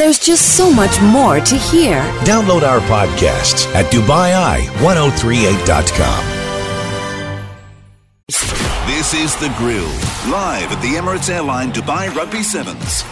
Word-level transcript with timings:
There's 0.00 0.18
just 0.18 0.56
so 0.56 0.72
much 0.72 0.98
more 1.02 1.40
to 1.40 1.56
hear. 1.56 2.00
Download 2.24 2.62
our 2.62 2.80
podcasts 2.88 3.66
at 3.74 3.84
DubaiEye1038.com. 3.92 6.24
This 8.86 9.12
is 9.12 9.36
The 9.36 9.54
Grill, 9.58 9.84
live 10.32 10.72
at 10.72 10.80
the 10.80 10.94
Emirates 10.94 11.28
Airline 11.28 11.70
Dubai 11.70 12.08
Rugby 12.14 12.42
Sevens. 12.42 13.04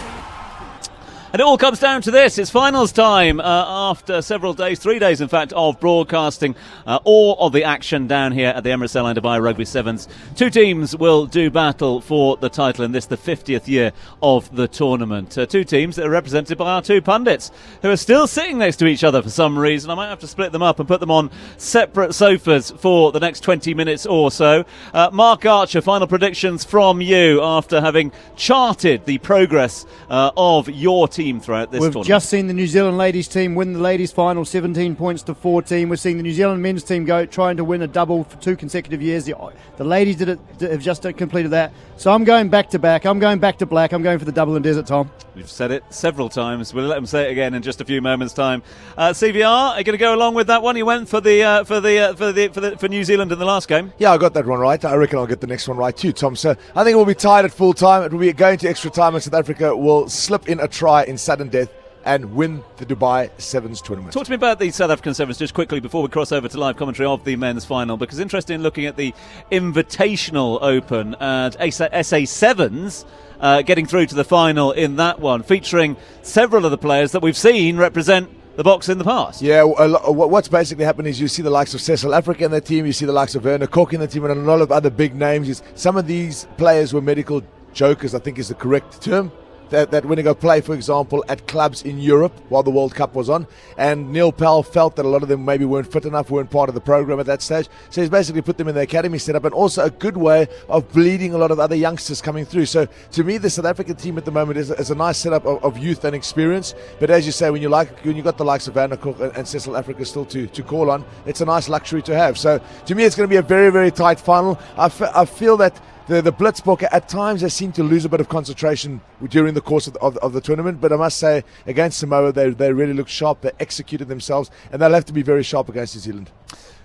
And 1.31 1.39
it 1.39 1.43
all 1.43 1.59
comes 1.59 1.77
down 1.77 2.01
to 2.01 2.11
this. 2.11 2.39
It's 2.39 2.49
finals 2.49 2.91
time 2.91 3.39
uh, 3.39 3.43
after 3.91 4.19
several 4.23 4.55
days, 4.55 4.79
three 4.79 4.97
days 4.97 5.21
in 5.21 5.27
fact, 5.27 5.53
of 5.53 5.79
broadcasting 5.79 6.55
uh, 6.87 6.97
all 7.03 7.37
of 7.37 7.53
the 7.53 7.65
action 7.65 8.07
down 8.07 8.31
here 8.31 8.49
at 8.49 8.63
the 8.63 8.71
Emirates 8.71 8.95
Airline 8.95 9.15
Dubai 9.15 9.39
Rugby 9.39 9.63
Sevens. 9.63 10.07
Two 10.35 10.49
teams 10.49 10.95
will 10.95 11.27
do 11.27 11.51
battle 11.51 12.01
for 12.01 12.37
the 12.37 12.49
title 12.49 12.83
in 12.83 12.93
this, 12.93 13.05
the 13.05 13.15
50th 13.15 13.67
year 13.67 13.91
of 14.23 14.55
the 14.55 14.67
tournament. 14.67 15.37
Uh, 15.37 15.45
two 15.45 15.63
teams 15.63 15.97
that 15.97 16.07
are 16.07 16.09
represented 16.09 16.57
by 16.57 16.71
our 16.71 16.81
two 16.81 16.99
pundits 16.99 17.51
who 17.83 17.91
are 17.91 17.97
still 17.97 18.25
sitting 18.25 18.57
next 18.57 18.77
to 18.77 18.87
each 18.87 19.03
other 19.03 19.21
for 19.21 19.29
some 19.29 19.55
reason. 19.55 19.91
I 19.91 19.93
might 19.93 20.09
have 20.09 20.21
to 20.21 20.27
split 20.27 20.51
them 20.51 20.63
up 20.63 20.79
and 20.79 20.87
put 20.87 20.99
them 20.99 21.11
on 21.11 21.29
separate 21.57 22.15
sofas 22.15 22.71
for 22.71 23.11
the 23.11 23.19
next 23.19 23.41
20 23.41 23.75
minutes 23.75 24.07
or 24.07 24.31
so. 24.31 24.65
Uh, 24.95 25.11
Marc 25.13 25.45
Archer, 25.45 25.81
final 25.81 26.07
predictions 26.07 26.63
from 26.63 27.01
you 27.01 27.39
after 27.43 27.81
having 27.81 28.11
charted 28.35 29.05
the 29.05 29.19
progress 29.19 29.85
uh, 30.09 30.31
of 30.35 30.67
your 30.67 31.07
team 31.07 31.18
team 31.19 31.39
throughout 31.41 31.69
this 31.69 31.81
We've 31.81 31.91
tournament. 31.91 32.07
just 32.07 32.29
seen 32.29 32.47
the 32.47 32.53
New 32.53 32.65
Zealand 32.65 32.97
ladies 32.97 33.27
team 33.27 33.53
win 33.53 33.73
the 33.73 33.79
ladies 33.79 34.09
final 34.09 34.45
17 34.45 34.95
points 34.95 35.21
to 35.23 35.33
14. 35.35 35.89
We're 35.89 35.97
seeing 35.97 36.15
the 36.15 36.23
New 36.23 36.31
Zealand 36.31 36.63
men's 36.63 36.81
team 36.81 37.03
go 37.03 37.25
trying 37.25 37.57
to 37.57 37.65
win 37.65 37.81
a 37.81 37.87
double 37.87 38.23
for 38.23 38.37
two 38.37 38.55
consecutive 38.55 39.01
years. 39.01 39.25
The, 39.25 39.35
the 39.75 39.83
ladies 39.83 40.15
did 40.15 40.29
it 40.29 40.39
have 40.61 40.81
just 40.81 41.03
completed 41.17 41.51
that. 41.51 41.73
So 41.97 42.13
I'm 42.13 42.23
going 42.23 42.47
back 42.47 42.69
to 42.69 42.79
back. 42.79 43.05
I'm 43.05 43.19
going 43.19 43.39
back 43.39 43.57
to 43.57 43.65
black. 43.65 43.91
I'm 43.91 44.01
going 44.01 44.17
for 44.17 44.23
the 44.23 44.31
double 44.31 44.55
in 44.55 44.61
desert, 44.61 44.87
Tom. 44.87 45.11
We've 45.35 45.49
said 45.49 45.71
it 45.71 45.83
several 45.89 46.29
times. 46.29 46.73
We'll 46.73 46.85
let 46.85 46.95
them 46.95 47.05
say 47.05 47.27
it 47.27 47.31
again 47.31 47.53
in 47.53 47.61
just 47.61 47.81
a 47.81 47.85
few 47.85 48.01
moments' 48.01 48.33
time. 48.33 48.63
Uh, 48.97 49.09
CVR, 49.09 49.45
are 49.45 49.77
you 49.77 49.83
going 49.83 49.93
to 49.93 49.97
go 49.97 50.15
along 50.15 50.35
with 50.35 50.47
that 50.47 50.61
one? 50.61 50.77
You 50.77 50.85
went 50.85 51.09
for 51.09 51.19
the 51.19 51.43
uh, 51.43 51.63
for 51.65 51.81
the 51.81 51.99
uh, 51.99 52.13
for 52.15 52.31
the 52.31 52.47
for 52.47 52.61
the 52.61 52.77
for 52.77 52.87
New 52.87 53.03
Zealand 53.03 53.33
in 53.33 53.39
the 53.39 53.45
last 53.45 53.67
game. 53.67 53.91
Yeah, 53.97 54.13
I 54.13 54.17
got 54.17 54.33
that 54.35 54.45
one 54.45 54.59
right. 54.59 54.83
I 54.85 54.95
reckon 54.95 55.19
I'll 55.19 55.27
get 55.27 55.41
the 55.41 55.47
next 55.47 55.67
one 55.67 55.75
right 55.75 55.95
too, 55.95 56.13
Tom. 56.13 56.37
So 56.37 56.55
I 56.73 56.85
think 56.85 56.93
it 56.93 56.97
will 56.97 57.05
be 57.05 57.13
tied 57.13 57.43
at 57.43 57.51
full 57.51 57.73
time. 57.73 58.03
It 58.03 58.13
will 58.13 58.19
be 58.19 58.31
going 58.31 58.57
to 58.59 58.69
extra 58.69 58.89
time, 58.89 59.15
and 59.15 59.21
South 59.21 59.33
Africa 59.33 59.75
will 59.75 60.07
slip 60.07 60.47
in 60.47 60.61
a 60.61 60.67
try 60.69 61.03
in 61.09 61.17
sudden 61.17 61.49
death 61.49 61.69
and 62.05 62.33
win 62.33 62.63
the 62.77 62.85
Dubai 62.85 63.29
Sevens 63.39 63.81
tournament. 63.81 64.13
Talk 64.13 64.25
to 64.25 64.31
me 64.31 64.35
about 64.35 64.59
the 64.59 64.71
South 64.71 64.89
African 64.89 65.13
Sevens 65.13 65.37
just 65.37 65.53
quickly 65.53 65.79
before 65.79 66.01
we 66.01 66.07
cross 66.07 66.31
over 66.31 66.47
to 66.47 66.57
live 66.57 66.77
commentary 66.77 67.07
of 67.07 67.23
the 67.25 67.35
men's 67.35 67.65
final 67.65 67.97
because 67.97 68.19
interesting 68.19 68.55
in 68.55 68.63
looking 68.63 68.85
at 68.85 68.95
the 68.95 69.13
Invitational 69.51 70.59
Open 70.61 71.15
and 71.19 71.53
SA 71.75 72.25
Sevens. 72.25 73.05
Uh, 73.41 73.61
getting 73.61 73.85
through 73.85 74.05
to 74.05 74.15
the 74.15 74.25
final 74.25 74.73
in 74.73 74.97
that 74.97 75.21
one, 75.21 75.43
featuring 75.43 75.95
several 76.23 76.65
of 76.65 76.71
the 76.71 76.77
players 76.77 77.13
that 77.13 77.21
we've 77.21 77.37
seen 77.37 77.77
represent 77.77 78.29
the 78.57 78.63
Boks 78.65 78.89
in 78.89 78.97
the 78.97 79.05
past. 79.05 79.41
Yeah, 79.41 79.63
what's 79.63 80.49
basically 80.49 80.83
happened 80.83 81.07
is 81.07 81.21
you 81.21 81.29
see 81.29 81.41
the 81.41 81.49
likes 81.49 81.73
of 81.73 81.79
Cecil 81.79 82.11
Afrika 82.11 82.41
in 82.41 82.51
the 82.51 82.59
team, 82.59 82.85
you 82.85 82.91
see 82.91 83.05
the 83.05 83.13
likes 83.13 83.35
of 83.35 83.45
Werner 83.45 83.65
Kok 83.65 83.93
in 83.93 84.01
the 84.01 84.07
team, 84.07 84.25
and 84.25 84.33
a 84.33 84.43
lot 84.43 84.59
of 84.59 84.73
other 84.73 84.89
big 84.89 85.15
names. 85.15 85.63
Some 85.75 85.95
of 85.95 86.05
these 86.05 86.47
players 86.57 86.93
were 86.93 86.99
medical 86.99 87.41
jokers, 87.71 88.13
I 88.13 88.19
think 88.19 88.39
is 88.39 88.49
the 88.49 88.55
correct 88.55 89.01
term 89.01 89.31
that, 89.69 89.91
that 89.91 90.03
he 90.03 90.23
go 90.23 90.33
play, 90.33 90.61
for 90.61 90.73
example, 90.73 91.23
at 91.27 91.47
clubs 91.47 91.83
in 91.83 91.99
Europe 91.99 92.33
while 92.49 92.63
the 92.63 92.71
World 92.71 92.95
Cup 92.95 93.15
was 93.15 93.29
on. 93.29 93.47
And 93.77 94.11
Neil 94.11 94.31
Powell 94.31 94.63
felt 94.63 94.95
that 94.95 95.05
a 95.05 95.07
lot 95.07 95.23
of 95.23 95.29
them 95.29 95.45
maybe 95.45 95.65
weren't 95.65 95.91
fit 95.91 96.05
enough, 96.05 96.29
weren't 96.29 96.49
part 96.49 96.69
of 96.69 96.75
the 96.75 96.81
program 96.81 97.19
at 97.19 97.25
that 97.27 97.41
stage. 97.41 97.69
So 97.89 98.01
he's 98.01 98.09
basically 98.09 98.41
put 98.41 98.57
them 98.57 98.67
in 98.67 98.75
the 98.75 98.81
academy 98.81 99.17
setup 99.17 99.45
and 99.45 99.53
also 99.53 99.85
a 99.85 99.89
good 99.89 100.17
way 100.17 100.47
of 100.67 100.91
bleeding 100.91 101.33
a 101.33 101.37
lot 101.37 101.51
of 101.51 101.59
other 101.59 101.75
youngsters 101.75 102.21
coming 102.21 102.45
through. 102.45 102.65
So 102.65 102.87
to 103.11 103.23
me, 103.23 103.37
the 103.37 103.49
South 103.49 103.65
African 103.65 103.95
team 103.95 104.17
at 104.17 104.25
the 104.25 104.31
moment 104.31 104.57
is, 104.57 104.71
is 104.71 104.91
a 104.91 104.95
nice 104.95 105.17
setup 105.17 105.45
of, 105.45 105.63
of, 105.63 105.77
youth 105.77 106.03
and 106.03 106.15
experience. 106.15 106.73
But 106.99 107.09
as 107.09 107.25
you 107.25 107.31
say, 107.31 107.49
when 107.49 107.61
you 107.61 107.69
like 107.69 107.99
when 108.05 108.15
you 108.15 108.23
got 108.23 108.37
the 108.37 108.45
likes 108.45 108.67
of 108.67 108.73
Kok 108.73 109.19
and, 109.19 109.35
and 109.37 109.47
Cecil 109.47 109.73
Afrika 109.73 110.05
still 110.05 110.25
to, 110.25 110.47
to 110.47 110.63
call 110.63 110.89
on, 110.89 111.05
it's 111.25 111.41
a 111.41 111.45
nice 111.45 111.69
luxury 111.69 112.01
to 112.03 112.15
have. 112.15 112.37
So 112.37 112.59
to 112.85 112.95
me, 112.95 113.03
it's 113.03 113.15
going 113.15 113.27
to 113.27 113.31
be 113.31 113.37
a 113.37 113.41
very, 113.41 113.71
very 113.71 113.91
tight 113.91 114.19
final. 114.19 114.59
I, 114.77 114.85
f- 114.85 115.15
I 115.15 115.25
feel 115.25 115.57
that 115.57 115.79
the, 116.09 116.23
the 116.23 116.89
at 116.91 117.07
times 117.07 117.41
they 117.41 117.49
seem 117.49 117.71
to 117.73 117.83
lose 117.83 118.03
a 118.03 118.09
bit 118.09 118.19
of 118.19 118.29
concentration 118.29 118.99
during 119.29 119.53
the 119.53 119.61
course 119.61 119.85
of 119.85 119.93
the, 119.93 119.99
of, 119.99 120.17
of 120.17 120.33
the 120.33 120.41
tournament. 120.41 120.81
But 120.81 120.91
I 120.91 120.95
must 120.95 121.17
say, 121.17 121.43
against 121.67 121.99
Samoa, 121.99 122.33
they, 122.33 122.49
they 122.49 122.73
really 122.73 122.93
looked 122.93 123.11
sharp. 123.11 123.41
They 123.41 123.51
executed 123.59 124.07
themselves, 124.07 124.49
and 124.71 124.81
they'll 124.81 124.93
have 124.93 125.05
to 125.05 125.13
be 125.13 125.21
very 125.21 125.43
sharp 125.43 125.69
against 125.69 125.95
New 125.95 126.01
Zealand. 126.01 126.31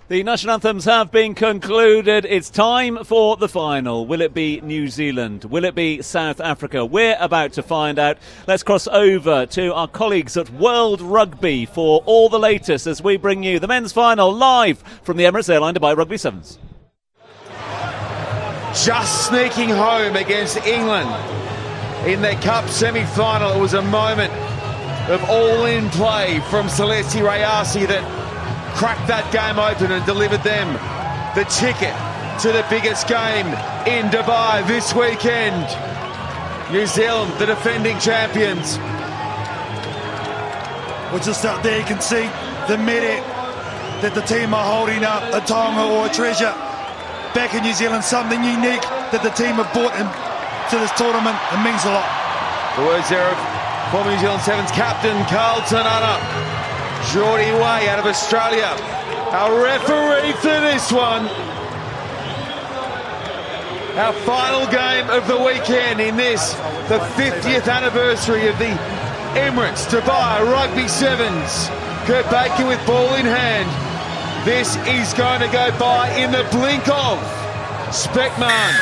The 0.07 0.21
national 0.21 0.53
anthems 0.53 0.85
have 0.85 1.11
been 1.11 1.33
concluded. 1.33 2.25
It's 2.25 2.51
time 2.51 3.03
for 3.03 3.35
the 3.37 3.49
final. 3.49 4.05
Will 4.05 4.21
it 4.21 4.35
be 4.35 4.61
New 4.61 4.87
Zealand? 4.89 5.45
Will 5.45 5.65
it 5.65 5.73
be 5.73 6.03
South 6.03 6.39
Africa? 6.39 6.85
We're 6.85 7.17
about 7.19 7.53
to 7.53 7.63
find 7.63 7.97
out. 7.97 8.19
Let's 8.45 8.61
cross 8.61 8.87
over 8.87 9.47
to 9.47 9.73
our 9.73 9.87
colleagues 9.87 10.37
at 10.37 10.51
World 10.51 11.01
Rugby 11.01 11.65
for 11.65 12.03
all 12.05 12.29
the 12.29 12.37
latest 12.37 12.85
as 12.85 13.01
we 13.01 13.17
bring 13.17 13.41
you 13.41 13.57
the 13.57 13.67
men's 13.67 13.91
final 13.91 14.31
live 14.31 14.83
from 15.01 15.17
the 15.17 15.23
Emirates 15.23 15.49
Airline 15.49 15.73
Dubai 15.73 15.97
Rugby 15.97 16.17
Sevens 16.17 16.59
just 18.83 19.27
sneaking 19.27 19.69
home 19.69 20.15
against 20.15 20.57
England 20.65 21.09
in 22.05 22.21
their 22.21 22.35
cup 22.41 22.67
semi-final. 22.67 23.53
It 23.53 23.59
was 23.59 23.73
a 23.73 23.81
moment 23.81 24.33
of 25.09 25.23
all-in 25.29 25.89
play 25.91 26.41
from 26.49 26.67
Salesi 26.67 27.21
Rayasi 27.21 27.87
that 27.87 28.03
cracked 28.75 29.07
that 29.07 29.31
game 29.31 29.59
open 29.59 29.91
and 29.91 30.05
delivered 30.05 30.43
them 30.43 30.73
the 31.35 31.45
ticket 31.45 31.95
to 32.41 32.51
the 32.51 32.65
biggest 32.69 33.07
game 33.07 33.47
in 33.87 34.11
Dubai 34.11 34.67
this 34.67 34.93
weekend. 34.93 35.65
New 36.71 36.85
Zealand, 36.85 37.31
the 37.39 37.45
defending 37.45 37.97
champions. 37.99 38.77
Well, 41.13 41.23
just 41.23 41.45
up 41.45 41.63
there 41.63 41.79
you 41.79 41.85
can 41.85 42.01
see 42.01 42.27
the 42.67 42.77
medic 42.77 43.23
that 44.01 44.13
the 44.13 44.21
team 44.21 44.53
are 44.53 44.65
holding 44.65 45.05
up, 45.05 45.23
a 45.33 45.39
taonga 45.39 45.89
or 45.89 46.07
a 46.07 46.13
treasure 46.13 46.53
back 47.35 47.53
in 47.53 47.63
New 47.63 47.73
Zealand, 47.75 48.01
something 48.01 48.39
unique 48.39 48.81
that 49.11 49.19
the 49.19 49.29
team 49.35 49.59
have 49.59 49.67
brought 49.75 49.91
into 49.99 50.75
this 50.79 50.89
tournament. 50.95 51.35
It 51.51 51.59
means 51.67 51.83
a 51.83 51.91
lot. 51.91 52.07
The 52.79 52.87
words 52.87 53.11
there 53.11 53.27
of 53.27 53.37
former 53.91 54.09
New 54.15 54.23
Zealand 54.23 54.39
Sevens 54.41 54.71
captain 54.71 55.19
Karl 55.27 55.59
Te 55.67 55.75
Nana. 55.75 56.15
Geordie 57.11 57.51
Way 57.59 57.91
out 57.91 57.99
of 57.99 58.07
Australia. 58.07 58.71
Our 59.35 59.51
referee 59.51 60.31
for 60.39 60.57
this 60.63 60.95
one. 60.95 61.27
Our 63.99 64.15
final 64.23 64.63
game 64.71 65.11
of 65.11 65.27
the 65.27 65.35
weekend 65.35 65.99
in 65.99 66.15
this, 66.15 66.55
the 66.87 67.03
50th 67.19 67.67
anniversary 67.67 68.47
of 68.47 68.57
the 68.57 68.71
Emirates 69.35 69.85
Dubai 69.91 70.39
Rugby 70.39 70.87
Sevens. 70.87 71.67
Kurt 72.07 72.23
Baker 72.31 72.65
with 72.65 72.79
ball 72.87 73.13
in 73.15 73.27
hand. 73.27 73.84
This 74.45 74.75
is 74.85 75.11
going 75.15 75.41
to 75.41 75.47
go 75.47 75.75
by 75.79 76.15
in 76.19 76.31
the 76.31 76.47
blink 76.51 76.87
of 76.87 77.17
Specman. 77.91 78.75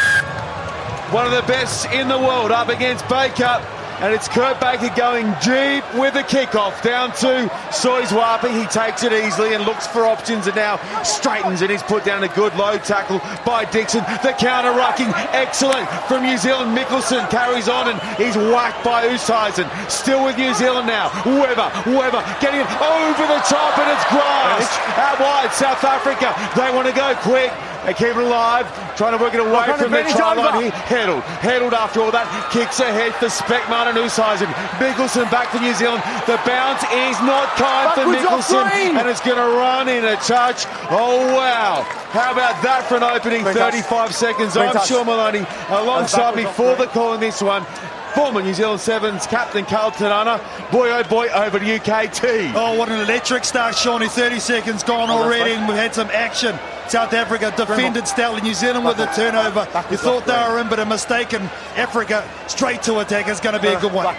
One 1.13 1.25
of 1.25 1.31
the 1.31 1.47
best 1.47 1.89
in 1.89 2.09
the 2.09 2.19
world 2.19 2.51
up 2.51 2.67
against 2.67 3.07
Baker. 3.07 3.65
And 4.03 4.13
it's 4.13 4.27
Kurt 4.27 4.59
Baker 4.59 4.93
going 4.97 5.27
deep 5.39 5.79
with 5.95 6.13
the 6.13 6.27
kickoff 6.27 6.83
down 6.83 7.15
to 7.23 7.47
Soyizwapi. 7.71 8.51
He 8.51 8.67
takes 8.67 9.01
it 9.01 9.13
easily 9.13 9.53
and 9.53 9.63
looks 9.63 9.87
for 9.87 10.03
options 10.03 10.45
and 10.45 10.57
now 10.57 10.75
straightens 11.03 11.61
and 11.61 11.71
he's 11.71 11.83
put 11.83 12.03
down 12.03 12.21
a 12.21 12.27
good 12.27 12.53
low 12.57 12.77
tackle 12.77 13.19
by 13.45 13.63
Dickson. 13.63 14.03
The 14.19 14.35
counter 14.37 14.75
rucking, 14.75 15.07
excellent 15.31 15.87
from 16.11 16.23
New 16.23 16.37
Zealand. 16.37 16.77
Mikkelson 16.77 17.29
carries 17.31 17.69
on 17.69 17.95
and 17.95 18.01
he's 18.19 18.35
whacked 18.35 18.83
by 18.83 19.07
Oosthuizen. 19.07 19.71
Still 19.89 20.25
with 20.25 20.37
New 20.37 20.53
Zealand 20.53 20.85
now. 20.85 21.07
Webber, 21.23 21.71
Webber 21.95 22.19
getting 22.43 22.59
it 22.59 22.67
over 22.83 23.23
the 23.23 23.39
top 23.47 23.79
and 23.79 23.87
it's 23.87 24.03
grass. 24.11 24.67
Out 24.99 25.19
wide, 25.21 25.53
South 25.53 25.81
Africa. 25.81 26.35
They 26.59 26.75
want 26.75 26.89
to 26.89 26.93
go 26.93 27.15
quick. 27.23 27.53
They 27.85 27.93
keep 27.93 28.15
it 28.15 28.17
alive, 28.17 28.65
trying 28.95 29.17
to 29.17 29.21
work 29.21 29.33
it 29.33 29.41
away 29.41 29.67
from 29.75 29.91
the 29.91 30.03
try 30.15 30.33
line. 30.33 30.63
He 30.63 30.69
headled, 30.69 31.23
headled 31.43 31.73
after 31.73 32.01
all 32.01 32.11
that. 32.11 32.27
Kicks 32.51 32.79
ahead 32.79 33.13
for 33.15 33.27
Specman 33.27 33.91
and 33.91 33.97
Oosthuizen. 33.97 34.47
Mikkelson 34.79 35.29
back 35.29 35.51
for 35.51 35.59
New 35.59 35.73
Zealand. 35.73 36.01
The 36.23 36.39
bounce 36.47 36.83
is 36.83 37.19
not 37.27 37.51
kind 37.59 37.91
for 37.91 38.07
Mikkelson, 38.07 38.63
and 38.95 39.09
it's 39.09 39.19
going 39.19 39.37
to 39.37 39.57
run 39.57 39.89
in 39.89 40.05
a 40.05 40.15
touch. 40.23 40.63
Oh 40.89 41.27
wow! 41.35 41.83
How 42.15 42.31
about 42.31 42.61
that 42.63 42.85
for 42.87 42.95
an 42.95 43.03
opening 43.03 43.43
35 43.43 44.15
seconds? 44.15 44.55
I'm 44.55 44.79
Sean 44.85 45.05
Maloney 45.05 45.45
alongside 45.67 46.35
me 46.35 46.45
for 46.45 46.75
the 46.75 46.87
call 46.87 47.13
in 47.15 47.19
this 47.19 47.41
one 47.41 47.65
former 48.13 48.41
New 48.41 48.53
Zealand 48.53 48.79
Sevens 48.79 49.27
captain 49.27 49.65
Karl 49.65 49.91
Te 49.91 50.03
Nana. 50.03 50.37
Boy, 50.71 50.91
oh 50.91 51.03
boy, 51.03 51.27
over 51.29 51.59
to 51.59 51.65
UKT. 51.65 52.53
Oh, 52.55 52.77
what 52.77 52.89
an 52.89 53.01
electric 53.01 53.43
start, 53.43 53.75
Shawnee. 53.75 54.07
30 54.07 54.39
seconds 54.39 54.83
gone 54.83 55.09
oh, 55.09 55.23
already, 55.23 55.51
and 55.51 55.67
we've 55.67 55.77
had 55.77 55.93
some 55.93 56.09
action. 56.09 56.57
South 56.87 57.13
Africa 57.13 57.53
defended 57.55 58.07
stoutly. 58.07 58.41
New 58.41 58.53
Zealand 58.53 58.85
with 58.85 58.97
the 58.97 59.05
turnover. 59.07 59.67
You 59.89 59.97
thought 59.97 60.25
they 60.25 60.33
were 60.33 60.59
in, 60.59 60.69
but 60.69 60.79
a 60.79 60.85
mistake, 60.85 61.33
and 61.33 61.43
Africa 61.75 62.27
straight 62.47 62.83
to 62.83 62.99
attack 62.99 63.27
is 63.27 63.39
going 63.39 63.55
to 63.55 63.61
be 63.61 63.69
a 63.69 63.77
uh, 63.77 63.81
good 63.81 63.93
one. 63.93 64.15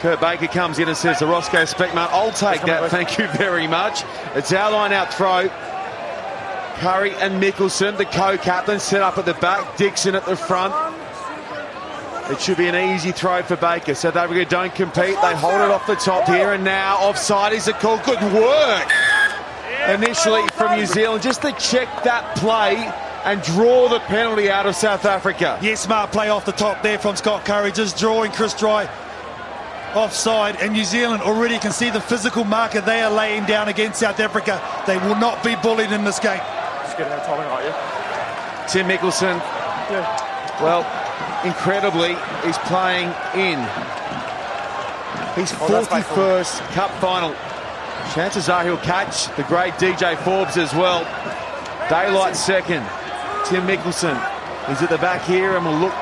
Kurt 0.00 0.20
Baker 0.20 0.46
comes 0.46 0.78
in 0.78 0.88
and 0.88 0.96
says 0.96 1.18
to 1.18 1.26
Rosko 1.26 1.66
Specman, 1.66 2.08
I'll 2.10 2.32
take 2.32 2.62
that, 2.62 2.90
thank 2.90 3.18
you 3.18 3.28
very 3.36 3.66
much. 3.66 4.02
It's 4.34 4.50
our 4.52 4.70
line 4.72 4.92
out 4.92 5.12
throw. 5.12 5.50
Curry 6.80 7.12
and 7.16 7.42
Mikkelson, 7.42 7.98
the 7.98 8.06
co-captain, 8.06 8.80
set 8.80 9.02
up 9.02 9.18
at 9.18 9.26
the 9.26 9.34
back. 9.34 9.76
Dickson 9.76 10.14
at 10.14 10.24
the 10.24 10.36
front. 10.36 10.72
It 12.30 12.40
should 12.40 12.58
be 12.58 12.68
an 12.68 12.76
easy 12.94 13.12
throw 13.12 13.42
for 13.42 13.56
Baker. 13.56 13.94
South 13.94 14.16
Africa 14.16 14.44
don't 14.44 14.74
compete. 14.74 15.16
They 15.20 15.34
hold 15.34 15.54
it 15.60 15.70
off 15.70 15.86
the 15.86 15.96
top 15.96 16.26
here 16.28 16.52
and 16.52 16.62
now 16.64 16.96
offside 16.98 17.52
is 17.52 17.66
a 17.68 17.72
call. 17.72 17.98
Good 17.98 18.22
work 18.32 18.88
initially 19.88 20.46
from 20.54 20.76
New 20.78 20.86
Zealand 20.86 21.22
just 21.22 21.42
to 21.42 21.52
check 21.52 21.88
that 22.04 22.36
play 22.36 22.76
and 23.24 23.42
draw 23.42 23.88
the 23.88 23.98
penalty 24.00 24.48
out 24.50 24.66
of 24.66 24.76
South 24.76 25.04
Africa. 25.04 25.58
Yes, 25.60 25.80
smart 25.80 26.12
play 26.12 26.28
off 26.28 26.44
the 26.44 26.52
top 26.52 26.82
there 26.82 26.98
from 26.98 27.16
Scott 27.16 27.44
Curry, 27.44 27.72
just 27.72 27.98
drawing 27.98 28.30
Chris 28.32 28.54
Dry 28.54 28.88
offside. 29.94 30.56
And 30.60 30.72
New 30.72 30.84
Zealand 30.84 31.22
already 31.22 31.58
can 31.58 31.72
see 31.72 31.90
the 31.90 32.00
physical 32.00 32.44
marker 32.44 32.80
they 32.80 33.02
are 33.02 33.10
laying 33.10 33.44
down 33.44 33.68
against 33.68 33.98
South 34.00 34.20
Africa. 34.20 34.62
They 34.86 34.96
will 34.98 35.16
not 35.16 35.42
be 35.42 35.56
bullied 35.56 35.90
in 35.92 36.04
this 36.04 36.20
game. 36.20 36.38
Just 36.84 36.96
getting 36.96 37.10
that 37.12 37.26
timing 37.26 37.48
right, 37.48 37.64
yeah? 37.64 38.66
Tim 38.68 38.86
Mikkelson, 38.86 39.38
Yeah. 39.90 40.62
well, 40.62 40.86
incredibly, 41.44 42.16
he's 42.44 42.58
playing 42.58 43.08
in 43.34 43.58
his 45.34 45.52
Oh, 45.60 45.84
41st 45.86 46.60
Cup 46.72 46.90
final. 47.00 47.34
Chances 48.14 48.48
are 48.48 48.64
he'll 48.64 48.76
catch 48.78 49.34
the 49.36 49.42
great 49.44 49.74
DJ 49.74 50.16
Forbes 50.18 50.56
as 50.56 50.74
well. 50.74 51.04
Daylight 51.88 52.36
second. 52.36 52.84
Tim 53.46 53.66
Mikkelson 53.66 54.16
is 54.70 54.82
at 54.82 54.90
the 54.90 54.98
back 54.98 55.22
here 55.22 55.56
and 55.56 55.64
will 55.64 55.74
look 55.78 55.94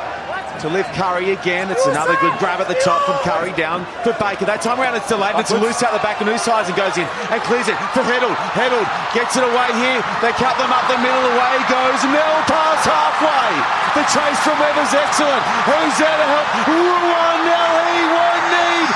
to 0.60 0.68
lift 0.68 0.90
Curry 0.94 1.30
again. 1.30 1.70
It's 1.70 1.86
another 1.86 2.18
good 2.18 2.34
grab 2.42 2.58
at 2.58 2.66
the 2.66 2.78
top 2.82 3.06
from 3.06 3.14
Curry 3.22 3.54
down 3.54 3.86
for 4.02 4.10
Baker. 4.18 4.42
That 4.42 4.58
time 4.58 4.82
around 4.82 4.98
it's 4.98 5.06
delayed 5.06 5.38
and 5.38 5.42
it's 5.42 5.54
loose 5.54 5.82
out 5.86 5.94
the 5.94 6.02
back 6.02 6.18
and 6.18 6.26
Oosthuizen 6.26 6.74
goes 6.74 6.98
in 6.98 7.06
and 7.30 7.38
clears 7.46 7.70
it 7.70 7.78
for 7.94 8.02
Geduld. 8.02 8.34
Geduld 8.58 8.88
gets 9.14 9.38
it 9.38 9.46
away 9.46 9.70
here. 9.78 10.02
They 10.18 10.34
cut 10.34 10.58
them 10.58 10.74
up 10.74 10.82
the 10.90 10.98
middle. 10.98 11.24
Away 11.30 11.54
goes 11.70 12.00
Nel 12.10 12.36
past 12.50 12.82
halfway. 12.90 13.50
The 13.94 14.04
chase 14.10 14.40
from 14.42 14.58
Webber's 14.58 14.90
excellent. 14.90 15.42
Who's 15.66 15.96
there 15.98 16.18
to 16.18 16.26
help? 16.26 16.46
Ruhan 16.66 17.38
Nel. 17.46 17.74
He 17.94 18.02
won't 18.10 18.46
need 18.50 18.88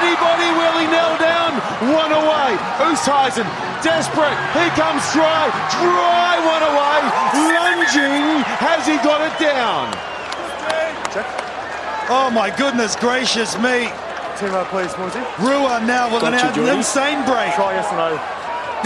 anybody. 0.00 0.48
Will 0.56 0.76
he 0.80 0.86
Nell 0.88 1.14
down? 1.20 1.52
One 1.92 2.12
away. 2.16 2.56
Oosthuizen 2.80 3.44
desperate. 3.84 4.36
He 4.56 4.66
comes 4.72 5.04
Dry. 5.12 5.52
Dry 5.68 6.34
one 6.48 6.64
away. 6.64 7.00
Lunging. 7.52 8.40
Has 8.64 8.88
he 8.88 8.96
got 9.04 9.20
it 9.20 9.36
down? 9.36 9.92
Oh 12.12 12.30
my 12.32 12.54
goodness 12.56 12.96
gracious 12.96 13.56
me. 13.58 13.90
Team 14.38 14.54
up, 14.54 14.68
please, 14.68 14.96
Monty. 14.96 15.20
Ruan 15.42 15.86
now 15.86 16.12
with 16.12 16.22
an 16.24 16.32
Gotcha, 16.32 16.60
out- 16.62 16.76
insane 16.76 17.24
break. 17.26 17.52
Try 17.54 17.74
yes 17.74 17.92
or 17.92 17.96
no. 17.96 18.10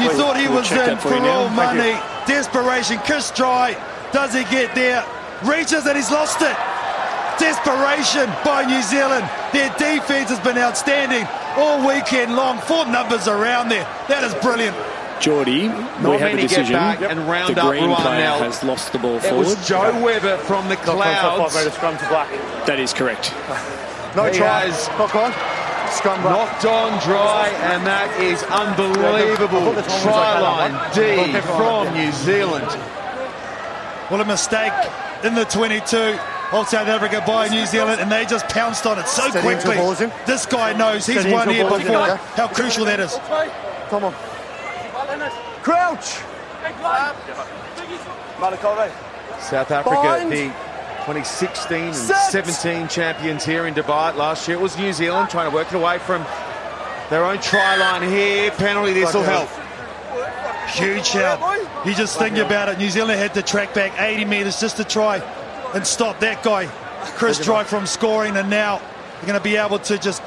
You 0.02 0.08
Please, 0.10 0.18
thought 0.18 0.36
he 0.36 0.48
we'll 0.48 0.58
was 0.58 0.72
in 0.72 0.96
for 0.98 1.08
for 1.10 1.26
all 1.28 1.48
money. 1.50 1.90
you. 1.90 1.98
Desperation. 2.26 2.98
Chris 3.06 3.30
Dry. 3.30 3.76
Does 4.12 4.34
he 4.34 4.42
get 4.44 4.74
there? 4.74 5.04
Reaches 5.44 5.86
and 5.86 5.96
he's 5.96 6.10
lost 6.10 6.42
it. 6.42 6.56
Desperation 7.38 8.26
by 8.44 8.64
New 8.66 8.82
Zealand. 8.82 9.28
Their 9.52 9.70
defense 9.78 10.30
has 10.30 10.40
been 10.40 10.58
outstanding 10.58 11.26
all 11.56 11.86
weekend 11.86 12.34
long. 12.34 12.58
Four 12.58 12.86
numbers 12.86 13.28
around 13.28 13.68
there. 13.68 13.86
That 14.08 14.24
is 14.24 14.34
brilliant. 14.42 14.74
Geordie, 15.24 15.68
Not 15.68 16.02
we 16.04 16.10
have 16.18 16.20
a 16.20 16.24
many 16.36 16.42
get 16.42 16.48
decision. 16.50 16.74
back 16.74 17.00
and 17.00 17.18
round 17.26 17.56
the 17.56 17.62
up 17.62 17.68
green 17.70 17.84
Ruan 17.84 17.96
player 18.02 18.18
Nell. 18.20 18.38
has 18.40 18.62
lost 18.62 18.92
the 18.92 18.98
ball 18.98 19.16
It 19.16 19.22
forward. 19.22 19.46
was 19.46 19.66
Joe 19.66 19.98
Webber 20.02 20.36
from 20.44 20.68
the 20.68 20.74
Knock 20.74 20.88
on 20.88 20.96
top 20.98 21.04
five 21.04 21.36
clouds. 21.50 21.54
metre 21.56 21.70
scrum 21.70 21.96
to 21.96 22.08
black. 22.08 22.28
That 22.66 22.78
is 22.78 22.92
correct. 22.92 23.32
No 24.14 24.24
He 24.24 24.36
try. 24.36 24.66
has 24.68 24.86
Knock 24.98 25.14
on. 25.16 25.32
Scrum 25.92 26.20
black. 26.20 26.36
Knocked 26.36 26.64
on 26.66 27.00
dry, 27.00 27.48
and 27.72 27.86
that 27.86 28.20
is 28.20 28.42
unbelievable. 28.44 29.70
I 29.70 29.74
thought 29.74 29.74
the 29.76 30.02
Try 30.04 30.34
okay, 30.92 31.16
line. 31.16 31.32
D 31.32 31.40
from 31.40 31.94
New 31.94 32.12
Zealand. 32.12 32.68
Well, 34.10 34.20
a 34.20 34.24
mistake 34.26 34.72
in 35.24 35.34
the 35.34 35.44
22 35.46 36.18
of 36.52 36.68
South 36.68 36.86
Africa 36.88 37.24
by 37.26 37.48
New 37.48 37.64
Zealand, 37.64 38.02
and 38.02 38.12
they 38.12 38.26
just 38.26 38.46
pounced 38.50 38.84
on 38.84 38.98
it 38.98 39.08
so 39.08 39.30
quickly. 39.30 39.76
This 40.26 40.44
guy 40.44 40.74
knows 40.74 41.06
he's 41.06 41.20
Steady 41.20 41.32
won 41.32 41.48
into 41.48 41.54
here 41.54 41.78
before. 41.78 42.16
How 42.36 42.48
crucial 42.48 42.84
that 42.84 43.00
is. 43.00 43.16
Come 43.88 44.04
on. 44.04 44.14
Crouch. 45.62 46.20
Uh, 46.64 47.14
Malakove. 48.38 48.90
South 49.40 49.70
Africa, 49.70 49.96
Bind. 49.96 50.32
the 50.32 50.46
2016 51.04 51.76
and 51.78 51.94
Set. 51.94 52.30
17 52.30 52.88
champions 52.88 53.44
here 53.44 53.66
in 53.66 53.74
Dubai 53.74 54.14
last 54.16 54.48
year. 54.48 54.56
It 54.56 54.60
was 54.60 54.76
New 54.78 54.92
Zealand 54.92 55.28
trying 55.28 55.50
to 55.50 55.54
work 55.54 55.68
it 55.68 55.76
away 55.76 55.98
from 55.98 56.24
their 57.10 57.24
own 57.24 57.38
try 57.40 57.76
line 57.76 58.08
here. 58.08 58.50
Penalty, 58.52 58.94
this 58.94 59.12
will 59.12 59.22
help. 59.22 59.48
Huge 60.70 61.10
help. 61.10 61.40
You 61.86 61.94
just 61.94 62.18
think 62.18 62.38
about 62.38 62.68
it. 62.70 62.78
New 62.78 62.88
Zealand 62.90 63.20
had 63.20 63.34
to 63.34 63.42
track 63.42 63.74
back 63.74 64.00
80 64.00 64.24
metres 64.24 64.60
just 64.60 64.78
to 64.78 64.84
try 64.84 65.18
and 65.74 65.86
stop 65.86 66.20
that 66.20 66.42
guy, 66.42 66.66
Chris 67.16 67.38
Dry, 67.38 67.64
from 67.64 67.86
scoring, 67.86 68.36
and 68.36 68.48
now 68.48 68.78
they're 68.78 69.26
going 69.26 69.38
to 69.38 69.44
be 69.44 69.56
able 69.56 69.78
to 69.80 69.98
just 69.98 70.22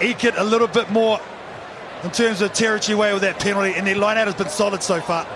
eke 0.00 0.24
it 0.24 0.34
a 0.36 0.44
little 0.44 0.68
bit 0.68 0.90
more 0.90 1.18
in 2.04 2.10
terms 2.10 2.40
of 2.42 2.52
territory 2.52 2.94
away 2.94 3.12
with 3.12 3.22
that 3.22 3.40
penalty, 3.40 3.74
and 3.74 3.86
their 3.86 3.96
line 3.96 4.18
out 4.18 4.26
has 4.26 4.36
been 4.36 4.48
solid 4.48 4.82
so 4.82 5.00
far. 5.00 5.26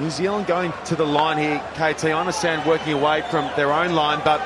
New 0.00 0.10
Zealand 0.10 0.46
going 0.46 0.72
to 0.86 0.96
the 0.96 1.04
line 1.04 1.38
here, 1.38 1.58
KT. 1.74 2.06
I 2.06 2.12
understand 2.12 2.66
working 2.66 2.94
away 2.94 3.22
from 3.30 3.50
their 3.54 3.72
own 3.72 3.92
line, 3.92 4.20
but 4.24 4.40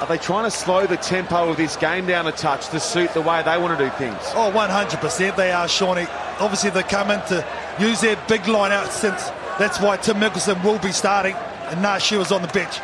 are 0.00 0.06
they 0.06 0.18
trying 0.18 0.44
to 0.44 0.50
slow 0.50 0.86
the 0.86 0.96
tempo 0.96 1.48
of 1.48 1.56
this 1.56 1.76
game 1.76 2.06
down 2.06 2.26
a 2.26 2.32
touch 2.32 2.68
to 2.68 2.80
suit 2.80 3.14
the 3.14 3.22
way 3.22 3.42
they 3.42 3.56
want 3.56 3.78
to 3.78 3.84
do 3.84 3.90
things? 3.96 4.18
Oh, 4.34 4.52
100% 4.54 5.36
they 5.36 5.52
are, 5.52 5.68
Shawnee. 5.68 6.06
Obviously, 6.38 6.70
they 6.70 6.82
come 6.82 7.10
in 7.10 7.20
to 7.28 7.46
use 7.78 8.00
their 8.00 8.16
big 8.28 8.46
line 8.46 8.72
out 8.72 8.92
since 8.92 9.30
that's 9.58 9.80
why 9.80 9.96
Tim 9.96 10.16
Mikkelson 10.16 10.62
will 10.62 10.78
be 10.80 10.92
starting 10.92 11.34
and 11.34 11.80
Nashi 11.80 12.16
was 12.16 12.30
on 12.30 12.42
the 12.42 12.48
bench. 12.48 12.78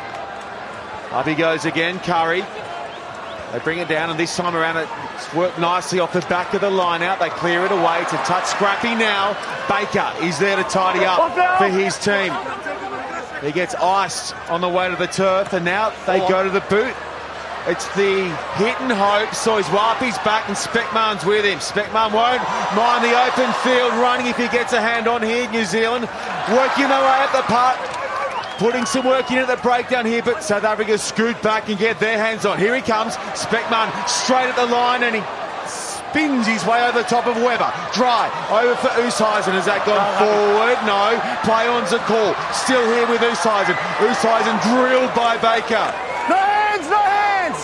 Up 1.11 1.27
he 1.27 1.35
goes 1.35 1.65
again, 1.65 1.99
Curry. 1.99 2.43
They 3.53 3.59
bring 3.59 3.77
it 3.77 3.87
down, 3.87 4.09
and 4.09 4.19
this 4.19 4.35
time 4.35 4.55
around 4.55 4.77
it's 4.77 5.33
worked 5.35 5.59
nicely 5.59 5.99
off 5.99 6.11
the 6.11 6.21
back 6.21 6.55
of 6.55 6.61
the 6.61 6.71
line 6.71 7.03
out. 7.03 7.19
They 7.19 7.29
clear 7.29 7.63
it 7.63 7.71
away. 7.71 8.01
It's 8.01 8.11
a 8.11 8.17
touch 8.17 8.45
scrappy 8.45 8.95
now. 8.95 9.37
Baker 9.69 10.11
is 10.25 10.39
there 10.39 10.55
to 10.55 10.63
tidy 10.63 11.05
up 11.05 11.59
for 11.59 11.67
his 11.69 11.95
team. 11.99 12.33
He 13.45 13.51
gets 13.51 13.75
iced 13.75 14.35
on 14.49 14.61
the 14.61 14.69
way 14.69 14.89
to 14.89 14.95
the 14.95 15.05
turf, 15.05 15.53
and 15.53 15.63
now 15.63 15.93
they 16.07 16.17
go 16.27 16.43
to 16.43 16.49
the 16.49 16.61
boot. 16.61 16.95
It's 17.67 17.85
the 17.95 18.25
hit 18.57 18.75
and 18.81 18.91
hope. 18.91 19.29
Soyizwapi's 19.29 20.17
back 20.25 20.49
and 20.49 20.57
Specman's 20.57 21.23
with 21.23 21.45
him. 21.45 21.59
Specman 21.59 22.11
won't 22.11 22.41
mind 22.75 23.05
the 23.05 23.13
open 23.13 23.53
field 23.61 23.93
running 24.01 24.27
if 24.27 24.35
he 24.35 24.47
gets 24.47 24.73
a 24.73 24.81
hand 24.81 25.07
on 25.07 25.21
here. 25.21 25.49
New 25.51 25.63
Zealand 25.63 26.09
working 26.49 26.89
their 26.89 27.01
way 27.05 27.19
at 27.21 27.31
the 27.31 27.43
park. 27.43 27.77
Putting 28.63 28.85
some 28.85 29.05
work 29.05 29.29
in 29.29 29.39
at 29.39 29.49
the 29.49 29.57
breakdown 29.57 30.05
here, 30.05 30.23
but 30.23 30.41
South 30.41 30.63
Africa 30.63 30.97
scoot 30.97 31.35
back 31.41 31.67
and 31.67 31.77
get 31.77 31.99
their 31.99 32.17
hands 32.17 32.45
on. 32.45 32.57
Here 32.57 32.73
he 32.73 32.81
comes, 32.81 33.17
Specman 33.35 33.91
straight 34.07 34.47
at 34.47 34.55
the 34.55 34.65
line, 34.65 35.03
and 35.03 35.19
he 35.19 35.21
spins 35.67 36.47
his 36.47 36.63
way 36.63 36.79
over 36.87 37.03
the 37.03 37.03
top 37.03 37.27
of 37.27 37.35
Webber. 37.43 37.67
Dry 37.91 38.31
over 38.55 38.73
for 38.79 38.87
Oosthuizen. 39.03 39.51
Has 39.51 39.67
that 39.67 39.83
gone 39.83 39.99
forward? 40.15 40.79
No. 40.87 41.11
Play 41.43 41.67
on's 41.67 41.91
a 41.91 41.99
call. 42.07 42.31
Still 42.55 42.87
here 42.87 43.03
with 43.11 43.19
Oosthuizen. 43.19 43.75
Oosthuizen 43.99 44.55
drilled 44.71 45.11
by 45.11 45.35
Baker. 45.43 45.83
No 46.31 46.39
hands, 46.39 46.87
no 46.87 47.03
hands. 47.03 47.59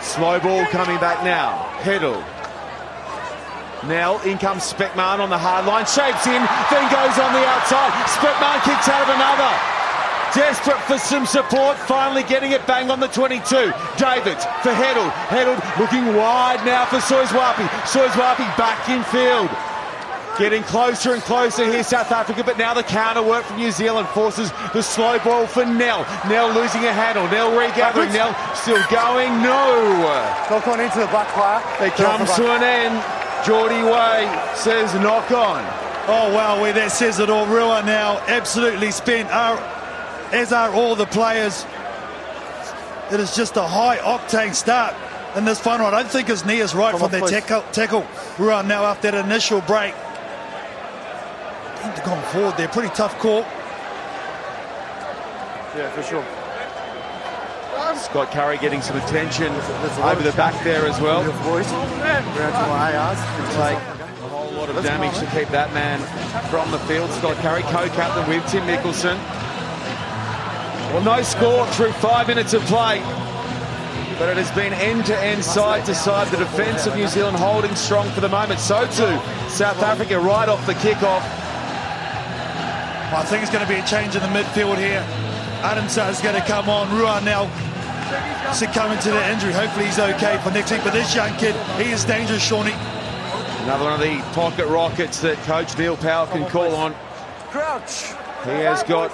Slow 0.00 0.40
ball 0.40 0.64
coming 0.72 0.96
back 0.96 1.22
now. 1.22 1.68
Geduld. 1.84 2.37
Nel, 3.86 4.20
in 4.22 4.38
comes 4.38 4.66
Specman 4.72 5.20
on 5.20 5.30
the 5.30 5.38
hard 5.38 5.66
line, 5.66 5.86
shapes 5.86 6.26
in, 6.26 6.42
then 6.72 6.84
goes 6.90 7.16
on 7.20 7.30
the 7.30 7.44
outside. 7.46 7.92
Specman 8.10 8.58
kicks 8.66 8.88
out 8.88 9.06
of 9.06 9.10
another. 9.14 9.52
Desperate 10.34 10.80
for 10.82 10.98
some 10.98 11.24
support, 11.24 11.78
finally 11.78 12.22
getting 12.22 12.52
it 12.52 12.66
bang 12.66 12.90
on 12.90 13.00
the 13.00 13.08
22. 13.08 13.72
Davids 13.96 14.44
for 14.62 14.72
Geduld. 14.76 15.10
Geduld 15.32 15.78
looking 15.78 16.14
wide 16.14 16.64
now 16.66 16.84
for 16.84 16.98
Soyizwapi. 16.98 17.66
Soyizwapi 17.88 18.44
back 18.58 18.88
in 18.88 19.02
field. 19.04 19.48
Getting 20.38 20.62
closer 20.62 21.14
and 21.14 21.22
closer 21.22 21.64
here, 21.64 21.82
South 21.82 22.12
Africa, 22.12 22.44
but 22.44 22.58
now 22.58 22.72
the 22.72 22.84
counter 22.84 23.22
work 23.22 23.44
from 23.44 23.56
New 23.56 23.72
Zealand 23.72 24.06
forces 24.08 24.52
the 24.72 24.82
slow 24.82 25.18
ball 25.20 25.46
for 25.46 25.64
Nel. 25.64 26.06
Nel 26.28 26.52
losing 26.52 26.84
a 26.84 26.92
handle. 26.92 27.26
Nel 27.28 27.50
regathering. 27.58 28.12
Nel 28.12 28.36
still 28.54 28.78
going. 28.90 29.32
No. 29.42 30.04
Knock 30.50 30.68
on 30.68 30.78
into 30.78 31.00
the 31.00 31.08
black 31.08 31.26
player. 31.34 31.88
It 31.88 31.94
comes 31.94 32.32
to 32.36 32.52
an 32.52 32.62
end. 32.62 33.27
Geordie 33.44 33.82
Way 33.82 34.52
says 34.54 34.92
knock 34.94 35.30
on. 35.30 35.64
Oh, 36.10 36.32
wow, 36.34 36.60
well, 36.60 36.72
that 36.74 36.90
says 36.90 37.18
it 37.20 37.28
all. 37.30 37.46
Rua 37.46 37.82
now 37.84 38.18
absolutely 38.28 38.90
spent, 38.90 39.28
are, 39.30 39.58
as 40.32 40.52
are 40.52 40.72
all 40.72 40.94
the 40.94 41.06
players. 41.06 41.66
It 43.12 43.20
is 43.20 43.34
just 43.34 43.56
a 43.56 43.62
high 43.62 43.98
octane 43.98 44.54
start 44.54 44.94
in 45.36 45.44
this 45.44 45.60
final. 45.60 45.86
I 45.86 45.90
don't 45.90 46.10
think 46.10 46.28
his 46.28 46.44
knee 46.44 46.60
is 46.60 46.74
right 46.74 46.90
Come 46.92 47.00
from 47.00 47.06
on, 47.06 47.10
that 47.12 47.20
please. 47.22 47.30
tackle. 47.30 47.62
tackle. 47.72 48.06
Rua 48.38 48.62
now 48.62 48.84
after 48.84 49.10
that 49.10 49.24
initial 49.24 49.60
break. 49.62 49.94
Need 51.84 51.96
to 51.96 52.02
gone 52.04 52.22
forward 52.32 52.56
there. 52.56 52.68
Pretty 52.68 52.94
tough 52.94 53.18
call. 53.18 53.40
Yeah, 55.76 55.90
for 55.90 56.02
sure. 56.02 56.24
Scott 57.96 58.30
Curry 58.30 58.58
getting 58.58 58.80
some 58.82 58.96
attention 58.96 59.52
There's 59.52 59.96
a 59.96 60.00
lot 60.00 60.16
over 60.16 60.22
the 60.22 60.36
back 60.36 60.62
there 60.64 60.86
as 60.86 61.00
well. 61.00 61.22
Your 61.22 61.32
boys. 61.44 61.70
Round 61.70 62.54
to 62.54 62.66
my 62.68 62.96
ARs. 62.96 63.18
Take 63.54 63.76
a 63.76 64.28
whole 64.28 64.50
lot 64.52 64.68
of 64.68 64.82
damage 64.82 65.18
to 65.18 65.26
keep 65.26 65.48
that 65.48 65.72
man 65.74 66.00
from 66.50 66.70
the 66.70 66.78
field. 66.80 67.10
Scott 67.10 67.36
Curry, 67.38 67.62
co-captain 67.62 68.28
with 68.28 68.46
Tim 68.50 68.64
Mikkelson. 68.64 69.16
Well, 70.92 71.02
no 71.02 71.22
score 71.22 71.66
through 71.68 71.92
five 71.92 72.26
minutes 72.28 72.54
of 72.54 72.62
play. 72.62 73.00
But 74.18 74.30
it 74.30 74.36
has 74.36 74.50
been 74.52 74.72
end 74.72 75.06
to 75.06 75.16
end, 75.16 75.44
side 75.44 75.84
to 75.86 75.94
side. 75.94 76.28
The 76.28 76.38
defence 76.38 76.86
of 76.86 76.96
New 76.96 77.06
Zealand 77.06 77.36
holding 77.36 77.74
strong 77.76 78.08
for 78.10 78.20
the 78.20 78.28
moment. 78.28 78.58
So 78.58 78.84
too, 78.86 79.14
South 79.48 79.82
Africa 79.82 80.18
right 80.18 80.48
off 80.48 80.64
the 80.66 80.74
kick-off. 80.74 81.22
I 83.12 83.22
think 83.24 83.42
it's 83.42 83.52
going 83.52 83.64
to 83.64 83.72
be 83.72 83.78
a 83.78 83.86
change 83.86 84.16
in 84.16 84.22
the 84.22 84.28
midfield 84.28 84.78
here. 84.78 85.04
Adamsa 85.62 86.10
is 86.10 86.20
going 86.20 86.34
to 86.34 86.46
come 86.46 86.68
on. 86.68 86.88
Ruan 86.96 87.24
now 87.24 87.46
succumbing 88.54 88.98
to 89.00 89.10
the 89.10 89.30
injury. 89.30 89.52
Hopefully 89.52 89.86
he's 89.86 89.98
okay 89.98 90.38
for 90.42 90.50
next 90.50 90.70
week. 90.70 90.80
But 90.84 90.92
this 90.92 91.14
young 91.14 91.36
kid, 91.36 91.54
he 91.80 91.92
is 91.92 92.04
dangerous, 92.04 92.42
Shawnee. 92.42 92.72
Another 93.64 93.84
one 93.84 93.94
of 93.94 94.00
the 94.00 94.18
pocket 94.32 94.66
rockets 94.66 95.20
that 95.20 95.36
Coach 95.38 95.76
Neil 95.76 95.96
Powell 95.96 96.26
can 96.26 96.42
oh, 96.44 96.48
call 96.48 96.74
on. 96.74 96.94
Crouch. 97.50 98.06
He 98.44 98.62
has 98.64 98.82
got 98.82 99.12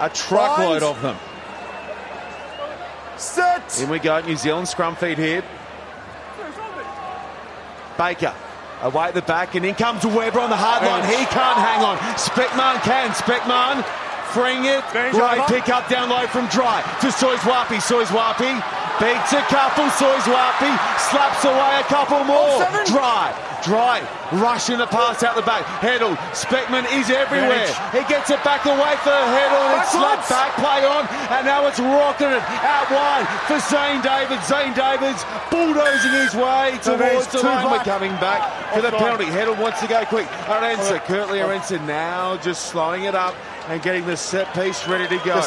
a 0.00 0.08
truckload 0.08 0.82
of 0.82 1.00
them. 1.02 1.16
Set. 3.18 3.80
In 3.80 3.88
we 3.88 3.98
go, 3.98 4.20
New 4.20 4.36
Zealand 4.36 4.68
scrum 4.68 4.96
feed 4.96 5.18
here. 5.18 5.44
Baker 7.98 8.34
away 8.82 9.06
at 9.06 9.14
the 9.14 9.22
back, 9.22 9.54
and 9.54 9.64
in 9.64 9.74
comes 9.74 10.04
Webber 10.04 10.40
on 10.40 10.50
the 10.50 10.56
hard 10.56 10.82
line. 10.82 11.04
He 11.08 11.24
can't 11.26 11.58
hang 11.58 11.84
on. 11.84 11.98
Specman 12.18 12.82
can. 12.82 13.10
Specman 13.14 13.84
freeing 14.32 14.64
it. 14.64 14.82
Great 14.90 15.12
pick 15.46 15.68
up 15.68 15.88
down 15.88 16.08
low 16.08 16.26
from 16.26 16.48
Dry 16.48 16.80
to 17.00 17.08
Soyizwapi. 17.08 17.78
Soyizwapi 17.84 18.52
beats 18.98 19.32
a 19.32 19.44
couple. 19.52 19.84
Soyizwapi 20.00 20.72
slaps 21.12 21.44
away 21.44 21.80
a 21.80 21.84
couple 21.84 22.24
more. 22.24 22.64
Dry. 22.86 23.32
Dry, 23.62 24.02
rushing 24.42 24.78
the 24.78 24.88
pass 24.88 25.22
out 25.22 25.36
the 25.36 25.42
back. 25.42 25.62
Geduld, 25.78 26.18
Specman 26.34 26.82
is 26.98 27.10
everywhere. 27.10 27.70
He 27.94 28.02
gets 28.10 28.28
it 28.28 28.42
back 28.42 28.66
away 28.66 28.98
for 29.06 29.14
Geduld. 29.14 29.78
It's 29.78 29.92
slapped 29.92 30.28
back, 30.28 30.50
play 30.58 30.82
on, 30.82 31.06
and 31.30 31.46
now 31.46 31.64
it's 31.68 31.78
rocking 31.78 32.26
it 32.26 32.42
out 32.42 32.90
wide 32.90 33.22
for 33.46 33.60
Zain 33.70 34.02
Davids. 34.02 34.48
Zain 34.48 34.74
Davids 34.74 35.22
bulldozing 35.48 36.10
his 36.10 36.34
way 36.34 36.76
towards 36.82 37.28
the 37.30 37.38
line. 37.38 37.70
We're 37.70 37.84
coming 37.84 38.10
back 38.18 38.74
for 38.74 38.82
the 38.82 38.90
penalty. 38.90 39.26
Geduld 39.26 39.62
wants 39.62 39.80
to 39.80 39.86
go 39.86 40.04
quick. 40.06 40.26
Arendse, 40.50 40.98
Kurt-Lee 41.06 41.38
Arendse 41.38 41.78
now 41.86 42.36
just 42.38 42.66
slowing 42.66 43.04
it 43.04 43.14
up 43.14 43.36
and 43.68 43.82
getting 43.82 44.06
the 44.06 44.16
set 44.16 44.52
piece 44.54 44.86
ready 44.88 45.06
to 45.16 45.22
go. 45.24 45.40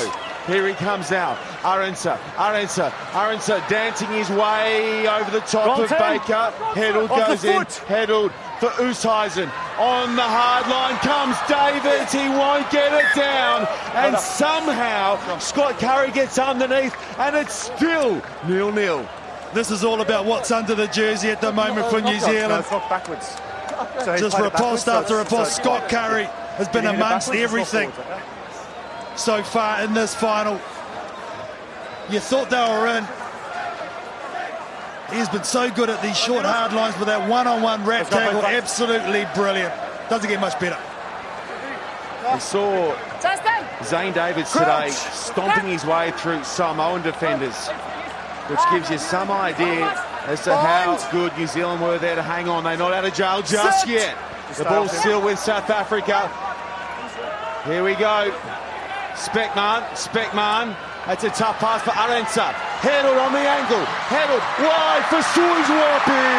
Here 0.48 0.68
he 0.68 0.74
comes 0.76 1.10
now. 1.10 1.36
Arendse, 1.64 2.16
Arendse, 2.36 2.92
Arendse 3.12 3.68
dancing 3.68 4.08
his 4.10 4.30
way 4.30 5.08
over 5.08 5.32
the 5.32 5.40
top 5.40 5.66
Wrong 5.66 5.82
of 5.84 5.90
team. 5.90 5.98
Baker. 5.98 6.54
Geduld 6.76 7.08
goes 7.10 7.44
in. 7.44 7.58
foot. 7.66 7.74
Heddled 7.88 8.32
for 8.60 8.68
Oosthuizen. 8.78 9.50
On 9.80 10.16
the 10.16 10.22
hard 10.22 10.68
line 10.68 10.96
comes 10.98 11.36
Davids. 11.50 12.12
He 12.14 12.30
won't 12.30 12.70
get 12.72 12.94
it 12.94 13.16
down. 13.16 13.68
And 13.96 14.16
somehow 14.18 15.40
Scott 15.40 15.80
Curry 15.80 16.12
gets 16.12 16.38
underneath 16.38 16.96
and 17.20 17.36
it's 17.36 17.54
still 17.76 18.22
nil-nil. 18.48 19.08
This 19.56 19.72
is 19.72 19.84
all 19.84 20.02
about 20.02 20.26
what's 20.26 20.52
under 20.52 20.76
the 20.76 20.88
jersey 20.88 21.30
at 21.30 21.42
the 21.42 21.52
moment 21.52 21.90
for 21.90 22.02
New 22.02 22.14
No, 22.14 22.20
Zealand. 22.20 22.60
it's 22.62 22.72
not 22.72 22.88
backwards. 22.90 23.36
So 24.06 24.16
Just 24.18 24.38
riposte 24.40 24.88
after 24.88 25.16
riposte. 25.18 25.56
Scott 25.56 25.90
Curry 25.90 26.30
has 26.58 26.68
been 26.70 26.84
Did 26.84 26.92
he 26.92 26.98
hit 26.98 27.00
it 27.00 27.06
amongst 27.06 27.32
backwards? 27.32 27.54
It's 27.54 27.74
not 27.74 27.82
everything 27.82 27.92
so 29.16 29.44
far 29.44 29.82
in 29.84 29.94
this 29.94 30.14
final. 30.16 30.60
You 32.10 32.20
thought 32.20 32.50
they 32.50 32.58
were 32.58 32.88
in. 32.88 33.06
He's 35.16 35.30
been 35.30 35.44
so 35.44 35.70
good 35.70 35.90
at 35.90 36.02
these 36.02 36.18
short 36.18 36.46
hard 36.46 36.74
lines 36.74 36.98
with 36.98 37.08
that 37.08 37.30
one-on-one 37.30 37.86
rap 37.86 38.12
Let's 38.12 38.16
tackle. 38.16 38.44
Absolutely 38.44 39.28
brilliant. 39.36 39.74
Doesn't 40.10 40.30
get 40.30 40.40
much 40.42 40.60
better. 40.60 40.78
We 42.34 42.40
saw 42.40 42.96
Zain 43.84 44.14
Davids 44.14 44.52
today 44.52 44.90
stomping 44.90 45.68
his 45.68 45.86
way 45.86 46.12
through 46.18 46.44
Samoan 46.44 47.04
defenders, 47.04 47.68
which 48.48 48.60
gives 48.72 48.90
you 48.90 48.98
some 48.98 49.30
idea 49.30 49.86
as 50.26 50.44
to 50.46 50.56
how 50.56 50.98
good 51.12 51.38
New 51.38 51.46
Zealand 51.46 51.82
were 51.82 52.00
there 52.00 52.16
to 52.16 52.24
hang 52.24 52.50
on. 52.50 52.64
They're 52.64 52.78
not 52.78 52.94
out 52.94 53.06
of 53.06 53.14
jail 53.14 53.44
just 53.44 53.88
yet. 53.88 54.18
The 54.58 54.64
ball's 54.64 54.92
still 54.92 55.22
with 55.22 55.38
South 55.38 55.70
Africa. 55.70 56.32
Here 57.66 57.84
we 57.84 57.98
go. 57.98 58.30
Specman, 59.18 59.82
Specman. 59.98 60.78
That's 61.10 61.24
a 61.26 61.34
tough 61.34 61.58
pass 61.58 61.82
for 61.82 61.98
Arendse. 61.98 62.54
Headled 62.86 63.18
on 63.18 63.34
the 63.34 63.42
angle. 63.42 63.82
Headled 64.06 64.46
wide 64.62 65.02
for 65.10 65.18
Soyizwapi. 65.34 66.30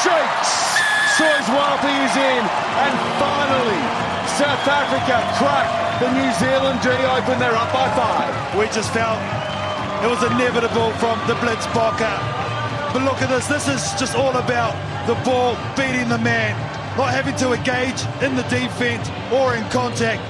Shakes. 0.00 0.52
Soyizwapi 1.20 1.92
is 2.08 2.16
in. 2.16 2.42
And 2.80 2.94
finally, 3.20 3.82
South 4.40 4.64
Africa 4.64 5.20
crack 5.36 5.68
the 6.00 6.08
New 6.08 6.32
Zealand 6.40 6.80
D 6.80 6.88
open. 7.12 7.36
They're 7.36 7.52
up 7.52 7.68
by 7.76 7.84
five. 7.92 8.32
We 8.56 8.72
just 8.72 8.88
felt 8.96 9.20
it 10.00 10.08
was 10.08 10.24
inevitable 10.32 10.96
from 10.96 11.20
the 11.28 11.36
blitz 11.44 11.68
blocker. 11.76 12.16
But 12.96 13.04
look 13.04 13.20
at 13.20 13.28
this. 13.28 13.48
This 13.48 13.68
is 13.68 13.84
just 14.00 14.16
all 14.16 14.32
about 14.32 14.72
the 15.06 15.14
ball 15.28 15.56
beating 15.76 16.08
the 16.08 16.18
man, 16.18 16.56
not 16.96 17.12
having 17.12 17.36
to 17.36 17.52
engage 17.52 18.00
in 18.22 18.36
the 18.36 18.42
defense 18.44 19.08
or 19.32 19.54
in 19.54 19.64
contact. 19.70 20.22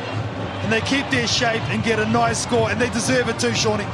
And 0.65 0.73
they 0.73 0.81
keep 0.81 1.09
their 1.11 1.29
shape 1.29 1.63
and 1.71 1.83
get 1.85 2.01
a 2.01 2.07
nice 2.07 2.43
score, 2.43 2.71
and 2.71 2.81
they 2.81 2.91
deserve 2.91 3.29
it 3.29 3.39
too, 3.39 3.55
Shawnee. 3.55 3.85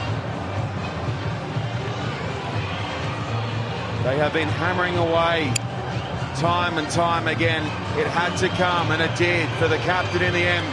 They 4.04 4.16
have 4.16 4.32
been 4.32 4.48
hammering 4.48 4.96
away 4.96 5.52
time 6.40 6.78
and 6.78 6.88
time 6.88 7.28
again. 7.28 7.62
It 7.98 8.06
had 8.06 8.34
to 8.38 8.48
come, 8.48 8.90
and 8.90 9.02
it 9.02 9.14
did 9.16 9.48
for 9.58 9.68
the 9.68 9.76
captain 9.78 10.22
in 10.22 10.32
the 10.32 10.40
end. 10.40 10.66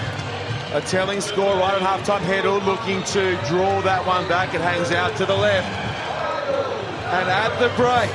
A 0.73 0.81
telling 0.81 1.19
score 1.19 1.55
right 1.55 1.73
at 1.73 1.81
halftime. 1.81 2.21
Geduld 2.21 2.65
looking 2.65 3.03
to 3.03 3.35
draw 3.47 3.81
that 3.81 4.05
one 4.05 4.27
back. 4.29 4.53
It 4.53 4.61
hangs 4.61 4.91
out 4.91 5.17
to 5.17 5.25
the 5.25 5.35
left. 5.35 5.67
And 7.11 7.27
at 7.29 7.59
the 7.59 7.69
break, 7.75 8.09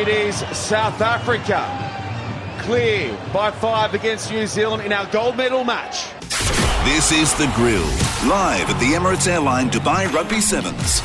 it 0.00 0.08
is 0.08 0.36
South 0.56 1.00
Africa 1.00 1.81
clear 2.62 3.16
by 3.32 3.50
five 3.50 3.92
against 3.94 4.30
New 4.30 4.46
Zealand 4.46 4.82
in 4.82 4.92
our 4.92 5.06
gold 5.10 5.36
medal 5.36 5.64
match. 5.64 6.06
This 6.84 7.12
is 7.12 7.34
The 7.34 7.50
Grill, 7.54 7.82
live 8.28 8.70
at 8.70 8.78
the 8.80 8.94
Emirates 8.94 9.26
Airline 9.26 9.70
Dubai 9.70 10.12
Rugby 10.12 10.40
Sevens. 10.40 11.02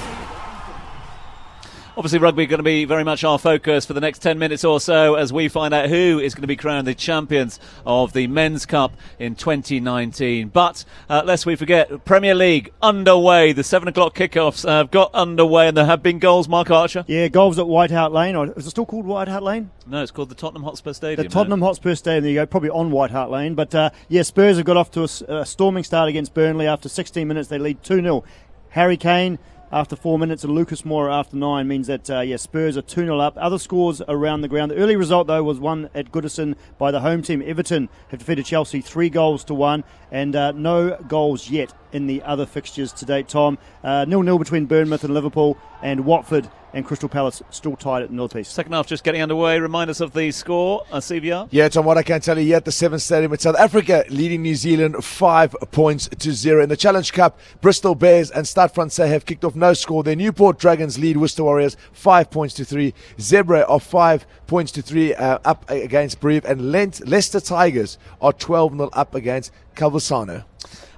Obviously, 1.97 2.19
rugby 2.19 2.45
going 2.45 2.59
to 2.59 2.63
be 2.63 2.85
very 2.85 3.03
much 3.03 3.23
our 3.23 3.39
focus 3.39 3.87
for 3.87 3.93
the 3.93 3.99
next 3.99 4.19
10 4.19 4.37
minutes 4.37 4.63
or 4.63 4.79
so 4.79 5.15
as 5.15 5.33
we 5.33 5.47
find 5.47 5.73
out 5.73 5.89
who 5.89 6.19
is 6.19 6.35
going 6.35 6.43
to 6.43 6.47
be 6.47 6.55
crowned 6.55 6.85
the 6.85 6.93
champions 6.93 7.59
of 7.87 8.13
the 8.13 8.27
Men's 8.27 8.67
Cup 8.67 8.95
in 9.17 9.33
2019. 9.33 10.49
But 10.49 10.85
uh, 11.09 11.23
lest 11.25 11.47
we 11.47 11.55
forget, 11.55 12.05
Premier 12.05 12.35
League 12.35 12.71
underway. 12.83 13.51
The 13.51 13.63
7 13.63 13.87
o'clock 13.87 14.13
kickoffs 14.13 14.63
have 14.69 14.91
got 14.91 15.11
underway 15.15 15.69
and 15.69 15.75
there 15.75 15.87
have 15.87 16.03
been 16.03 16.19
goals, 16.19 16.47
Marc 16.47 16.69
Archer. 16.69 17.03
Yeah, 17.07 17.29
goals 17.29 17.57
at 17.57 17.67
White 17.67 17.89
Hart 17.89 18.11
Lane. 18.11 18.35
Or 18.35 18.45
is 18.51 18.67
it 18.67 18.69
still 18.69 18.85
called 18.85 19.07
White 19.07 19.27
Hart 19.27 19.41
Lane? 19.41 19.71
No, 19.87 20.03
it's 20.03 20.11
called 20.11 20.29
the 20.29 20.35
Tottenham 20.35 20.61
Hotspur 20.61 20.93
Stadium. 20.93 21.27
The. 21.27 21.33
Tottenham 21.33 21.61
Hotspur 21.61 21.95
Stadium, 21.95 22.21
there 22.25 22.31
you 22.31 22.37
go, 22.37 22.45
probably 22.45 22.69
on 22.69 22.91
White 22.91 23.09
Hart 23.09 23.31
Lane. 23.31 23.55
But 23.55 23.73
uh, 23.73 23.89
yeah, 24.07 24.21
Spurs 24.21 24.57
have 24.57 24.67
got 24.67 24.77
off 24.77 24.91
to 24.91 25.09
a 25.27 25.43
storming 25.47 25.83
start 25.83 26.09
against 26.09 26.35
Burnley. 26.35 26.67
After 26.67 26.89
16 26.89 27.27
minutes, 27.27 27.49
they 27.49 27.57
lead 27.57 27.81
2 27.81 28.03
0. 28.03 28.23
Harry 28.69 28.97
Kane 28.97 29.39
after 29.71 29.95
four 29.95 30.17
minutes 30.17 30.43
and 30.43 30.53
Lucas 30.53 30.83
Moura 30.83 31.13
after 31.13 31.35
nine 31.35 31.67
means 31.67 31.87
that 31.87 32.09
uh, 32.09 32.21
yeah, 32.21 32.37
Spurs 32.37 32.77
are 32.77 32.81
2 32.81 33.01
0 33.01 33.19
up. 33.19 33.35
Other 33.37 33.59
scores 33.59 34.01
around 34.07 34.41
the 34.41 34.47
ground. 34.47 34.71
The 34.71 34.77
early 34.77 34.95
result, 34.95 35.27
though, 35.27 35.43
was 35.43 35.59
one 35.59 35.89
at 35.93 36.11
Goodison 36.11 36.55
by 36.77 36.91
the 36.91 37.01
home 37.01 37.21
team. 37.21 37.43
Everton 37.45 37.89
have 38.09 38.19
defeated 38.19 38.45
Chelsea 38.45 38.81
three 38.81 39.09
goals 39.09 39.43
to 39.45 39.53
one, 39.53 39.83
and 40.11 40.35
uh, 40.35 40.51
no 40.53 40.97
goals 41.07 41.49
yet 41.49 41.73
in 41.91 42.07
the 42.07 42.21
other 42.23 42.45
fixtures 42.45 42.93
to 42.93 43.05
date, 43.05 43.27
Tom. 43.27 43.57
Uh, 43.83 44.05
nil 44.05 44.23
nil 44.23 44.39
between 44.39 44.65
Bournemouth 44.65 45.03
and 45.03 45.13
Liverpool, 45.13 45.57
and 45.81 46.05
Watford 46.05 46.49
and 46.77 46.85
Crystal 46.85 47.09
Palace 47.09 47.41
still 47.49 47.75
tied 47.75 48.03
at 48.03 48.11
nil 48.11 48.29
piece. 48.29 48.47
Second 48.47 48.73
half 48.73 48.85
just 48.85 49.03
getting 49.03 49.19
underway. 49.19 49.59
Remind 49.59 49.89
us 49.89 49.99
of 49.99 50.13
the 50.13 50.29
score, 50.29 50.85
uh, 50.91 50.97
CVR. 50.97 51.47
Yeah, 51.49 51.67
Tom, 51.69 51.85
what 51.85 51.97
I 51.97 52.03
can 52.03 52.21
tell 52.21 52.37
you 52.37 52.45
yet, 52.45 52.65
the 52.65 52.71
Seventh 52.71 53.01
Stadium 53.01 53.31
with 53.31 53.41
South 53.41 53.57
Africa 53.57 54.05
leading 54.09 54.43
New 54.43 54.53
Zealand 54.53 55.03
five 55.03 55.55
points 55.71 56.07
to 56.07 56.31
zero. 56.31 56.61
In 56.61 56.69
the 56.69 56.77
Challenge 56.77 57.11
Cup, 57.11 57.39
Bristol 57.61 57.95
Bears 57.95 58.29
and 58.29 58.47
Stade 58.47 58.71
Francais 58.71 59.07
have 59.09 59.25
kicked 59.25 59.43
off 59.43 59.55
no 59.55 59.73
score. 59.73 60.03
Their 60.03 60.15
Newport 60.15 60.59
Dragons 60.59 60.99
lead 60.99 61.17
Worcester 61.17 61.43
Warriors 61.43 61.75
five 61.93 62.29
points 62.29 62.53
to 62.55 62.63
three. 62.63 62.93
Zebre 63.17 63.67
are 63.67 63.79
five 63.79 64.27
points 64.45 64.71
to 64.73 64.83
three 64.83 65.15
uh, 65.15 65.39
up 65.45 65.67
against 65.71 66.19
Brive. 66.19 66.45
And 66.45 66.71
Lent, 66.71 67.07
Leicester 67.07 67.39
Tigers 67.39 67.97
are 68.21 68.33
12 68.33 68.73
0 68.73 68.89
up 68.93 69.15
against 69.15 69.51
Calvisano. 69.77 70.43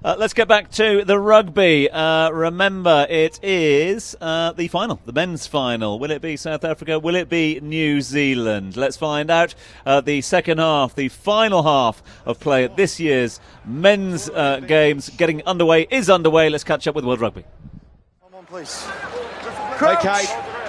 Uh, 0.01 0.15
let's 0.17 0.33
get 0.33 0.47
back 0.47 0.71
to 0.71 1.03
the 1.03 1.19
rugby. 1.19 1.89
Uh, 1.91 2.29
remember, 2.29 3.05
it 3.09 3.37
is 3.43 4.15
uh, 4.21 4.53
the 4.53 4.69
final, 4.69 5.01
the 5.05 5.11
men's 5.11 5.45
final. 5.45 5.99
Will 5.99 6.11
it 6.11 6.21
be 6.21 6.37
South 6.37 6.63
Africa? 6.63 6.97
Will 6.97 7.15
it 7.15 7.27
be 7.27 7.59
New 7.61 7.99
Zealand? 7.99 8.77
Let's 8.77 8.95
find 8.95 9.29
out. 9.29 9.53
Uh, 9.85 9.99
the 9.99 10.21
second 10.21 10.59
half, 10.59 10.95
the 10.95 11.09
final 11.09 11.63
half 11.63 12.01
of 12.25 12.39
play 12.39 12.63
at 12.63 12.77
this 12.77 12.97
year's 12.97 13.41
men's 13.65 14.29
uh, 14.29 14.61
games, 14.61 15.09
getting 15.09 15.45
underway, 15.45 15.85
is 15.91 16.09
underway. 16.09 16.49
Let's 16.49 16.63
catch 16.63 16.87
up 16.87 16.95
with 16.95 17.03
World 17.03 17.19
Rugby. 17.19 17.43
Come 18.23 18.35
on, 18.35 18.45
please. 18.45 18.87
Okay, 19.81 20.23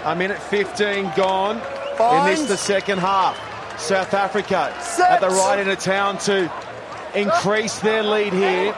a 0.05 0.17
minute 0.17 0.43
15 0.43 1.13
gone 1.17 1.57
in 1.57 2.27
this 2.27 2.49
the 2.49 2.57
second 2.57 2.99
half. 2.99 3.39
South 3.79 4.13
Africa 4.13 4.75
at 5.09 5.21
the 5.21 5.29
right 5.29 5.59
end 5.59 5.71
of 5.71 5.79
town 5.79 6.19
to 6.19 6.53
increase 7.15 7.79
their 7.81 8.03
lead 8.03 8.33
here. 8.33 8.75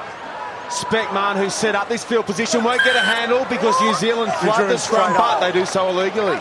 Specman, 0.68 1.36
who 1.36 1.50
set 1.50 1.74
up 1.74 1.88
this 1.88 2.02
field 2.02 2.24
position, 2.24 2.64
won't 2.64 2.82
get 2.82 2.96
a 2.96 3.00
handle 3.00 3.44
because 3.50 3.78
New 3.80 3.94
Zealand 3.94 4.32
flood 4.34 4.70
the 4.70 4.78
scrum, 4.78 5.12
but 5.12 5.40
they 5.40 5.52
do 5.52 5.66
so 5.66 5.88
illegally. 5.88 6.38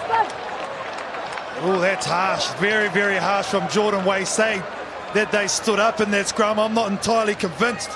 Oh, 1.64 1.78
that's 1.82 2.06
harsh. 2.06 2.48
Very, 2.60 2.90
very 2.90 3.18
harsh 3.18 3.48
from 3.48 3.68
Jordan 3.70 4.06
Way 4.06 4.26
saying 4.26 4.64
that 5.14 5.32
they 5.32 5.48
stood 5.48 5.80
up 5.80 6.00
in 6.00 6.12
that 6.12 6.28
scrum. 6.28 6.60
I'm 6.60 6.74
not 6.74 6.90
entirely 6.92 7.36
convinced. 7.36 7.90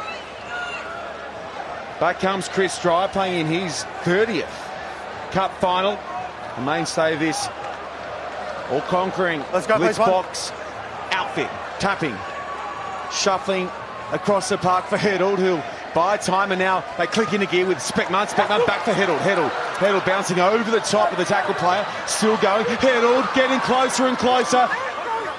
Back 2.00 2.20
comes 2.20 2.50
Chris 2.50 2.78
Stryer 2.78 3.08
playing 3.10 3.48
in 3.48 3.48
his 3.48 3.86
30th 4.04 4.66
Cup 5.32 5.54
final. 5.60 5.98
The 6.58 6.62
mainstay 6.62 7.14
of 7.14 7.20
this 7.20 7.48
all 8.70 8.82
conquering 8.82 9.44
Let's 9.54 9.68
go, 9.68 9.78
blitz 9.78 9.98
please, 9.98 10.00
one. 10.00 10.10
box 10.10 10.52
outfit. 11.12 11.50
Tapping, 11.80 12.16
shuffling 13.12 13.70
across 14.12 14.50
the 14.50 14.58
park 14.58 14.86
for 14.86 14.98
Geduld, 14.98 15.38
who'll 15.38 15.64
buy 15.94 16.18
time 16.18 16.52
and 16.52 16.60
now 16.60 16.84
they 16.98 17.08
click 17.08 17.34
into 17.34 17.46
gear 17.46 17.66
with 17.66 17.78
Specman. 17.78 18.28
Specman 18.28 18.66
back 18.66 18.84
for 18.84 18.92
Geduld. 18.92 19.20
Geduld. 19.20 19.50
Geduld 19.78 20.06
bouncing 20.06 20.40
over 20.40 20.70
the 20.70 20.80
top 20.80 21.12
of 21.12 21.18
the 21.18 21.26
tackle 21.26 21.56
player. 21.56 21.86
Still 22.08 22.38
going. 22.38 22.66
Geduld 22.66 23.34
getting 23.36 23.60
closer 23.62 24.08
and 24.08 24.18
closer. 24.18 24.70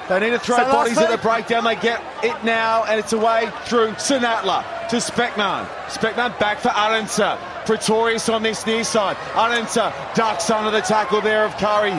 They 0.09 0.21
need 0.21 0.31
to 0.31 0.39
throw 0.39 0.59
bodies 0.59 0.99
at 0.99 1.11
the 1.11 1.19
breakdown. 1.19 1.65
They 1.65 1.75
get 1.75 2.01
it 2.23 2.45
now, 2.45 2.85
and 2.85 3.01
it's 3.01 3.13
away 3.13 3.51
through 3.65 3.91
Senatla 3.93 4.89
to 4.89 4.97
Specman. 5.01 5.67
Specman 5.89 6.39
back 6.39 6.59
for 6.59 6.69
Arendse. 6.69 7.37
Pretorius 7.67 8.29
on 8.29 8.45
this 8.45 8.65
near 8.67 8.85
side. 8.85 9.17
Arendse 9.33 9.93
ducks 10.15 10.49
under 10.49 10.71
the 10.71 10.81
tackle 10.81 11.21
there 11.21 11.45
of 11.45 11.57
Curry. 11.57 11.91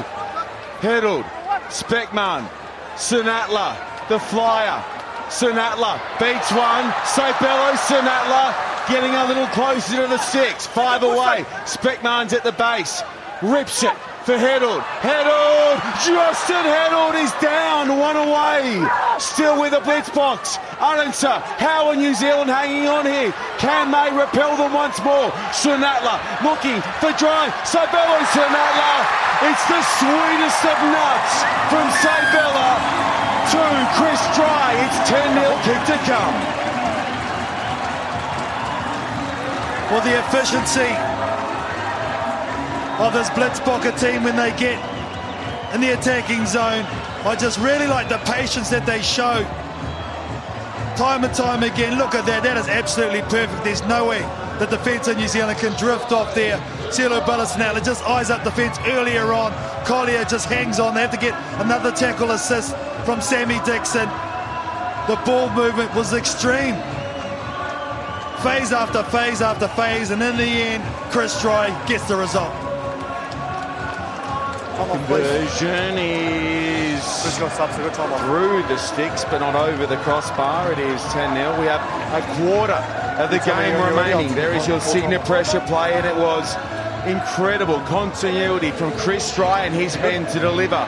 Heddled. 0.80 1.26
Specman. 1.70 2.48
Senatla. 2.96 3.76
The 4.08 4.20
flyer. 4.20 4.82
Senatla 5.29 6.00
beats 6.19 6.51
one. 6.51 6.88
Seabelo 7.03 7.75
Senatla 7.75 8.55
getting 8.88 9.13
a 9.13 9.25
little 9.27 9.48
closer 9.48 10.03
to 10.03 10.07
the 10.07 10.17
six. 10.17 10.65
Five 10.65 11.03
away. 11.03 11.46
Specman's 11.65 12.34
at 12.34 12.43
the 12.43 12.53
base. 12.53 13.03
Rips 13.41 13.84
it 13.84 13.93
for 14.24 14.38
Heddled. 14.38 14.81
Heddled! 15.03 15.79
Justin 16.03 16.63
Geduld 16.63 17.24
is 17.24 17.31
down. 17.39 18.00
One 18.00 18.15
away. 18.15 18.88
Still 19.19 19.60
with 19.60 19.74
a 19.74 19.81
blitz 19.81 20.10
box. 20.10 20.57
Arendse. 20.79 21.41
How 21.60 21.88
are 21.88 21.96
New 21.96 22.15
Zealand 22.15 22.50
hanging 22.50 22.88
on 22.88 23.05
here? 23.05 23.31
Can 23.60 23.91
they 23.91 24.10
repel 24.15 24.55
them 24.57 24.74
once 24.74 24.98
more? 25.03 25.29
Senatla 25.51 26.19
looking 26.43 26.81
for 27.03 27.12
drive. 27.19 27.51
Seabelo 27.67 28.19
Senatla. 28.31 28.93
It's 29.48 29.65
the 29.67 29.81
sweetest 30.00 30.65
of 30.65 30.77
nuts 30.91 31.34
from 31.69 31.88
Seabelo 32.00 33.17
to 33.51 33.63
Chris 33.96 34.22
Dry. 34.36 34.75
It's 34.84 35.10
10 35.10 35.34
0 35.34 35.48
kick 35.63 35.82
to 35.88 35.98
come. 36.04 36.36
Well, 39.89 40.04
the 40.04 40.20
efficiency 40.20 40.92
of 43.00 43.13
this 43.13 43.30
Blitzbokke 43.30 43.98
team 44.00 44.24
when 44.24 44.36
they 44.36 44.51
get 44.58 44.77
in 45.74 45.82
the 45.82 45.94
attacking 45.94 46.46
zone. 46.46 46.84
I 47.25 47.36
just 47.39 47.60
really 47.60 47.88
like 47.88 48.10
the 48.10 48.18
patience 48.20 48.70
that 48.70 48.86
they 48.86 49.01
show. 49.01 49.44
Time 50.98 51.24
and 51.24 51.34
time 51.34 51.63
again, 51.63 51.98
look 51.98 52.16
at 52.16 52.25
that. 52.25 52.44
That 52.44 52.58
is 52.58 52.68
absolutely 52.68 53.22
perfect. 53.22 53.63
There's 53.63 53.84
no 53.84 54.08
way 54.08 54.22
the 54.60 54.66
defence 54.66 55.08
of 55.08 55.18
New 55.18 55.27
Zealand 55.27 55.60
can 55.60 55.77
drift 55.77 56.12
off 56.12 56.34
there. 56.34 56.58
Cielo 56.92 57.22
Ballas 57.22 57.58
now 57.58 57.77
just 57.80 58.04
eyes 58.06 58.30
up 58.30 58.44
the 58.44 58.51
fence 58.51 58.77
earlier 58.88 59.32
on. 59.32 59.54
Collier 59.86 60.25
just 60.25 60.50
hangs 60.50 60.80
on. 60.80 60.96
They 60.96 61.01
have 61.01 61.12
to 61.12 61.18
get 61.18 61.34
another 61.62 61.92
tackle 61.92 62.32
assist 62.32 62.75
from 63.08 63.22
Sammy 63.22 63.58
Dickson. 63.64 64.10
The 65.08 65.16
ball 65.26 65.50
movement 65.52 65.96
was 65.96 66.12
extreme. 66.12 66.76
Phase 68.44 68.74
after 68.74 69.02
phase 69.02 69.42
after 69.42 69.70
phase, 69.70 70.12
and 70.12 70.22
in 70.22 70.36
the 70.36 70.44
end, 70.44 70.84
Chris 71.10 71.42
Troy 71.42 71.74
gets 71.88 72.06
the 72.10 72.18
result. 72.18 72.52
Conversion 74.92 75.98
is 75.98 77.00
Just 77.00 77.40
got 77.40 77.54
subs, 77.54 77.78
so 77.78 77.84
good 77.84 77.94
time 77.94 78.12
off. 78.12 78.20
through 78.26 78.64
the 78.64 78.78
sticks, 78.78 79.24
but 79.24 79.40
not 79.40 79.55
over 79.55 79.88
the 79.88 79.96
crossbar. 80.03 80.74
It 80.74 80.79
is 80.79 81.01
10 81.14 81.34
0. 81.34 81.62
We 81.62 81.68
have 81.68 81.79
a 82.12 82.22
quarter 82.36 82.74
of 83.24 83.31
the 83.31 83.40
game 83.40 83.81
remaining. 83.86 84.36
There 84.36 84.53
is 84.53 84.68
your 84.68 84.81
full 84.81 84.92
signature 84.92 85.24
pressure 85.24 85.62
play, 85.62 85.94
and 85.94 86.05
it 86.05 86.18
was 86.18 86.58
incredible 87.08 87.79
continuity 87.88 88.72
from 88.72 88.92
Chris 88.98 89.31
Stry 89.31 89.66
and 89.66 89.74
his 89.74 89.96
men 89.96 90.25
to 90.34 90.40
deliver 90.40 90.86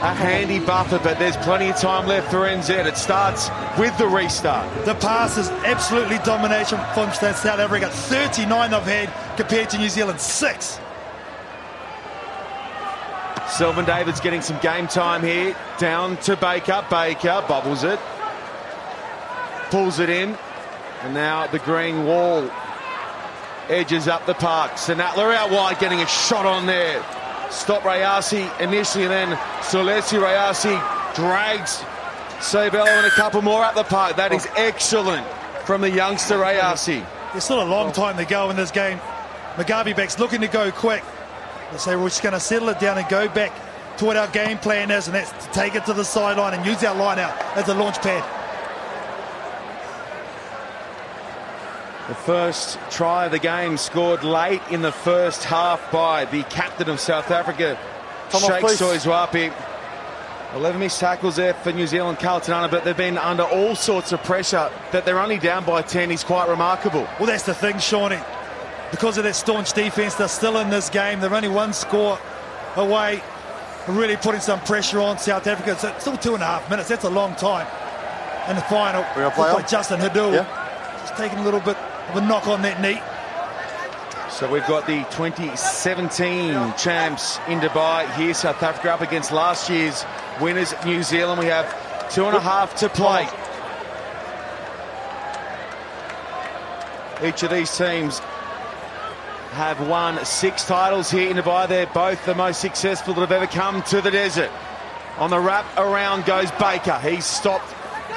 a 0.00 0.14
handy 0.14 0.60
buffer, 0.60 1.00
but 1.02 1.18
there's 1.18 1.36
plenty 1.38 1.68
of 1.68 1.76
time 1.76 2.06
left 2.06 2.30
for 2.30 2.38
NZ. 2.38 2.86
It 2.86 2.96
starts 2.96 3.50
with 3.78 3.96
the 3.98 4.06
restart. 4.06 4.84
The 4.84 4.94
pass 4.94 5.36
is 5.36 5.48
absolutely 5.66 6.18
domination 6.18 6.78
from 6.94 7.12
South 7.12 7.44
Africa. 7.44 7.90
39 7.90 8.70
they've 8.70 8.82
had 8.82 9.36
compared 9.36 9.70
to 9.70 9.78
New 9.78 9.88
Zealand, 9.88 10.20
six. 10.20 10.78
Selvyn 13.46 13.86
Davids 13.86 14.20
getting 14.20 14.40
some 14.40 14.58
game 14.60 14.86
time 14.86 15.22
here. 15.22 15.56
Down 15.78 16.16
to 16.18 16.36
Baker. 16.36 16.86
Baker 16.88 17.44
bubbles 17.48 17.82
it. 17.82 17.98
Pulls 19.70 19.98
it 19.98 20.08
in. 20.08 20.38
And 21.02 21.12
now 21.12 21.48
the 21.48 21.58
green 21.58 22.04
wall 22.04 22.48
edges 23.68 24.06
up 24.06 24.26
the 24.26 24.34
park. 24.34 24.72
Senatla 24.72 25.34
out 25.34 25.50
wide 25.50 25.80
getting 25.80 26.00
a 26.00 26.06
shot 26.06 26.46
on 26.46 26.66
there. 26.66 27.04
Stop 27.50 27.82
Rayasi 27.82 28.60
initially 28.60 29.04
and 29.04 29.12
then 29.12 29.36
Salesi 29.60 30.20
Rayasi 30.20 31.14
drags 31.14 31.82
Seabelo 32.38 32.86
and 32.86 33.06
a 33.06 33.10
couple 33.10 33.42
more 33.42 33.64
up 33.64 33.74
the 33.74 33.82
park. 33.82 34.16
That 34.16 34.32
is 34.32 34.46
excellent 34.56 35.26
from 35.64 35.80
the 35.80 35.90
youngster 35.90 36.36
Rayasi. 36.36 37.04
There's 37.32 37.44
still 37.44 37.62
a 37.62 37.64
long 37.64 37.92
time 37.92 38.16
to 38.16 38.24
go 38.24 38.50
in 38.50 38.56
this 38.56 38.70
game. 38.70 38.98
Mugabe 39.56 39.96
back's 39.96 40.18
looking 40.18 40.40
to 40.42 40.48
go 40.48 40.70
quick. 40.70 41.02
They 41.72 41.78
say 41.78 41.96
we're 41.96 42.08
just 42.08 42.22
going 42.22 42.34
to 42.34 42.40
settle 42.40 42.68
it 42.68 42.78
down 42.78 42.96
and 42.96 43.08
go 43.08 43.28
back 43.28 43.52
to 43.98 44.04
what 44.04 44.16
our 44.16 44.28
game 44.28 44.58
plan 44.58 44.90
is, 44.90 45.08
and 45.08 45.14
that's 45.16 45.30
to 45.46 45.52
take 45.52 45.74
it 45.74 45.84
to 45.86 45.92
the 45.92 46.04
sideline 46.04 46.54
and 46.54 46.64
use 46.64 46.82
our 46.84 46.94
line 46.94 47.18
out 47.18 47.36
as 47.56 47.68
a 47.68 47.74
launch 47.74 47.98
pad. 47.98 48.37
The 52.08 52.14
first 52.14 52.78
try 52.90 53.26
of 53.26 53.32
the 53.32 53.38
game 53.38 53.76
scored 53.76 54.24
late 54.24 54.62
in 54.70 54.80
the 54.80 54.92
first 54.92 55.44
half 55.44 55.92
by 55.92 56.24
the 56.24 56.42
captain 56.44 56.88
of 56.88 57.00
South 57.00 57.30
Africa, 57.30 57.78
Come 58.30 58.44
off, 58.44 58.60
Sheikh. 58.60 58.78
Soyizwapi. 58.78 59.52
11 60.54 60.80
missed 60.80 60.98
tackles 61.00 61.36
there 61.36 61.52
for 61.52 61.72
New 61.72 61.86
Zealand, 61.86 62.18
Karl 62.18 62.40
Te 62.40 62.50
Nana, 62.50 62.68
but 62.68 62.82
they've 62.84 62.96
been 62.96 63.18
under 63.18 63.42
all 63.42 63.74
sorts 63.76 64.12
of 64.12 64.22
pressure. 64.24 64.70
That 64.92 65.04
they're 65.04 65.18
only 65.20 65.36
down 65.38 65.66
by 65.66 65.82
10 65.82 66.10
is 66.10 66.24
quite 66.24 66.48
remarkable. 66.48 67.06
Well, 67.18 67.26
that's 67.26 67.42
the 67.44 67.52
thing, 67.52 67.78
Shawnee. 67.78 68.18
Because 68.90 69.18
of 69.18 69.24
that 69.24 69.36
staunch 69.36 69.74
defence, 69.74 70.14
they're 70.14 70.28
still 70.28 70.56
in 70.58 70.70
this 70.70 70.88
game. 70.88 71.20
They're 71.20 71.34
only 71.34 71.48
one 71.50 71.74
score 71.74 72.18
away, 72.76 73.22
from 73.84 73.98
really 73.98 74.16
putting 74.16 74.40
some 74.40 74.60
pressure 74.60 75.00
on 75.00 75.18
South 75.18 75.46
Africa. 75.46 75.78
So 75.78 75.88
it's 75.88 76.00
still 76.00 76.16
two 76.16 76.32
and 76.32 76.42
a 76.42 76.46
half 76.46 76.70
minutes. 76.70 76.88
That's 76.88 77.04
a 77.04 77.10
long 77.10 77.34
time. 77.34 77.66
In 78.48 78.56
the 78.56 78.62
final, 78.62 79.02
We 79.14 79.20
gonna 79.20 79.34
play 79.34 79.52
like 79.52 79.68
Justin 79.68 80.00
Geduld 80.00 80.32
Yeah. 80.32 80.98
just 81.02 81.14
taking 81.16 81.38
a 81.40 81.42
little 81.42 81.60
bit 81.60 81.76
of 82.08 82.16
a 82.16 82.20
knock 82.20 82.46
on 82.46 82.62
that 82.62 82.80
knee. 82.80 83.00
So 84.30 84.50
we've 84.50 84.66
got 84.66 84.86
the 84.86 85.04
2017 85.10 86.74
champs 86.76 87.38
in 87.48 87.60
Dubai 87.60 88.08
here, 88.14 88.34
South 88.34 88.62
Africa 88.62 88.92
up 88.92 89.00
against 89.00 89.32
last 89.32 89.68
year's 89.68 90.04
winners, 90.40 90.74
New 90.84 91.02
Zealand. 91.02 91.40
We 91.40 91.46
have 91.46 91.66
two 92.12 92.24
and 92.26 92.36
a 92.36 92.40
half 92.40 92.74
to 92.76 92.88
play. 92.88 93.28
Each 97.26 97.42
of 97.42 97.50
these 97.50 97.76
teams 97.76 98.20
have 99.50 99.88
won 99.88 100.24
six 100.24 100.64
titles 100.64 101.10
here 101.10 101.28
in 101.30 101.36
Dubai. 101.36 101.68
They're 101.68 101.86
both 101.86 102.24
the 102.24 102.34
most 102.34 102.60
successful 102.60 103.14
that 103.14 103.20
have 103.20 103.32
ever 103.32 103.46
come 103.46 103.82
to 103.84 104.00
the 104.00 104.10
desert. 104.10 104.50
On 105.18 105.30
the 105.30 105.40
wrap 105.40 105.66
around 105.76 106.26
goes 106.26 106.50
Baker. 106.52 106.96
He's 107.00 107.26
stopped 107.26 107.74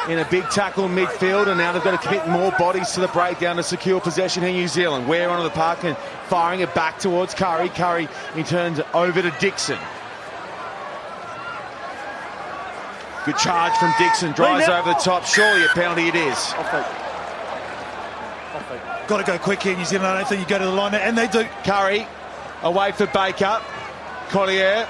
in 0.08 0.20
a 0.20 0.30
big 0.30 0.50
tackle 0.50 0.86
in 0.86 0.92
midfield, 0.92 1.48
and 1.48 1.58
now 1.58 1.72
they've 1.72 1.84
got 1.84 2.02
to 2.02 2.08
commit 2.08 2.28
more 2.28 2.52
bodies 2.58 2.92
to 2.92 3.00
the 3.02 3.08
breakdown 3.10 3.58
to 3.58 3.64
secure 3.64 4.02
possession 4.02 4.44
here, 4.44 4.52
New 4.52 4.68
Zealand. 4.68 5.08
Ware 5.08 5.30
onto 5.30 5.44
the 5.44 5.50
park 5.50 5.84
and 5.84 5.96
firing 6.28 6.62
it 6.62 6.74
back 6.74 7.00
towards 7.00 7.34
Curry. 7.34 7.70
Curry, 7.70 8.08
he 8.36 8.44
turns 8.44 8.80
over 8.94 9.22
to 9.22 9.32
Dickson. 9.40 9.78
Good 13.26 13.38
charge 13.38 13.74
from 13.78 13.94
Dickson, 14.00 14.32
drives 14.32 14.68
over 14.68 14.90
the 14.90 14.96
top. 14.96 15.26
Surely 15.26 15.64
a 15.64 15.68
penalty 15.70 16.08
it 16.08 16.16
is. 16.16 16.38
Off 16.38 16.72
fake. 16.72 16.86
Off 18.56 18.70
fake. 18.70 19.08
Got 19.08 19.18
to 19.18 19.24
go 19.24 19.38
quick 19.38 19.62
here, 19.62 19.78
New 19.78 19.86
Zealand. 19.86 20.08
I 20.08 20.18
don't 20.18 20.28
think 20.28 20.42
you 20.42 20.48
go 20.48 20.58
to 20.58 20.66
the 20.66 20.72
line, 20.72 20.96
and 20.96 21.16
they 21.16 21.28
do. 21.28 21.46
Curry 21.64 22.08
away 22.64 22.92
for 22.94 23.06
Baker. 23.08 23.62
Collier. 24.30 24.88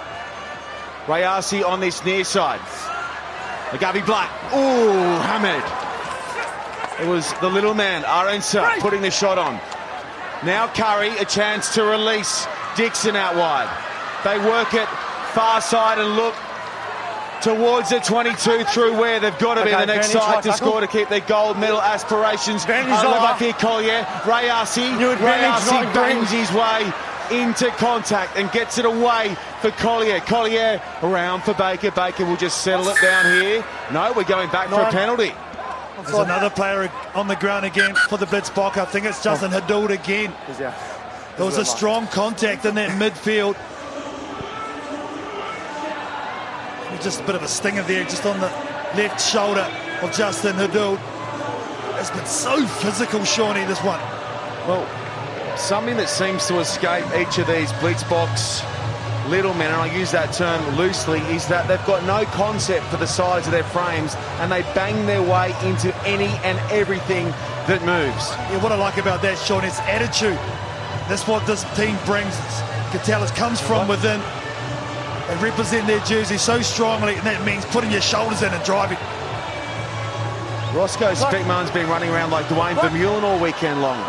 Rayasi 1.07 1.67
on 1.67 1.79
this 1.81 2.05
near 2.05 2.23
side. 2.23 2.61
McGarvey 3.71 4.05
Black. 4.05 4.29
Ooh, 4.53 5.19
hammered. 5.23 5.63
It 7.01 7.07
was 7.07 7.31
the 7.39 7.49
little 7.49 7.73
man, 7.73 8.03
Arendse, 8.03 8.79
putting 8.79 9.01
the 9.01 9.09
shot 9.09 9.37
on. 9.37 9.55
Now 10.45 10.67
Curry, 10.67 11.15
a 11.17 11.25
chance 11.25 11.73
to 11.75 11.83
release 11.83 12.45
Dickson 12.75 13.15
out 13.15 13.35
wide. 13.35 13.69
They 14.23 14.37
work 14.39 14.73
it 14.73 14.87
far 15.33 15.61
side 15.61 15.99
and 15.99 16.15
look. 16.15 16.35
towards 17.41 17.89
the 17.89 17.99
22 17.99 18.65
through 18.65 18.99
where 18.99 19.19
they've 19.19 19.37
got 19.39 19.55
to 19.55 19.63
be 19.63 19.73
Okay, 19.73 19.79
the 19.79 19.85
next 19.87 20.11
side 20.11 20.43
to 20.43 20.53
score 20.53 20.81
to 20.81 20.85
keep 20.87 21.09
their 21.09 21.21
gold 21.21 21.57
medal 21.57 21.81
aspirations 21.81 22.65
alive 22.65 23.39
here. 23.39 23.49
Uh, 23.49 23.57
Collier, 23.57 24.05
Ray 24.27 24.45
Arcee, 24.49 24.95
New 24.99 25.07
Ray 25.07 25.13
advantage, 25.13 25.63
Arcee 25.63 25.71
right 25.71 25.93
bangs 25.95 26.29
his 26.29 26.51
way 26.51 26.93
into 27.31 27.69
contact 27.71 28.37
and 28.37 28.51
gets 28.51 28.77
it 28.77 28.85
away 28.85 29.35
for 29.61 29.71
Collier. 29.71 30.19
Collier 30.19 30.81
around 31.01 31.41
for 31.41 31.53
Baker. 31.53 31.91
Baker 31.91 32.25
will 32.25 32.37
just 32.37 32.63
settle 32.63 32.87
it 32.89 33.01
down 33.01 33.41
here. 33.41 33.65
No, 33.91 34.13
we're 34.15 34.23
going 34.23 34.49
back 34.49 34.69
for 34.69 34.81
a 34.81 34.91
penalty. 34.91 35.31
There's 35.95 36.17
another 36.17 36.49
player 36.49 36.91
on 37.13 37.27
the 37.27 37.35
ground 37.35 37.65
again 37.65 37.93
for 38.09 38.17
the 38.17 38.25
Blitzbok. 38.25 38.77
I 38.77 38.85
think 38.85 39.05
it's 39.05 39.19
oh. 39.21 39.23
Justin 39.23 39.51
Geduld 39.51 39.91
again. 39.91 40.33
There 40.57 41.45
was 41.45 41.57
a 41.57 41.65
strong 41.65 42.07
contact 42.07 42.65
in 42.65 42.75
that 42.75 42.91
midfield. 42.99 43.55
Just 47.01 47.21
a 47.21 47.23
bit 47.25 47.35
of 47.35 47.41
a 47.41 47.47
stinger 47.47 47.81
there, 47.83 48.03
just 48.03 48.25
on 48.25 48.39
the 48.39 48.47
left 48.95 49.19
shoulder 49.21 49.67
of 50.01 50.11
Justin 50.11 50.55
Geduld. 50.55 50.99
It's 51.99 52.11
been 52.11 52.25
so 52.25 52.65
physical, 52.65 53.23
Shawnee, 53.23 53.65
this 53.65 53.81
one. 53.83 53.99
Well, 54.67 54.87
something 55.57 55.97
that 55.97 56.09
seems 56.09 56.47
to 56.47 56.59
escape 56.59 57.05
each 57.15 57.37
of 57.37 57.47
these 57.47 57.71
Blitzboks 57.73 58.65
little 59.29 59.53
men, 59.53 59.71
and 59.71 59.81
I 59.81 59.95
use 59.95 60.11
that 60.11 60.33
term 60.33 60.75
loosely, 60.75 61.19
is 61.33 61.47
that 61.47 61.67
they've 61.67 61.85
got 61.85 62.03
no 62.05 62.25
concept 62.31 62.85
for 62.87 62.97
the 62.97 63.07
size 63.07 63.45
of 63.45 63.51
their 63.51 63.63
frames 63.63 64.15
and 64.39 64.51
they 64.51 64.61
bang 64.73 65.05
their 65.05 65.21
way 65.21 65.55
into 65.63 65.95
any 66.05 66.27
and 66.43 66.57
everything 66.71 67.25
that 67.67 67.81
moves. 67.85 68.29
Yeah, 68.51 68.61
what 68.63 68.71
I 68.71 68.75
like 68.75 68.97
about 68.97 69.21
that, 69.21 69.37
Sean, 69.37 69.63
is 69.63 69.77
attitude. 69.81 70.39
That's 71.07 71.27
what 71.27 71.45
this 71.45 71.63
team 71.75 71.97
brings. 72.05 72.35
You 72.35 72.97
can 72.97 73.05
tell 73.05 73.23
it 73.23 73.29
comes 73.31 73.61
from 73.61 73.87
within. 73.87 74.19
They 75.27 75.37
represent 75.37 75.87
their 75.87 76.03
jersey 76.05 76.37
so 76.37 76.61
strongly, 76.61 77.15
and 77.15 77.25
that 77.25 77.45
means 77.45 77.63
putting 77.65 77.91
your 77.91 78.01
shoulders 78.01 78.41
in 78.41 78.51
and 78.51 78.63
driving. 78.65 78.97
Rosko 80.75 81.13
Specman's 81.15 81.71
been 81.71 81.87
running 81.89 82.09
around 82.09 82.31
like 82.31 82.47
Duane 82.47 82.75
Vermeulen 82.77 83.23
all 83.23 83.39
weekend 83.39 83.81
long. 83.81 83.99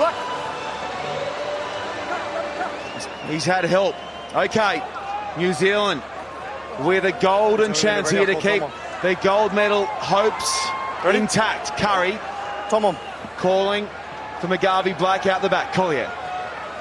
He's 3.32 3.46
had 3.46 3.64
help. 3.64 3.96
Okay, 4.34 4.82
New 5.38 5.54
Zealand 5.54 6.02
with 6.80 7.04
a 7.04 7.12
golden 7.12 7.72
chance 7.72 8.10
here 8.10 8.26
to 8.26 8.34
keep 8.34 8.62
their 9.00 9.14
gold 9.24 9.54
medal 9.54 9.86
hopes 9.86 10.68
intact. 11.04 11.76
Curry 11.78 12.18
Tom 12.68 12.84
on. 12.84 12.96
calling 13.38 13.88
for 14.40 14.48
McGarvey 14.48 14.96
Black 14.98 15.26
out 15.26 15.40
the 15.40 15.48
back. 15.48 15.72
Collier 15.72 16.12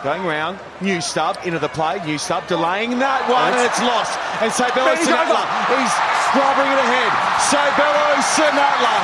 going 0.04 0.24
round. 0.26 0.60
Knewstubb 0.80 1.46
into 1.46 1.60
the 1.60 1.70
play. 1.70 2.00
Knewstubb 2.00 2.48
delaying 2.48 3.00
that 3.00 3.24
one 3.32 3.54
and 3.56 3.64
it's 3.64 3.80
lost. 3.80 4.20
And 4.44 4.52
Sabello 4.52 4.92
He's 4.98 5.08
Sinatla 5.08 5.48
over. 5.72 5.80
is 5.80 5.94
scrubbing 6.28 6.68
it 6.68 6.80
ahead. 6.84 7.12
Seabelo 7.48 8.20
Senatla. 8.36 8.96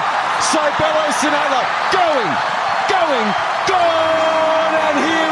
Seabelo 0.52 1.06
Senatla 1.16 1.62
going, 1.96 2.32
going, 2.92 3.28
gone. 3.72 4.74
And 4.84 4.98
here 5.00 5.27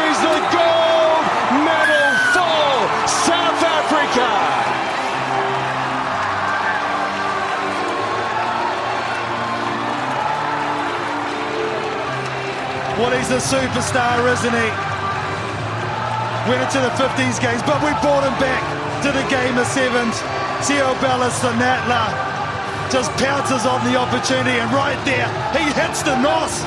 a 13.35 13.43
superstar, 13.43 14.23
isn't 14.31 14.55
he? 14.55 14.69
Went 16.47 16.63
into 16.63 16.79
the 16.79 16.93
50s 16.95 17.35
games, 17.43 17.59
but 17.67 17.83
we 17.83 17.91
brought 17.99 18.23
him 18.23 18.37
back 18.39 18.63
to 19.03 19.11
the 19.11 19.27
game 19.27 19.57
of 19.59 19.67
sevens. 19.67 20.15
Seabelo 20.63 21.27
Senatla 21.43 22.07
just 22.89 23.11
pounces 23.19 23.65
on 23.67 23.83
the 23.83 23.99
opportunity, 23.99 24.55
and 24.55 24.71
right 24.71 24.95
there, 25.03 25.27
he 25.51 25.67
hits 25.75 26.01
the 26.03 26.15
nos. 26.23 26.63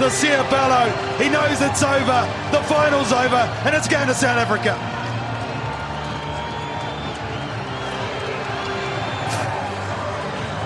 The 0.00 0.08
Ciabello, 0.08 0.88
he 1.20 1.28
knows 1.28 1.60
it's 1.60 1.82
over, 1.82 2.24
the 2.48 2.64
final's 2.64 3.12
over, 3.12 3.44
and 3.68 3.76
it's 3.76 3.86
going 3.86 4.08
to 4.08 4.14
South 4.14 4.38
Africa. 4.38 4.72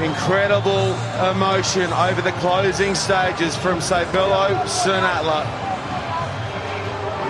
Incredible 0.05 0.93
emotion 1.31 1.91
over 1.95 2.21
the 2.21 2.33
closing 2.33 2.95
stages 2.95 3.57
from 3.57 3.79
Seabelo 3.79 4.53
Senatla. 4.67 5.47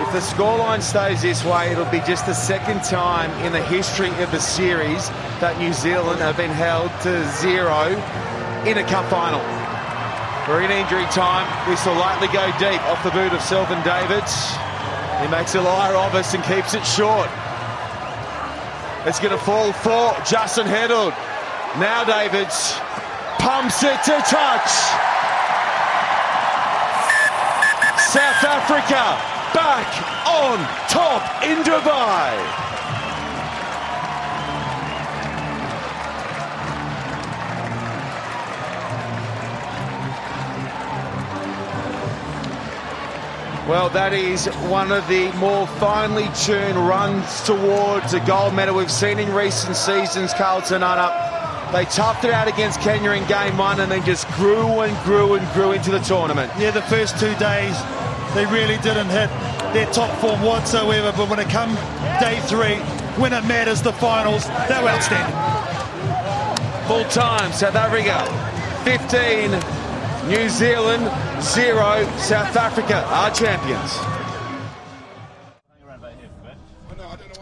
If 0.05 0.11
the 0.11 0.19
scoreline 0.19 0.81
stays 0.81 1.21
this 1.21 1.45
way, 1.45 1.71
it'll 1.71 1.85
be 1.85 2.01
just 2.01 2.25
the 2.25 2.33
second 2.33 2.83
time 2.83 3.31
in 3.45 3.53
the 3.53 3.63
history 3.63 4.09
of 4.21 4.29
the 4.31 4.41
series 4.41 5.07
that 5.39 5.57
New 5.57 5.71
Zealand 5.71 6.19
have 6.19 6.35
been 6.35 6.51
held 6.51 6.91
to 7.03 7.25
zero 7.39 7.95
in 8.67 8.77
a 8.77 8.83
cup 8.83 9.09
final. 9.09 9.39
We're 10.49 10.61
in 10.61 10.69
injury 10.69 11.05
time. 11.15 11.47
This 11.71 11.85
will 11.85 11.95
likely 11.95 12.27
go 12.27 12.45
deep 12.59 12.83
off 12.91 13.01
the 13.05 13.11
boot 13.11 13.31
of 13.31 13.39
Selvyn 13.39 13.81
Davids. 13.85 14.35
He 15.23 15.31
makes 15.31 15.55
a 15.55 15.61
liar 15.61 15.95
of 15.95 16.13
us 16.13 16.33
and 16.33 16.43
keeps 16.43 16.73
it 16.73 16.85
short. 16.85 17.29
It's 19.07 19.19
going 19.21 19.31
to 19.31 19.43
fall 19.45 19.71
for 19.71 20.13
Justin 20.25 20.67
Geduld. 20.67 21.15
Now 21.79 22.05
Davids 22.05 22.79
pumps 23.37 23.83
it 23.83 24.01
to 24.05 24.17
touch. 24.23 24.71
South 27.99 28.43
Africa 28.45 29.19
back 29.53 29.85
on 30.25 30.57
top 30.87 31.43
in 31.43 31.57
Dubai. 31.63 32.31
Well, 43.67 43.89
that 43.89 44.13
is 44.13 44.45
one 44.69 44.93
of 44.93 45.05
the 45.09 45.29
more 45.33 45.67
finely 45.67 46.29
tuned 46.35 46.77
runs 46.77 47.43
towards 47.43 48.13
a 48.13 48.21
gold 48.21 48.53
medal 48.53 48.77
we've 48.77 48.89
seen 48.89 49.19
in 49.19 49.33
recent 49.33 49.75
seasons, 49.75 50.33
Carlton 50.33 50.81
Unna. 50.81 51.24
They 51.75 51.83
toughed 51.83 52.23
it 52.23 52.31
out 52.31 52.47
against 52.47 52.79
Kenya 52.79 53.11
in 53.11 53.27
game 53.27 53.57
one 53.57 53.81
and 53.81 53.91
then 53.91 54.01
just 54.05 54.25
grew 54.29 54.79
and 54.79 54.97
grew 55.03 55.33
and 55.33 55.45
grew 55.53 55.73
into 55.73 55.91
the 55.91 55.99
tournament. 55.99 56.49
Yeah, 56.57 56.71
the 56.71 56.81
first 56.83 57.19
two 57.19 57.35
days, 57.35 57.75
they 58.33 58.45
really 58.45 58.77
didn't 58.77 59.09
hit 59.09 59.29
their 59.73 59.85
top 59.91 60.17
form 60.21 60.41
whatsoever, 60.41 61.11
but 61.17 61.29
when 61.29 61.37
it 61.37 61.49
come 61.49 61.75
day 62.21 62.39
three, 62.45 62.77
when 63.19 63.33
it 63.33 63.43
matters, 63.43 63.81
the 63.81 63.91
finals, 63.91 64.47
they 64.69 64.81
were 64.81 64.87
outstanding. 64.87 65.35
Full 66.87 67.03
time, 67.09 67.51
South 67.51 67.75
Africa 67.75 68.23
15, 68.85 70.29
New 70.29 70.47
Zealand 70.47 71.11
0, 71.43 72.07
South 72.19 72.55
Africa 72.55 73.03
are 73.07 73.31
champions. 73.31 74.14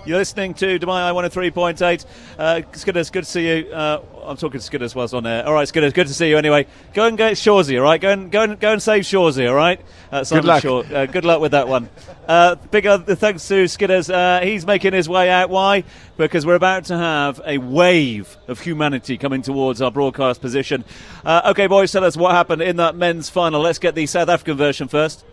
You're 0.06 0.18
listening 0.18 0.54
to 0.56 0.78
Dubai 0.80 1.10
Eye 1.10 1.14
103.8. 1.14 2.06
Uh, 2.38 2.62
Skidders, 2.74 3.10
good 3.10 3.24
to 3.24 3.30
see 3.30 3.48
you. 3.48 3.72
Uh, 3.72 4.02
I'm 4.26 4.36
talking 4.36 4.60
to 4.60 4.70
Skidders 4.70 4.94
whilst 4.94 5.14
on 5.14 5.26
air. 5.26 5.48
All 5.48 5.54
right, 5.54 5.66
Skidders, 5.66 5.94
good 5.94 6.08
to 6.08 6.14
see 6.14 6.28
you 6.28 6.38
anyway. 6.38 6.68
Go 6.94 7.08
and 7.08 7.18
get 7.18 7.34
Shawsey, 7.34 7.78
all 7.78 7.84
right? 7.84 8.02
Go 8.02 8.10
and, 8.10 8.30
go 8.30 8.42
and, 8.42 8.60
go 8.60 8.74
and 8.74 8.82
save 8.82 9.04
Shawsey, 9.04 9.48
all 9.48 9.56
right? 9.56 9.80
Uh, 10.12 10.26
Simon 10.26 10.46
luck. 10.46 10.62
Shaw. 10.62 10.82
Uh, 10.82 11.06
good 11.06 11.24
luck 11.24 11.40
with 11.40 11.54
that 11.54 11.70
one. 11.70 11.88
Uh, 12.28 12.56
big 12.70 12.84
thanks 12.84 13.48
to 13.48 13.64
Skidders. 13.64 14.14
Uh, 14.14 14.44
he's 14.44 14.68
making 14.68 14.92
his 14.92 15.08
way 15.08 15.30
out. 15.30 15.50
Why? 15.50 15.86
Because 16.18 16.46
we're 16.46 16.56
about 16.56 16.84
to 16.86 16.98
have 16.98 17.40
a 17.46 17.58
wave 17.60 18.36
of 18.50 18.60
humanity 18.60 19.18
coming 19.18 19.42
towards 19.42 19.82
our 19.82 19.90
broadcast 19.90 20.42
position. 20.42 20.84
Uh, 21.24 21.44
okay, 21.52 21.68
boys, 21.68 21.94
tell 21.94 22.04
us 22.04 22.18
what 22.18 22.32
happened 22.34 22.62
in 22.62 22.76
that 22.76 22.98
men's 22.98 23.30
final. 23.30 23.62
Let's 23.62 23.80
get 23.80 23.96
the 23.96 24.06
South 24.08 24.28
African 24.28 24.58
version 24.58 24.90
first. 24.90 25.24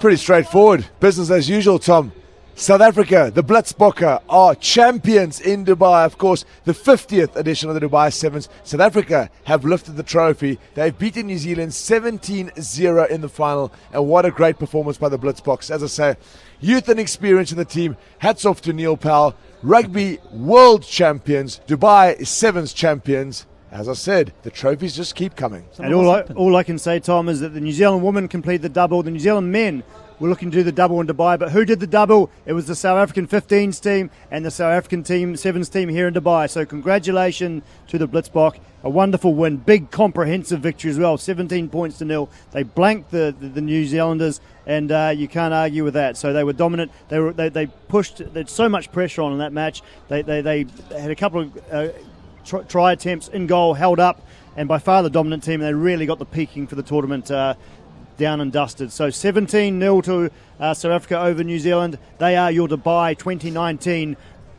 Pretty 0.00 0.18
straightforward. 0.18 0.84
Business 1.00 1.30
as 1.30 1.48
usual, 1.48 1.78
Tom. 1.78 2.12
South 2.58 2.80
Africa, 2.80 3.30
the 3.34 3.44
Blitzbokke, 3.44 4.22
are 4.30 4.54
champions 4.54 5.42
in 5.42 5.62
Dubai. 5.62 6.06
Of 6.06 6.16
course, 6.16 6.46
the 6.64 6.72
50th 6.72 7.36
edition 7.36 7.68
of 7.68 7.74
the 7.78 7.86
Dubai 7.86 8.10
Sevens. 8.10 8.48
South 8.64 8.80
Africa 8.80 9.28
have 9.44 9.66
lifted 9.66 9.98
the 9.98 10.02
trophy. 10.02 10.58
They've 10.72 10.98
beaten 10.98 11.26
New 11.26 11.36
Zealand 11.36 11.74
17 11.74 12.52
0 12.58 13.04
in 13.08 13.20
the 13.20 13.28
final. 13.28 13.70
And 13.92 14.08
what 14.08 14.24
a 14.24 14.30
great 14.30 14.58
performance 14.58 14.96
by 14.96 15.10
the 15.10 15.18
Blitzboks. 15.18 15.70
As 15.70 15.82
I 15.82 15.86
say, 15.86 16.16
youth 16.58 16.88
and 16.88 16.98
experience 16.98 17.52
in 17.52 17.58
the 17.58 17.66
team. 17.66 17.98
Hats 18.20 18.46
off 18.46 18.62
to 18.62 18.72
Neil 18.72 18.96
Powell. 18.96 19.34
Rugby 19.62 20.18
world 20.32 20.82
champions, 20.82 21.60
Dubai 21.66 22.26
Sevens 22.26 22.72
champions. 22.72 23.44
As 23.70 23.86
I 23.86 23.92
said, 23.92 24.32
the 24.44 24.50
trophies 24.50 24.96
just 24.96 25.14
keep 25.14 25.36
coming. 25.36 25.66
And 25.78 25.92
all 25.92 26.10
I, 26.10 26.22
all 26.22 26.56
I 26.56 26.62
can 26.62 26.78
say, 26.78 27.00
Tom, 27.00 27.28
is 27.28 27.40
that 27.40 27.50
the 27.50 27.60
New 27.60 27.72
Zealand 27.72 28.02
women 28.02 28.28
complete 28.28 28.62
the 28.62 28.70
double. 28.70 29.02
The 29.02 29.10
New 29.10 29.18
Zealand 29.18 29.52
men 29.52 29.82
were 30.18 30.28
looking 30.28 30.50
to 30.50 30.56
do 30.56 30.62
the 30.62 30.72
double 30.72 31.00
in 31.00 31.06
Dubai, 31.06 31.38
but 31.38 31.52
who 31.52 31.64
did 31.64 31.80
the 31.80 31.86
double? 31.86 32.30
It 32.46 32.52
was 32.52 32.66
the 32.66 32.74
South 32.74 32.98
African 32.98 33.26
15s 33.26 33.82
team 33.82 34.10
and 34.30 34.44
the 34.44 34.50
South 34.50 34.72
African 34.72 35.02
team, 35.02 35.36
sevens 35.36 35.68
team 35.68 35.88
here 35.88 36.08
in 36.08 36.14
Dubai. 36.14 36.48
So 36.48 36.64
congratulations 36.64 37.62
to 37.88 37.98
the 37.98 38.08
Blitzbok. 38.08 38.58
A 38.82 38.90
wonderful 38.90 39.34
win, 39.34 39.56
big 39.56 39.90
comprehensive 39.90 40.60
victory 40.60 40.90
as 40.90 40.98
well. 40.98 41.18
17 41.18 41.68
points 41.68 41.98
to 41.98 42.04
nil. 42.04 42.30
They 42.52 42.62
blanked 42.62 43.10
the, 43.10 43.34
the, 43.38 43.48
the 43.48 43.60
New 43.60 43.84
Zealanders, 43.84 44.40
and 44.64 44.92
uh, 44.92 45.12
you 45.14 45.26
can't 45.26 45.52
argue 45.52 45.82
with 45.82 45.94
that. 45.94 46.16
So 46.16 46.32
they 46.32 46.44
were 46.44 46.52
dominant. 46.52 46.92
They 47.08 47.18
were 47.18 47.32
they, 47.32 47.48
they 47.48 47.66
pushed. 47.66 48.22
There's 48.32 48.52
so 48.52 48.68
much 48.68 48.92
pressure 48.92 49.22
on 49.22 49.32
in 49.32 49.38
that 49.38 49.52
match. 49.52 49.82
They 50.08 50.22
they, 50.22 50.40
they 50.40 50.66
had 50.96 51.10
a 51.10 51.16
couple 51.16 51.40
of. 51.40 51.72
Uh, 51.72 51.88
try, 52.44 52.62
try 52.62 52.92
attempts 52.92 53.28
in 53.28 53.48
goal 53.48 53.74
held 53.74 53.98
up, 53.98 54.24
and 54.56 54.68
by 54.68 54.78
far 54.78 55.02
the 55.02 55.10
dominant 55.10 55.42
team. 55.42 55.60
They 55.60 55.74
really 55.74 56.06
got 56.06 56.18
the 56.18 56.24
peaking 56.24 56.68
for 56.68 56.76
the 56.76 56.82
tournament. 56.82 57.30
Uh, 57.30 57.54
down 58.16 58.40
and 58.40 58.52
dusted. 58.52 58.92
So 58.92 59.10
17 59.10 59.80
0 59.80 60.00
to 60.02 60.30
uh, 60.58 60.74
South 60.74 60.92
Africa 60.92 61.20
over 61.20 61.44
New 61.44 61.58
Zealand. 61.58 61.98
They 62.18 62.36
are 62.36 62.50
your 62.50 62.68
Dubai 62.68 63.16
2019 63.16 64.16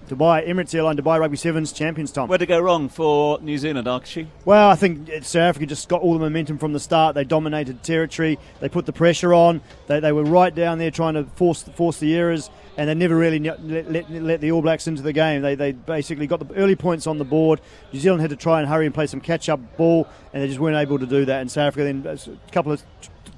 Dubai 0.08 0.48
Emirates 0.48 0.74
Airline 0.74 0.96
Dubai 0.96 1.20
Rugby 1.20 1.36
Sevens 1.36 1.74
champions, 1.74 2.14
Tom. 2.14 2.30
Where'd 2.30 2.42
it 2.42 2.46
go 2.46 2.60
wrong 2.60 2.88
for 2.88 3.42
New 3.42 3.58
Zealand, 3.58 3.90
Archie? 3.90 4.30
Well, 4.46 4.70
I 4.70 4.76
think 4.76 5.10
South 5.24 5.36
Africa 5.36 5.66
just 5.66 5.90
got 5.90 6.02
all 6.02 6.14
the 6.14 6.20
momentum 6.20 6.58
from 6.58 6.72
the 6.72 6.80
start. 6.80 7.14
They 7.14 7.26
dominated 7.26 7.84
territory. 7.84 8.40
They 8.62 8.70
put 8.70 8.86
the 8.86 8.94
pressure 8.94 9.34
on. 9.34 9.62
They, 9.88 10.00
they 10.00 10.14
were 10.14 10.24
right 10.24 10.56
down 10.56 10.78
there 10.78 10.92
trying 10.92 11.16
to 11.16 11.26
force 11.36 11.64
force 11.64 12.00
the 12.00 12.16
errors, 12.16 12.50
and 12.78 12.90
they 12.90 12.96
never 12.96 13.18
really 13.18 13.40
let, 13.40 13.62
let, 13.66 14.10
let 14.10 14.40
the 14.40 14.52
All 14.52 14.62
Blacks 14.62 14.88
into 14.88 15.02
the 15.02 15.12
game. 15.12 15.42
They, 15.42 15.56
they 15.56 15.74
basically 15.74 16.26
got 16.26 16.40
the 16.40 16.56
early 16.56 16.78
points 16.78 17.06
on 17.06 17.18
the 17.18 17.26
board. 17.26 17.60
New 17.92 18.00
Zealand 18.00 18.22
had 18.22 18.30
to 18.30 18.38
try 18.38 18.62
and 18.62 18.70
hurry 18.70 18.86
and 18.86 18.96
play 18.96 19.08
some 19.08 19.20
catch 19.20 19.50
up 19.50 19.76
ball, 19.76 20.08
and 20.32 20.42
they 20.42 20.48
just 20.48 20.60
weren't 20.60 20.78
able 20.78 21.00
to 21.00 21.06
do 21.06 21.26
that. 21.26 21.42
And 21.42 21.52
South 21.52 21.68
Africa 21.68 21.84
then 21.84 22.06
a 22.08 22.52
couple 22.54 22.72
of 22.72 22.82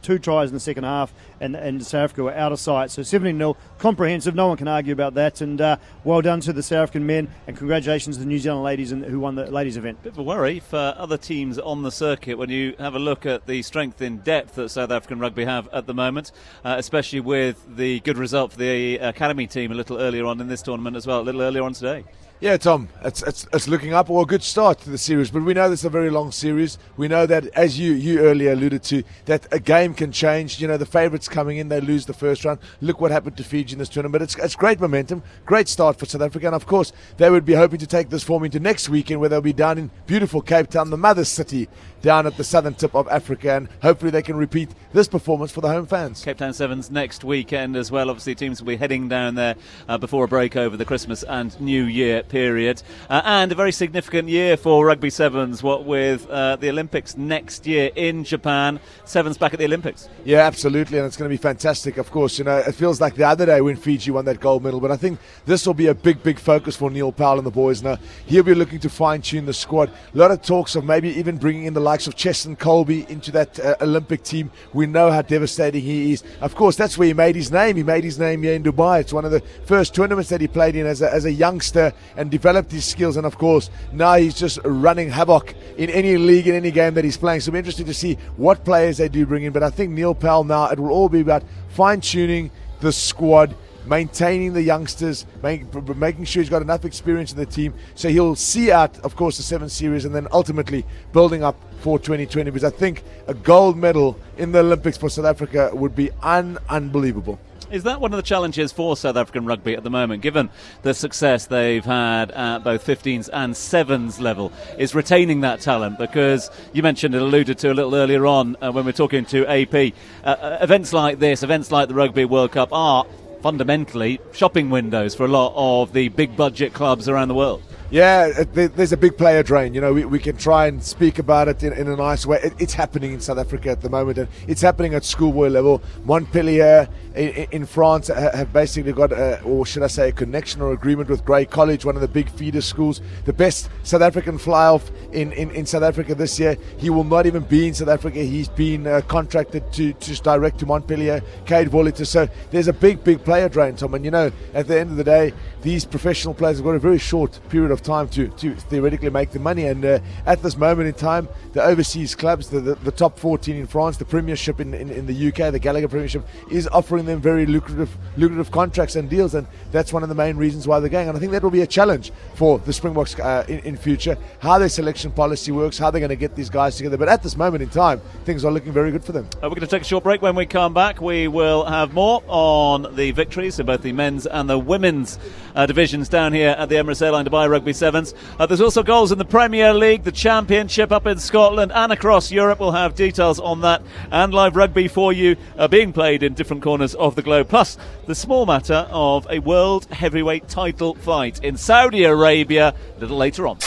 two 0.02 0.20
tries 0.20 0.50
in 0.50 0.54
the 0.54 0.60
second 0.60 0.84
half, 0.84 1.14
and, 1.40 1.56
and 1.56 1.86
South 1.86 2.06
Africa 2.06 2.24
were 2.24 2.34
out 2.34 2.52
of 2.52 2.60
sight. 2.60 2.92
So 2.92 3.04
17 3.04 3.38
0, 3.38 3.58
comprehensive. 3.78 4.36
No 4.36 4.48
one 4.48 4.58
can 4.58 4.68
argue 4.68 4.94
about 4.94 5.14
that. 5.16 5.42
And 5.42 5.60
uh, 5.60 5.78
well 6.04 6.22
done 6.22 6.42
to 6.42 6.54
the 6.54 6.64
South 6.64 6.84
African 6.84 7.06
men, 7.06 7.30
and 7.48 7.58
congratulations 7.58 8.18
to 8.18 8.24
the 8.24 8.28
New 8.28 8.40
Zealand 8.40 8.64
ladies 8.64 8.92
in, 8.92 9.04
who 9.04 9.20
won 9.20 9.36
the 9.36 9.50
ladies' 9.50 9.78
event. 9.78 10.02
Bit 10.04 10.14
of 10.14 10.20
a 10.20 10.24
worry 10.24 10.60
for 10.60 10.94
other 10.98 11.18
teams 11.18 11.60
on 11.60 11.84
the 11.84 11.92
circuit 11.92 12.38
when 12.38 12.50
you 12.50 12.76
have 12.80 12.96
a 12.96 13.00
look 13.00 13.26
at 13.26 13.48
the 13.48 13.62
strength 13.62 14.02
in 14.02 14.18
depth 14.20 14.56
that 14.56 14.70
South 14.70 14.92
African 14.92 15.20
rugby 15.20 15.46
have 15.46 15.68
at 15.70 15.88
the 15.88 15.94
moment, 15.94 16.32
uh, 16.64 16.76
especially 16.78 17.20
with 17.20 17.76
the 17.76 18.00
good 18.02 18.18
result 18.18 18.52
for 18.52 18.60
the 18.60 18.98
academy 18.98 19.48
team 19.48 19.72
a 19.72 19.76
little 19.76 19.98
earlier 19.98 20.26
on 20.26 20.40
in 20.42 20.48
this 20.48 20.62
tournament 20.62 20.96
as 20.96 21.08
well, 21.08 21.22
a 21.22 21.24
little 21.24 21.42
earlier 21.42 21.64
on 21.64 21.74
today. 21.74 22.04
Yeah, 22.42 22.56
Tom, 22.56 22.88
it's, 23.04 23.22
it's, 23.24 23.46
it's 23.52 23.68
looking 23.68 23.94
up 23.94 24.10
or 24.10 24.24
a 24.24 24.26
good 24.26 24.44
start 24.44 24.80
to 24.80 24.90
the 24.90 24.98
series, 24.98 25.30
but 25.30 25.44
we 25.44 25.54
know 25.54 25.70
this 25.70 25.82
is 25.82 25.86
a 25.86 25.90
very 25.90 26.10
long 26.10 26.32
series. 26.32 26.78
We 26.96 27.10
know 27.10 27.26
that, 27.26 27.48
as 27.48 27.78
you, 27.78 27.92
you 27.92 28.20
earlier 28.20 28.54
alluded 28.54 28.82
to, 28.84 29.04
that 29.26 29.46
a 29.52 29.60
game 29.60 29.94
can 29.94 30.14
change. 30.14 30.62
You 30.62 30.70
know, 30.70 30.78
the 30.78 30.86
favourites 30.86 31.28
coming 31.28 31.58
in, 31.58 31.68
they 31.68 31.82
lose 31.82 32.06
the 32.06 32.14
first 32.14 32.46
round. 32.46 32.60
Look 32.80 33.02
what 33.02 33.12
happened 33.12 33.36
to 33.36 33.44
Fiji 33.44 33.74
in 33.74 33.80
this 33.80 33.90
tournament. 33.90 34.24
It's, 34.24 34.38
it's 34.38 34.56
great 34.56 34.80
momentum, 34.80 35.22
great 35.46 35.68
start 35.68 36.00
for 36.00 36.06
South 36.06 36.22
Africa, 36.22 36.46
and 36.46 36.56
of 36.56 36.66
course, 36.66 36.94
they 37.18 37.30
would 37.30 37.44
be 37.44 37.56
hoping 37.56 37.80
to 37.80 37.88
take 37.88 38.10
this 38.10 38.24
form 38.24 38.46
into 38.46 38.62
next 38.62 38.88
weekend 38.88 39.20
where 39.20 39.28
they'll 39.28 39.42
be 39.42 39.52
down 39.52 39.78
in 39.78 39.92
beautiful 40.08 40.42
Cape 40.42 40.70
Town, 40.70 40.92
the 40.92 40.98
mother 40.98 41.26
city 41.26 41.68
down 42.02 42.26
at 42.26 42.38
the 42.38 42.46
southern 42.46 42.74
tip 42.74 42.96
of 42.96 43.06
Africa, 43.10 43.52
and 43.52 43.68
hopefully 43.82 44.12
they 44.12 44.22
can 44.22 44.38
repeat 44.38 44.70
this 44.94 45.10
performance 45.10 45.52
for 45.52 45.60
the 45.60 45.68
home 45.68 45.86
fans. 45.86 46.24
Cape 46.24 46.38
Town 46.38 46.54
Sevens 46.54 46.90
next 46.90 47.26
weekend 47.26 47.76
as 47.76 47.92
well. 47.92 48.10
Obviously, 48.10 48.34
teams 48.34 48.62
will 48.62 48.68
be 48.68 48.78
heading 48.78 49.10
down 49.10 49.36
there 49.36 49.56
uh, 49.90 49.98
before 49.98 50.24
a 50.24 50.28
break 50.30 50.56
over 50.56 50.78
the 50.78 50.86
Christmas 50.86 51.24
and 51.24 51.60
New 51.60 51.84
Year 51.84 52.24
period. 52.30 52.82
Uh, 53.10 53.22
and 53.26 53.52
a 53.52 53.56
very 53.56 53.72
significant 53.72 54.30
year 54.30 54.56
for 54.56 54.86
Rugby 54.86 55.10
Sevens, 55.10 55.62
what 55.62 55.86
with 55.86 56.30
uh, 56.30 56.56
the 56.56 56.70
Olympics 56.70 57.18
next 57.18 57.68
year 57.68 57.92
in 57.96 58.24
Japan. 58.24 58.80
Sevens 59.06 59.38
back 59.38 59.54
at 59.54 59.60
the 59.60 59.66
Olympics. 59.66 60.08
Yeah, 60.24 60.40
absolutely, 60.40 60.98
and 60.98 61.06
it's 61.06 61.18
going 61.18 61.30
to 61.30 61.34
be 61.34 61.42
fantastic, 61.42 61.98
of 61.98 62.12
course. 62.12 62.38
You 62.38 62.46
know, 62.46 62.58
it 62.58 62.74
feels 62.74 63.02
like 63.02 63.16
the 63.16 63.26
other 63.26 63.46
day 63.46 63.60
when 63.62 63.76
Fiji 63.76 64.12
won 64.12 64.26
that 64.26 64.40
gold 64.40 64.64
medal, 64.64 64.80
but 64.80 64.92
I 64.92 64.98
think 64.98 65.20
this 65.46 65.66
will 65.66 65.74
be 65.74 65.88
a 65.88 65.96
big, 65.96 66.24
big 66.24 66.40
focus 66.40 66.76
for 66.76 66.90
Neil 66.90 67.12
Powell 67.12 67.38
and 67.38 67.46
the 67.46 67.52
boys 67.52 67.84
now. 67.84 67.98
He'll 68.26 68.44
be 68.44 68.54
looking 68.54 68.80
to 68.80 68.90
fine 68.90 69.22
tune 69.22 69.46
the 69.46 69.54
squad. 69.54 69.90
A 70.14 70.18
lot 70.18 70.32
of 70.32 70.42
talks 70.42 70.76
of 70.76 70.86
maybe 70.86 71.10
even 71.10 71.38
bringing 71.38 71.66
in 71.66 71.74
the 71.74 71.80
likes 71.80 72.08
of 72.08 72.16
Cheslin 72.16 72.58
Kolbe 72.58 73.10
into 73.10 73.32
that 73.32 73.60
uh, 73.60 73.76
Olympic 73.82 74.24
team. 74.24 74.52
We 74.74 74.86
know 74.86 75.12
how 75.12 75.22
devastating 75.22 75.82
he 75.82 76.14
is. 76.14 76.24
Of 76.42 76.56
course, 76.56 76.76
that's 76.76 76.98
where 76.98 77.08
he 77.08 77.14
made 77.14 77.36
his 77.36 77.52
name. 77.52 77.76
He 77.76 77.84
made 77.84 78.04
his 78.04 78.20
name 78.20 78.44
here 78.44 78.54
in 78.54 78.64
Dubai. 78.64 79.02
It's 79.02 79.14
one 79.14 79.26
of 79.26 79.32
the 79.32 79.42
first 79.66 79.96
tournaments 79.96 80.30
that 80.30 80.42
he 80.42 80.48
played 80.48 80.76
in 80.76 80.86
as 80.86 81.02
a, 81.02 81.12
as 81.12 81.26
a 81.26 81.32
youngster 81.32 81.94
and 82.20 82.30
developed 82.30 82.70
his 82.70 82.84
skills. 82.84 83.16
And 83.16 83.26
of 83.26 83.38
course, 83.38 83.70
now 83.94 84.16
he's 84.16 84.36
just 84.36 84.60
running 84.66 85.10
havoc 85.10 85.56
in 85.78 85.90
any 85.90 86.18
league, 86.18 86.48
in 86.48 86.54
any 86.54 86.70
game 86.70 86.94
that 86.96 87.06
he's 87.06 87.16
playing. 87.16 87.40
So 87.40 87.46
it'll 87.46 87.54
be 87.54 87.60
interesting 87.60 87.86
to 87.86 87.94
see 87.94 88.16
what 88.36 88.66
players 88.66 88.98
they 88.98 89.08
do 89.08 89.26
bring 89.26 89.44
in. 89.44 89.54
But 89.54 89.64
I 89.64 89.70
think 89.70 89.92
Neil 89.92 90.14
Powell 90.14 90.44
now, 90.44 90.68
it 90.68 90.78
will 90.78 90.92
all 90.92 91.08
be 91.08 91.22
about 91.22 91.44
fine 91.70 92.02
tuning 92.02 92.52
the 92.82 92.92
squad 92.92 93.56
maintaining 93.86 94.52
the 94.52 94.62
youngsters, 94.62 95.26
make, 95.42 95.74
making 95.96 96.26
sure 96.26 96.44
he's 96.44 96.50
got 96.50 96.62
enough 96.62 96.84
experience 96.84 97.32
in 97.32 97.38
the 97.38 97.46
team. 97.46 97.74
So 97.96 98.10
he'll 98.10 98.36
see 98.36 98.70
out, 98.70 99.00
of 99.00 99.16
course, 99.16 99.38
the 99.38 99.44
seven 99.44 99.70
series 99.70 100.04
and 100.04 100.14
then 100.14 100.28
ultimately 100.32 100.86
building 101.14 101.42
up 101.42 101.56
for 101.80 101.98
2020 101.98 102.52
because 102.52 102.66
I 102.66 102.70
think 102.70 103.04
a 103.28 103.34
gold 103.34 103.78
medal 103.78 104.20
in 104.38 104.52
the 104.52 104.60
Olympics 104.60 104.98
for 104.98 105.10
South 105.10 105.26
Africa 105.26 105.72
would 105.74 105.96
be 105.96 106.12
un- 106.22 106.60
unbelievable. 106.68 107.40
Is 107.72 107.84
that 107.84 108.02
one 108.02 108.12
of 108.14 108.18
the 108.18 108.24
challenges 108.24 108.72
for 108.72 108.98
South 108.98 109.16
African 109.16 109.46
rugby 109.46 109.76
at 109.76 109.84
the 109.84 109.92
moment, 109.92 110.24
given 110.24 110.50
the 110.82 110.96
success 110.96 111.46
they've 111.46 111.86
had 111.86 112.32
at 112.32 112.64
both 112.64 112.84
15s 112.84 113.30
and 113.32 113.54
7s 113.54 114.20
level? 114.20 114.52
Is 114.80 114.96
retaining 114.96 115.42
that 115.42 115.62
talent? 115.62 116.00
Because 116.00 116.50
you 116.74 116.82
mentioned 116.82 117.14
it, 117.14 117.22
alluded 117.22 117.60
to 117.60 117.72
a 117.72 117.76
little 117.76 117.94
earlier 117.94 118.26
on 118.26 118.58
uh, 118.60 118.72
when 118.72 118.86
we 118.86 118.90
are 118.90 118.94
talking 118.94 119.24
to 119.26 119.46
AP. 119.46 119.94
Uh, 120.24 120.28
uh, 120.28 120.58
events 120.62 120.94
like 120.94 121.20
this, 121.20 121.44
events 121.44 121.72
like 121.72 121.90
the 121.90 121.94
Rugby 121.94 122.26
World 122.26 122.54
Cup, 122.54 122.70
are 122.72 123.06
fundamentally 123.44 124.20
shopping 124.34 124.72
windows 124.72 125.14
for 125.14 125.26
a 125.26 125.28
lot 125.28 125.54
of 125.56 125.94
the 125.94 126.10
big 126.10 126.36
budget 126.36 126.74
clubs 126.74 127.08
around 127.08 127.28
the 127.28 127.36
world. 127.36 127.62
Yeah, 127.92 128.44
there's 128.54 128.92
a 128.92 128.98
big 128.98 129.18
player 129.18 129.42
drain. 129.42 129.74
You 129.74 129.82
know, 129.82 129.94
we, 129.94 130.06
we 130.06 130.20
can 130.20 130.38
try 130.38 130.68
and 130.68 130.84
speak 130.84 131.18
about 131.18 131.48
it 131.48 131.64
in, 131.64 131.74
in 131.74 131.88
a 131.88 131.96
nice 131.96 132.24
way. 132.24 132.40
It, 132.44 132.54
it's 132.60 132.74
happening 132.74 133.14
in 133.14 133.20
South 133.20 133.40
Africa 133.40 133.72
at 133.72 133.82
the 133.82 133.90
moment, 133.90 134.20
and 134.20 134.28
it's 134.48 134.62
happening 134.62 134.94
at 134.94 135.04
schoolboy 135.04 135.48
level. 135.48 135.82
Montpellier 136.06 136.88
in, 137.16 137.48
in 137.52 137.66
France 137.66 138.08
have 138.08 138.54
basically 138.54 138.94
got, 138.94 139.12
a, 139.12 139.42
or 139.42 139.66
should 139.66 139.84
I 139.84 139.88
say, 139.88 140.10
a 140.10 140.12
connection 140.12 140.62
or 140.62 140.72
agreement 140.72 141.10
with 141.10 141.26
Grey 141.26 141.46
College, 141.46 141.84
one 141.84 141.96
of 141.96 142.02
the 142.02 142.08
big 142.08 142.30
feeder 142.30 142.62
schools. 142.62 143.02
The 143.26 143.34
best 143.34 143.70
South 143.84 144.02
African 144.02 144.38
fly 144.38 144.68
off 144.68 144.92
in, 145.12 145.32
in, 145.32 145.50
in 145.52 145.66
South 145.66 145.84
Africa 145.84 146.14
this 146.14 146.40
year. 146.40 146.58
He 146.78 146.92
will 146.92 147.04
not 147.04 147.26
even 147.26 147.44
be 147.44 147.68
in 147.68 147.74
South 147.74 147.90
Africa. 147.90 148.20
He's 148.20 148.50
been 148.50 148.86
uh, 148.86 149.02
contracted 149.08 149.74
to, 149.74 149.94
to 149.94 150.22
direct 150.22 150.60
to 150.60 150.68
Montpellier, 150.68 151.22
Kade 151.46 151.70
Wolhuter. 151.70 152.06
So 152.06 152.30
there's 152.52 152.68
a 152.68 152.74
big, 152.74 153.04
big 153.04 153.24
player 153.24 153.50
drain, 153.50 153.76
Tom. 153.76 153.96
And 153.96 154.06
you 154.06 154.12
know, 154.12 154.32
at 154.54 154.68
the 154.68 154.80
end 154.80 154.92
of 154.92 154.98
the 154.98 155.04
day, 155.04 155.34
these 155.64 155.86
professional 155.86 156.34
players 156.34 156.58
have 156.58 156.66
got 156.66 156.76
a 156.76 156.80
very 156.80 157.00
short 157.00 157.40
period 157.50 157.72
of 157.72 157.80
of 157.80 157.86
time 157.86 158.08
to, 158.10 158.28
to 158.28 158.56
theoretically 158.56 159.10
make 159.10 159.32
the 159.32 159.40
money. 159.40 159.66
And 159.66 159.84
uh, 159.84 160.00
at 160.26 160.42
this 160.44 160.58
moment 160.58 160.88
in 160.88 160.94
time, 160.94 161.28
the 161.54 161.64
overseas 161.64 162.16
clubs, 162.16 162.50
the, 162.50 162.60
the, 162.60 162.76
the 162.76 162.92
top 162.92 163.18
14 163.18 163.56
in 163.56 163.68
France, 163.68 163.98
the 163.98 164.06
Premiership 164.06 164.60
in, 164.60 164.74
in, 164.74 164.90
in, 164.90 165.06
the 165.06 165.28
UK, 165.30 165.52
the 165.52 165.60
Gallagher 165.60 165.88
Premiership, 165.88 166.28
is 166.52 166.68
offering 166.68 167.06
them 167.10 167.20
very 167.22 167.46
lucrative 167.46 167.96
lucrative 168.18 168.52
contracts 168.52 168.96
and 168.96 169.10
deals. 169.10 169.34
And 169.36 169.48
that's 169.72 169.92
one 169.92 170.04
of 170.04 170.10
the 170.10 170.16
main 170.16 170.38
reasons 170.38 170.68
why 170.68 170.80
they're 170.80 170.90
going. 170.90 171.08
And 171.08 171.18
I 171.18 171.20
think 171.20 171.32
that 171.32 171.44
will 171.44 171.50
be 171.50 171.62
a 171.62 171.68
challenge 171.68 172.12
for 172.36 172.60
the 172.60 172.74
Springboks 172.74 173.20
uh, 173.20 173.46
in, 173.48 173.60
in 173.60 173.78
future, 173.78 174.18
how 174.40 174.58
their 174.60 174.70
selection 174.70 175.12
policy 175.12 175.52
works, 175.52 175.78
how 175.78 175.92
they're 175.92 176.00
going 176.00 176.10
to 176.10 176.16
get 176.16 176.36
these 176.36 176.50
guys 176.50 176.78
together. 176.78 176.98
But 176.98 177.10
at 177.10 177.24
this 177.24 177.36
moment 177.36 177.64
in 177.64 177.70
time, 177.70 178.02
things 178.26 178.46
are 178.46 178.52
looking 178.52 178.72
very 178.72 178.92
good 178.92 179.04
for 179.04 179.12
them. 179.12 179.28
Uh, 179.36 179.44
we're 179.44 179.50
going 179.50 179.62
to 179.62 179.68
take 179.68 179.82
a 179.82 179.86
short 179.86 180.04
break. 180.04 180.22
When 180.22 180.36
we 180.36 180.46
come 180.46 180.74
back, 180.74 181.02
we 181.02 181.28
will 181.28 181.66
have 181.66 181.94
more 181.94 182.24
on 182.28 182.96
the 182.96 183.12
victories 183.12 183.60
in 183.60 183.66
both 183.66 183.82
the 183.82 183.92
men's 183.92 184.26
and 184.26 184.50
the 184.50 184.58
women's 184.58 185.20
uh, 185.56 185.66
divisions 185.66 186.10
down 186.10 186.34
here 186.34 186.56
at 186.58 186.70
the 186.70 186.76
Emirates 186.76 187.02
Airline 187.02 187.26
Dubai 187.26 187.50
Rugby 187.50 187.74
Sevens. 187.74 188.14
Uh, 188.38 188.46
there's 188.46 188.62
also 188.62 188.84
goals 188.84 189.12
in 189.12 189.18
the 189.18 189.26
Premier 189.26 189.74
League, 189.74 190.04
the 190.04 190.12
Championship 190.12 190.92
up 190.92 191.08
in 191.08 191.18
Scotland, 191.20 191.72
and 191.74 191.92
across 191.92 192.32
Europe. 192.32 192.60
We'll 192.60 192.72
have 192.72 192.96
details 192.96 193.40
on 193.40 193.62
that 193.62 193.82
and 194.12 194.34
live 194.34 194.56
rugby 194.56 194.88
for 194.88 195.12
you 195.14 195.36
uh, 195.58 195.68
being 195.68 195.94
played 195.94 196.24
in 196.24 196.34
different 196.34 196.64
corners 196.64 196.89
of 196.96 197.16
the 197.16 197.22
globe. 197.22 197.50
Plus, 197.50 197.78
the 198.06 198.16
small 198.16 198.46
matter 198.46 198.88
of 198.90 199.28
a 199.30 199.40
world 199.40 199.86
heavyweight 199.92 200.48
title 200.48 200.96
fight 200.96 201.44
in 201.44 201.58
Saudi 201.58 202.04
Arabia 202.04 202.74
a 202.98 203.00
little 203.00 203.18
later 203.18 203.48
on. 203.48 203.58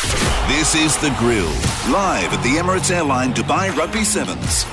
This 0.49 0.75
is 0.75 0.97
The 0.99 1.15
Grill, 1.19 1.49
live 1.93 2.33
at 2.33 2.43
the 2.43 2.57
Emirates 2.57 2.91
Airline 2.91 3.33
Dubai 3.33 3.75
Rugby 3.77 4.05
Sevens. 4.05 4.67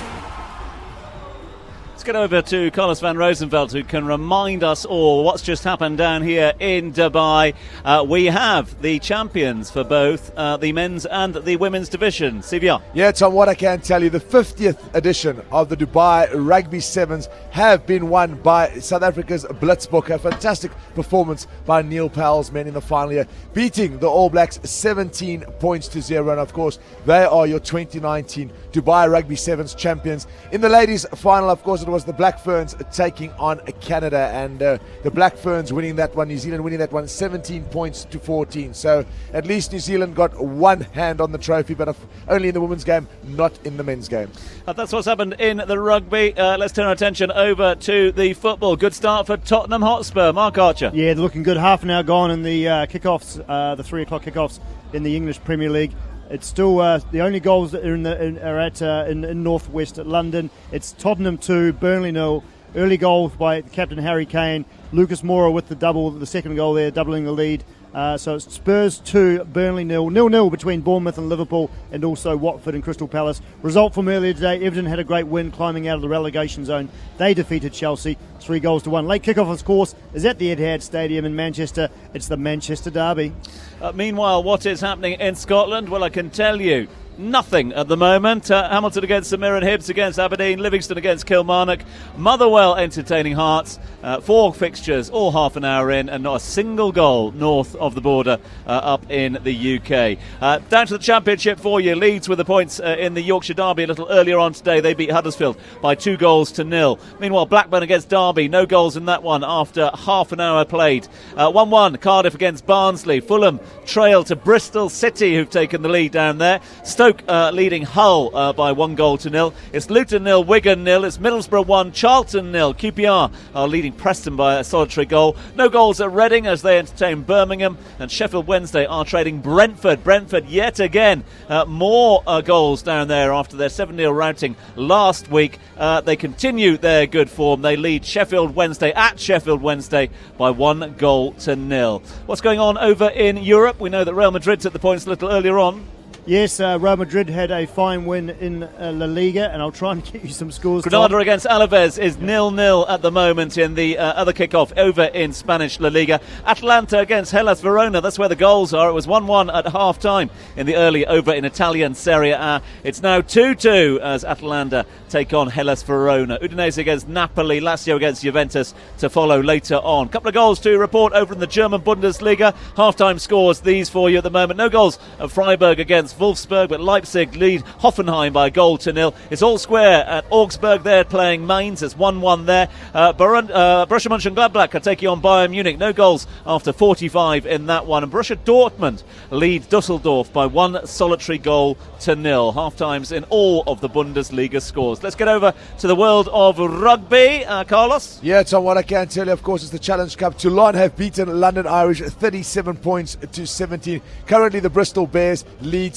Over 2.16 2.42
to 2.42 2.72
Carlos 2.72 3.02
van 3.02 3.18
Rosenveldt, 3.18 3.72
who 3.72 3.84
can 3.84 4.04
remind 4.04 4.64
us 4.64 4.84
all 4.84 5.24
what's 5.24 5.44
just 5.44 5.64
happened 5.64 6.00
down 6.00 6.24
here 6.24 6.54
in 6.60 6.92
Dubai. 6.92 7.54
Uh, 7.86 8.04
we 8.08 8.26
have 8.26 8.82
the 8.82 8.98
champions 8.98 9.70
for 9.70 9.84
both 9.84 10.36
uh, 10.36 10.58
the 10.58 10.72
men's 10.72 11.06
and 11.06 11.36
the 11.36 11.56
women's 11.58 11.88
division. 11.88 12.40
CVR. 12.40 12.82
Yeah, 12.96 13.12
Tom, 13.12 13.34
what 13.34 13.48
I 13.48 13.54
can 13.54 13.82
tell 13.82 14.02
you, 14.02 14.10
the 14.10 14.20
50th 14.20 14.94
edition 14.96 15.40
of 15.52 15.70
the 15.70 15.78
Dubai 15.78 16.30
Rugby 16.34 16.80
Sevens 16.80 17.30
have 17.52 17.86
been 17.86 18.10
won 18.10 18.36
by 18.42 18.72
South 18.80 19.04
Africa's 19.04 19.46
Blitzbokke. 19.46 20.10
A 20.10 20.20
fantastic 20.20 20.72
performance 20.96 21.46
by 21.68 21.84
Neil 21.84 22.10
Powell's 22.10 22.52
men 22.52 22.68
in 22.68 22.74
the 22.74 22.82
final 22.82 23.14
year, 23.14 23.28
beating 23.54 24.00
the 24.00 24.08
All 24.10 24.32
Blacks 24.32 24.60
17 24.64 25.42
points 25.60 25.88
to 25.90 26.02
zero. 26.02 26.32
And 26.32 26.40
of 26.40 26.54
course, 26.54 26.80
they 27.06 27.24
are 27.24 27.46
your 27.46 27.60
2019 27.60 28.52
Dubai 28.72 29.12
Rugby 29.12 29.36
Sevens 29.36 29.76
champions. 29.76 30.26
In 30.52 30.62
the 30.62 30.70
ladies' 30.70 31.06
final, 31.14 31.52
of 31.52 31.62
course, 31.64 31.84
it 31.84 31.88
was 31.88 31.99
was 32.00 32.06
the 32.06 32.14
Black 32.14 32.40
Ferns 32.40 32.78
taking 32.94 33.30
on 33.34 33.60
Canada, 33.82 34.32
and 34.34 34.64
uh, 34.64 34.78
the 35.04 35.12
Black 35.12 35.36
Ferns 35.36 35.74
winning 35.74 35.98
that 35.98 36.16
one, 36.16 36.30
New 36.30 36.38
Zealand 36.38 36.64
winning 36.64 36.80
that 36.80 36.94
one 36.94 37.06
17 37.06 37.66
points 37.66 38.06
to 38.06 38.18
14. 38.20 38.74
So 38.74 39.04
at 39.34 39.46
least 39.46 39.74
New 39.74 39.80
Zealand 39.80 40.16
got 40.16 40.34
one 40.40 40.80
hand 40.80 41.20
on 41.20 41.34
the 41.34 41.38
trophy, 41.38 41.74
but 41.74 41.94
only 42.30 42.48
in 42.48 42.54
the 42.54 42.62
women's 42.62 42.86
game, 42.86 43.06
not 43.28 43.52
in 43.66 43.76
the 43.76 43.84
men's 43.84 44.08
game. 44.08 44.32
Uh, 44.66 44.72
that's 44.72 44.94
what's 44.94 45.08
happened 45.08 45.36
in 45.40 45.58
the 45.58 45.78
rugby. 45.78 46.34
Uh, 46.38 46.58
let's 46.58 46.72
turn 46.72 46.86
our 46.86 46.94
attention 46.94 47.34
over 47.34 47.76
to 47.76 48.14
the 48.14 48.32
football. 48.32 48.78
Good 48.78 48.94
start 48.94 49.28
for 49.28 49.36
Tottenham 49.36 49.82
Hotspur. 49.82 50.32
Marc 50.32 50.58
Archer. 50.58 50.92
Yeah, 50.94 51.14
they're 51.14 51.22
looking 51.22 51.44
good. 51.44 51.58
Half 51.58 51.84
an 51.84 51.90
hour 51.90 52.04
gone 52.04 52.32
in 52.32 52.44
the 52.44 52.66
uh, 52.66 52.86
kickoffs, 52.86 53.44
uh, 53.46 53.76
the 53.76 53.84
three 53.84 54.04
o'clock 54.04 54.24
kickoffs 54.24 54.62
in 54.94 55.04
the 55.04 55.18
English 55.18 55.44
Premier 55.44 55.70
League. 55.70 55.92
It's 56.30 56.46
still 56.46 56.80
uh, 56.80 57.00
the 57.12 57.22
only 57.22 57.40
goals 57.40 57.72
that 57.72 57.84
are, 57.84 57.96
in 57.96 58.04
the, 58.04 58.24
in, 58.24 58.38
are 58.38 58.60
at 58.60 58.84
uh, 58.84 59.06
in, 59.08 59.24
in 59.24 59.42
northwest 59.42 59.98
London. 59.98 60.52
It's 60.72 60.92
Tottenham 60.92 61.40
two, 61.40 61.74
Burnley 61.74 62.12
nil. 62.12 62.44
Early 62.76 62.98
goal 62.98 63.30
by 63.30 63.62
captain 63.62 63.98
Harry 63.98 64.28
Kane. 64.28 64.64
Lucas 64.92 65.24
Moura 65.24 65.52
with 65.52 65.70
the 65.70 65.76
double, 65.76 66.12
the 66.12 66.28
second 66.28 66.56
goal 66.56 66.76
there, 66.76 66.92
doubling 66.92 67.26
the 67.26 67.32
lead. 67.32 67.64
Uh, 67.94 68.18
so 68.18 68.36
it's 68.36 68.54
Spurs 68.54 69.00
2, 69.00 69.46
Burnley 69.46 69.84
nil, 69.84 70.10
nil 70.10 70.30
nil 70.30 70.50
between 70.50 70.82
Bournemouth 70.82 71.18
and 71.18 71.28
Liverpool, 71.28 71.72
and 71.92 72.04
also 72.04 72.38
Watford 72.38 72.76
and 72.76 72.84
Crystal 72.84 73.08
Palace. 73.08 73.42
Result 73.64 73.94
from 73.94 74.08
earlier 74.08 74.34
today: 74.34 74.64
Everton 74.64 74.86
had 74.86 75.00
a 75.00 75.04
great 75.04 75.28
win, 75.28 75.52
climbing 75.52 75.88
out 75.88 75.96
of 75.96 76.02
the 76.02 76.10
relegation 76.10 76.66
zone. 76.66 76.90
They 77.18 77.34
defeated 77.34 77.74
Chelsea 77.74 78.18
three 78.40 78.60
goals 78.60 78.84
to 78.84 78.90
one. 78.90 79.08
Late 79.08 79.24
kickoff, 79.24 79.52
of 79.52 79.66
course, 79.66 79.96
is 80.14 80.26
at 80.26 80.38
the 80.38 80.56
Etihad 80.56 80.82
Stadium 80.82 81.26
in 81.26 81.36
Manchester. 81.36 81.90
It's 82.14 82.28
the 82.28 82.38
Manchester 82.38 82.92
Derby. 82.92 83.34
Uh, 83.82 83.92
meanwhile, 83.94 84.44
what 84.44 84.66
is 84.66 84.82
happening 84.82 85.20
in 85.20 85.36
Scotland? 85.36 85.90
Well, 85.90 86.04
I 86.04 86.10
can 86.10 86.30
tell 86.30 86.62
you 86.62 86.88
nothing 87.20 87.74
at 87.74 87.88
the 87.88 87.98
moment. 87.98 88.50
Uh, 88.50 88.68
Hamilton 88.70 89.04
against 89.04 89.30
St 89.30 89.40
Mirren, 89.40 89.64
Hibs 89.64 89.90
against 89.90 90.18
Aberdeen, 90.18 90.60
Livingston 90.60 90.98
against 90.98 91.26
Kilmarnock, 91.26 91.82
Motherwell 92.18 92.76
entertaining 92.76 93.34
Hearts. 93.34 93.78
Uh, 94.02 94.22
four 94.22 94.54
fixtures, 94.54 95.10
all 95.10 95.32
half 95.32 95.58
an 95.58 95.66
hour 95.66 95.92
in, 95.92 96.08
and 96.08 96.24
not 96.24 96.38
a 96.38 96.40
single 96.40 96.92
goal 96.92 97.32
north 97.32 97.76
of 97.76 97.96
the 97.96 98.02
border 98.02 98.38
uh, 98.66 98.70
up 98.70 99.12
in 99.12 99.38
the 99.44 99.78
UK. 99.78 100.18
Uh, 100.42 100.60
down 100.70 100.88
to 100.88 100.98
the 100.98 101.04
Championship 101.04 101.60
for 101.60 101.82
you. 101.82 101.96
Leeds 101.96 102.30
with 102.30 102.38
the 102.38 102.46
points 102.46 102.80
uh, 102.80 102.96
in 102.98 103.14
the 103.14 103.22
Yorkshire 103.22 103.54
Derby 103.54 103.84
a 103.84 103.88
little 103.88 104.08
earlier 104.10 104.40
on 104.40 104.54
today. 104.54 104.80
They 104.80 104.94
beat 104.94 105.12
Huddersfield 105.12 105.58
by 105.82 105.96
two 105.96 106.16
goals 106.16 106.54
to 106.54 106.64
nil. 106.64 106.98
Meanwhile, 107.20 107.48
Blackburn 107.48 107.84
against 107.84 108.10
Derby, 108.10 108.48
no 108.48 108.66
goals 108.66 108.96
in 108.96 109.06
that 109.06 109.22
one 109.22 109.44
after 109.44 109.92
half 109.94 110.32
an 110.32 110.40
hour 110.40 110.64
played. 110.64 111.06
1 111.36 111.70
1 111.70 111.98
Cardiff 111.98 112.36
against 112.36 112.66
Barnsley. 112.66 113.20
Fulham 113.20 113.60
trail 113.86 114.24
to 114.24 114.36
Bristol 114.36 114.88
City, 114.88 115.36
who've 115.36 115.50
taken 115.50 115.82
the 115.82 115.90
lead 115.90 116.12
down 116.12 116.38
there. 116.38 116.62
Stoke 116.84 117.09
uh, 117.28 117.52
leading 117.52 117.84
Hull 117.84 118.36
uh, 118.36 118.54
by 118.54 118.72
one 118.72 118.96
goal 118.96 119.18
to 119.20 119.30
nil. 119.30 119.54
It's 119.74 119.90
Luton 119.90 120.24
nil, 120.24 120.44
Wigan 120.44 120.84
nil. 120.84 121.06
It's 121.06 121.18
Middlesbrough 121.18 121.66
one, 121.66 121.92
Charlton 121.92 122.52
nil. 122.52 122.74
QPR 122.74 123.32
are 123.56 123.68
leading 123.68 123.94
Preston 123.94 124.36
by 124.36 124.60
a 124.60 124.64
solitary 124.64 125.06
goal. 125.06 125.36
No 125.56 125.70
goals 125.70 126.02
at 126.02 126.12
Reading 126.12 126.48
as 126.48 126.62
they 126.62 126.78
entertain 126.78 127.22
Birmingham. 127.22 127.78
And 128.00 128.12
Sheffield 128.12 128.48
Wednesday 128.48 128.86
are 128.86 129.06
trading 129.06 129.42
Brentford. 129.42 130.04
Brentford 130.04 130.46
yet 130.48 130.80
again 130.80 131.24
uh, 131.48 131.66
more 131.66 132.24
uh, 132.26 132.42
goals 132.42 132.82
down 132.82 133.08
there 133.08 133.34
after 133.34 133.58
their 133.58 133.70
7 133.70 133.96
0 133.96 134.12
routing 134.12 134.56
last 134.76 135.30
week. 135.30 135.60
Uh, 135.78 136.02
they 136.02 136.16
continue 136.16 136.78
their 136.78 137.08
good 137.08 137.30
form. 137.30 137.62
They 137.62 137.76
lead 137.76 138.06
Sheffield 138.06 138.56
Wednesday 138.56 138.92
at 138.94 139.20
Sheffield 139.20 139.62
Wednesday 139.62 140.10
by 140.38 140.52
one 140.52 140.96
goal 140.98 141.34
to 141.34 141.56
nil. 141.56 142.02
What's 142.26 142.42
going 142.42 142.60
on 142.60 142.78
over 142.78 143.10
in 143.10 143.38
Europe? 143.38 143.80
We 143.80 143.90
know 143.90 144.04
that 144.04 144.14
Real 144.14 144.32
Madrid 144.32 144.60
took 144.62 144.74
the 144.74 144.80
points 144.80 145.06
a 145.06 145.10
little 145.10 145.30
earlier 145.30 145.58
on. 145.58 145.86
Yes, 146.30 146.60
uh, 146.60 146.78
Real 146.80 146.96
Madrid 146.96 147.28
had 147.28 147.50
a 147.50 147.66
fine 147.66 148.06
win 148.06 148.30
in 148.30 148.62
uh, 148.62 148.92
La 148.94 149.08
Liga, 149.08 149.50
and 149.52 149.64
I'll 149.64 149.72
try 149.72 149.94
and 149.94 150.04
get 150.14 150.24
you 150.24 150.30
some 150.30 150.52
scores. 150.52 150.84
Granada 150.84 151.18
against 151.18 151.48
Alaves 151.48 151.98
is 151.98 152.20
nil-nil 152.20 152.86
at 152.88 153.02
the 153.02 153.10
moment 153.10 153.58
in 153.58 153.74
the 153.74 153.98
uh, 153.98 154.14
other 154.14 154.32
kickoff 154.32 154.72
over 154.78 155.06
in 155.06 155.34
Spanish 155.34 155.80
La 155.80 155.90
Liga. 155.90 156.22
Atalanta 156.46 157.00
against 157.00 157.32
Hellas 157.32 157.62
Verona, 157.62 158.00
that's 158.00 158.20
where 158.20 158.30
the 158.30 158.36
goals 158.36 158.76
are. 158.76 158.92
It 158.92 158.94
was 158.94 159.08
1-1 159.08 159.52
at 159.52 159.72
half-time 159.72 160.30
in 160.56 160.68
the 160.68 160.76
early 160.76 161.04
over 161.08 161.34
in 161.34 161.46
Italian 161.46 161.96
Serie 161.96 162.30
A. 162.30 162.62
It's 162.84 163.02
now 163.02 163.22
2-2 163.22 164.00
as 164.00 164.24
Atalanta 164.24 164.86
take 165.10 165.34
on 165.34 165.48
Hellas 165.48 165.82
Verona. 165.82 166.38
Udinese 166.44 166.78
against 166.78 167.08
Napoli, 167.08 167.60
Lazio 167.60 167.96
against 167.96 168.22
Juventus 168.22 168.76
to 169.00 169.10
follow 169.10 169.42
later 169.42 169.78
on. 169.78 170.06
A 170.06 170.10
Couple 170.12 170.28
of 170.28 170.36
goals 170.36 170.60
to 170.60 170.78
report 170.78 171.12
over 171.14 171.34
in 171.34 171.40
the 171.40 171.48
German 171.48 171.82
Bundesliga. 171.82 172.54
Half-time 172.78 173.18
scores 173.18 173.62
these 173.62 173.90
for 173.90 174.12
you 174.12 174.20
at 174.20 174.24
the 174.24 174.30
moment. 174.30 174.60
No 174.60 174.70
goals 174.70 175.00
of 175.18 175.34
Freiburg 175.34 175.80
against 175.80 176.19
Wolfsburg, 176.20 176.70
but 176.70 176.82
Leipzig 176.82 177.36
lead 177.36 177.64
Hoffenheim 177.80 178.34
by 178.34 178.48
a 178.48 178.52
goal 178.52 178.78
to 178.80 178.94
nil. 178.94 179.16
It's 179.30 179.42
all 179.42 179.58
square 179.58 180.06
at 180.06 180.26
Augsburg. 180.30 180.84
They're 180.84 181.04
playing 181.04 181.48
Mainz. 181.48 181.82
It's 181.82 181.98
1 181.98 182.22
1 182.22 182.46
there. 182.46 182.68
Uh, 182.94 183.14
Borussia 183.14 183.50
uh, 183.52 183.86
Mönchengladbach 183.88 184.76
are 184.76 184.80
taking 184.80 185.08
on 185.08 185.22
Bayern 185.22 185.52
Munich. 185.52 185.78
No 185.78 185.94
goals 185.94 186.28
after 186.46 186.72
45 186.72 187.46
in 187.46 187.66
that 187.68 187.86
one. 187.86 188.04
And 188.04 188.12
Borussia 188.12 188.38
Dortmund 188.38 189.04
lead 189.32 189.68
Dusseldorf 189.70 190.32
by 190.32 190.46
one 190.46 190.86
solitary 190.86 191.38
goal 191.38 191.78
to 192.02 192.16
nil. 192.16 192.52
Half 192.52 192.76
times 192.76 193.12
in 193.12 193.24
all 193.30 193.64
of 193.68 193.82
the 193.82 193.90
Bundesliga 193.90 194.62
scores. 194.62 195.02
Let's 195.04 195.16
get 195.16 195.28
over 195.28 195.54
to 195.80 195.88
the 195.88 195.96
world 195.96 196.30
of 196.32 196.60
rugby. 196.60 197.46
Uh, 197.46 197.64
Carlos? 197.64 198.20
Yeah, 198.22 198.44
Tom, 198.44 198.64
what 198.64 198.78
I 198.78 198.84
can 198.84 199.08
tell 199.08 199.28
you, 199.28 199.34
of 199.34 199.44
course, 199.44 199.64
is 199.64 199.72
the 199.72 199.80
Challenge 199.80 200.16
Cup. 200.18 200.38
Toulon 200.38 200.76
have 200.76 200.96
beaten 200.98 201.40
London 201.40 201.68
Irish 201.68 202.02
37 202.02 202.78
points 202.78 203.18
to 203.32 203.48
17. 203.48 204.02
Currently, 204.28 204.60
the 204.60 204.70
Bristol 204.70 205.08
Bears 205.08 205.46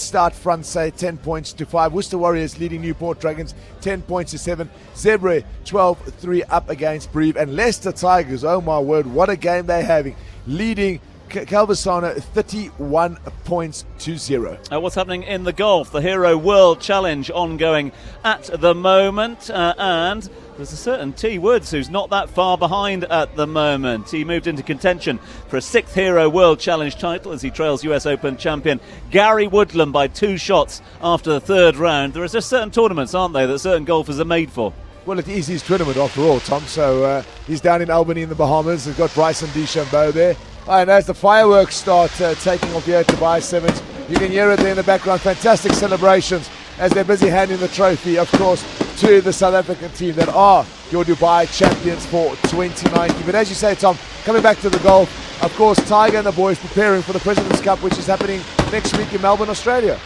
lead 0.08 0.34
Francais 0.34 0.90
10 0.90 1.18
points 1.18 1.52
to 1.52 1.66
5. 1.66 1.92
Worcester 1.92 2.18
Warriors 2.18 2.58
leading 2.58 2.82
Newport 2.82 3.20
Dragons 3.20 3.54
10 3.80 4.02
points 4.02 4.32
to 4.32 4.38
7. 4.38 4.68
Zebre 4.94 5.44
12 5.64 5.98
3 6.14 6.42
up 6.44 6.68
against 6.68 7.12
Brive. 7.12 7.36
And 7.36 7.54
Leicester 7.56 7.92
Tigers, 7.92 8.44
oh 8.44 8.60
my 8.60 8.78
word, 8.78 9.06
what 9.06 9.30
a 9.30 9.36
game 9.36 9.66
they're 9.66 9.84
having. 9.84 10.16
Leading 10.46 11.00
Calvisano 11.32 12.22
31 12.22 13.16
points 13.44 13.84
to 14.00 14.16
zero. 14.16 14.58
Uh, 14.70 14.80
what's 14.80 14.94
happening 14.94 15.22
in 15.22 15.44
the 15.44 15.52
golf? 15.52 15.90
The 15.90 16.02
Hero 16.02 16.36
World 16.36 16.80
Challenge 16.80 17.30
ongoing 17.30 17.92
at 18.24 18.44
the 18.60 18.74
moment, 18.74 19.50
uh, 19.50 19.74
and 19.78 20.28
there's 20.56 20.72
a 20.72 20.76
certain 20.76 21.12
T 21.12 21.38
Woods 21.38 21.70
who's 21.70 21.88
not 21.88 22.10
that 22.10 22.28
far 22.28 22.58
behind 22.58 23.04
at 23.04 23.34
the 23.36 23.46
moment. 23.46 24.10
He 24.10 24.24
moved 24.24 24.46
into 24.46 24.62
contention 24.62 25.18
for 25.48 25.56
a 25.56 25.62
sixth 25.62 25.94
Hero 25.94 26.28
World 26.28 26.60
Challenge 26.60 26.94
title 26.96 27.32
as 27.32 27.42
he 27.42 27.50
trails 27.50 27.82
US 27.84 28.06
Open 28.06 28.36
champion 28.36 28.78
Gary 29.10 29.46
Woodland 29.46 29.92
by 29.92 30.08
two 30.08 30.36
shots 30.36 30.82
after 31.00 31.30
the 31.32 31.40
third 31.40 31.76
round. 31.76 32.12
There 32.12 32.22
are 32.22 32.28
just 32.28 32.50
certain 32.50 32.70
tournaments, 32.70 33.14
aren't 33.14 33.34
they, 33.34 33.46
that 33.46 33.58
certain 33.58 33.84
golfers 33.84 34.20
are 34.20 34.24
made 34.24 34.52
for. 34.52 34.72
Well, 35.04 35.18
it 35.18 35.26
is 35.26 35.48
his 35.48 35.62
tournament 35.62 35.96
after 35.96 36.20
all, 36.20 36.38
Tom. 36.40 36.62
So 36.64 37.02
uh, 37.02 37.22
he's 37.46 37.60
down 37.60 37.82
in 37.82 37.90
Albany 37.90 38.22
in 38.22 38.28
the 38.28 38.36
Bahamas. 38.36 38.84
They've 38.84 38.96
got 38.96 39.12
Bryson 39.14 39.48
DeChambeau 39.48 40.12
there. 40.12 40.36
And 40.68 40.90
as 40.90 41.06
the 41.06 41.14
fireworks 41.14 41.74
start 41.74 42.18
uh, 42.20 42.34
taking 42.36 42.72
off 42.74 42.86
here 42.86 42.98
at 42.98 43.06
Dubai 43.06 43.42
Sevens, 43.42 43.82
you 44.08 44.16
can 44.16 44.30
hear 44.30 44.50
it 44.52 44.58
there 44.58 44.70
in 44.70 44.76
the 44.76 44.82
background. 44.84 45.20
Fantastic 45.20 45.72
celebrations 45.72 46.48
as 46.78 46.92
they're 46.92 47.04
busy 47.04 47.28
handing 47.28 47.58
the 47.58 47.68
trophy, 47.68 48.16
of 48.16 48.30
course, 48.32 48.62
to 49.00 49.20
the 49.20 49.32
South 49.32 49.54
African 49.54 49.90
team 49.90 50.14
that 50.14 50.28
are 50.28 50.64
your 50.90 51.04
Dubai 51.04 51.52
champions 51.56 52.06
for 52.06 52.30
2019. 52.46 53.26
But 53.26 53.34
as 53.34 53.48
you 53.48 53.56
say, 53.56 53.74
Tom, 53.74 53.98
coming 54.24 54.42
back 54.42 54.58
to 54.60 54.70
the 54.70 54.78
golf, 54.78 55.10
of 55.42 55.52
course, 55.56 55.78
Tiger 55.88 56.18
and 56.18 56.26
the 56.26 56.32
boys 56.32 56.58
preparing 56.60 57.02
for 57.02 57.12
the 57.12 57.20
President's 57.20 57.60
Cup, 57.60 57.82
which 57.82 57.98
is 57.98 58.06
happening 58.06 58.40
next 58.70 58.96
week 58.96 59.12
in 59.12 59.20
Melbourne, 59.20 59.50
Australia. 59.50 59.98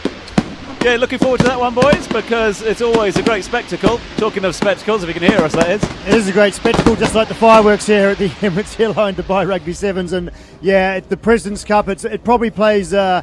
Yeah, 0.87 0.95
looking 0.95 1.19
forward 1.19 1.41
to 1.41 1.47
that 1.47 1.59
one, 1.59 1.73
boys, 1.73 2.07
because 2.07 2.61
it's 2.61 2.81
always 2.81 3.17
a 3.17 3.21
great 3.21 3.43
spectacle. 3.43 3.99
Talking 4.15 4.45
of 4.45 4.55
spectacles, 4.55 5.03
if 5.03 5.09
you 5.09 5.13
can 5.13 5.29
hear 5.29 5.41
us, 5.41 5.51
that 5.51 5.69
is. 5.69 5.83
It 6.07 6.13
is 6.13 6.29
a 6.29 6.31
great 6.31 6.53
spectacle, 6.53 6.95
just 6.95 7.13
like 7.13 7.27
the 7.27 7.35
fireworks 7.35 7.85
here 7.85 8.07
at 8.07 8.17
the 8.17 8.29
Emirates 8.39 8.79
Airline 8.79 9.13
Dubai 9.13 9.45
Rugby 9.45 9.73
Sevens. 9.73 10.13
And 10.13 10.31
yeah, 10.61 11.01
the 11.01 11.17
President's 11.17 11.65
Cup, 11.65 11.89
it 11.89 12.23
probably 12.23 12.51
plays 12.51 12.93
uh, 12.93 13.21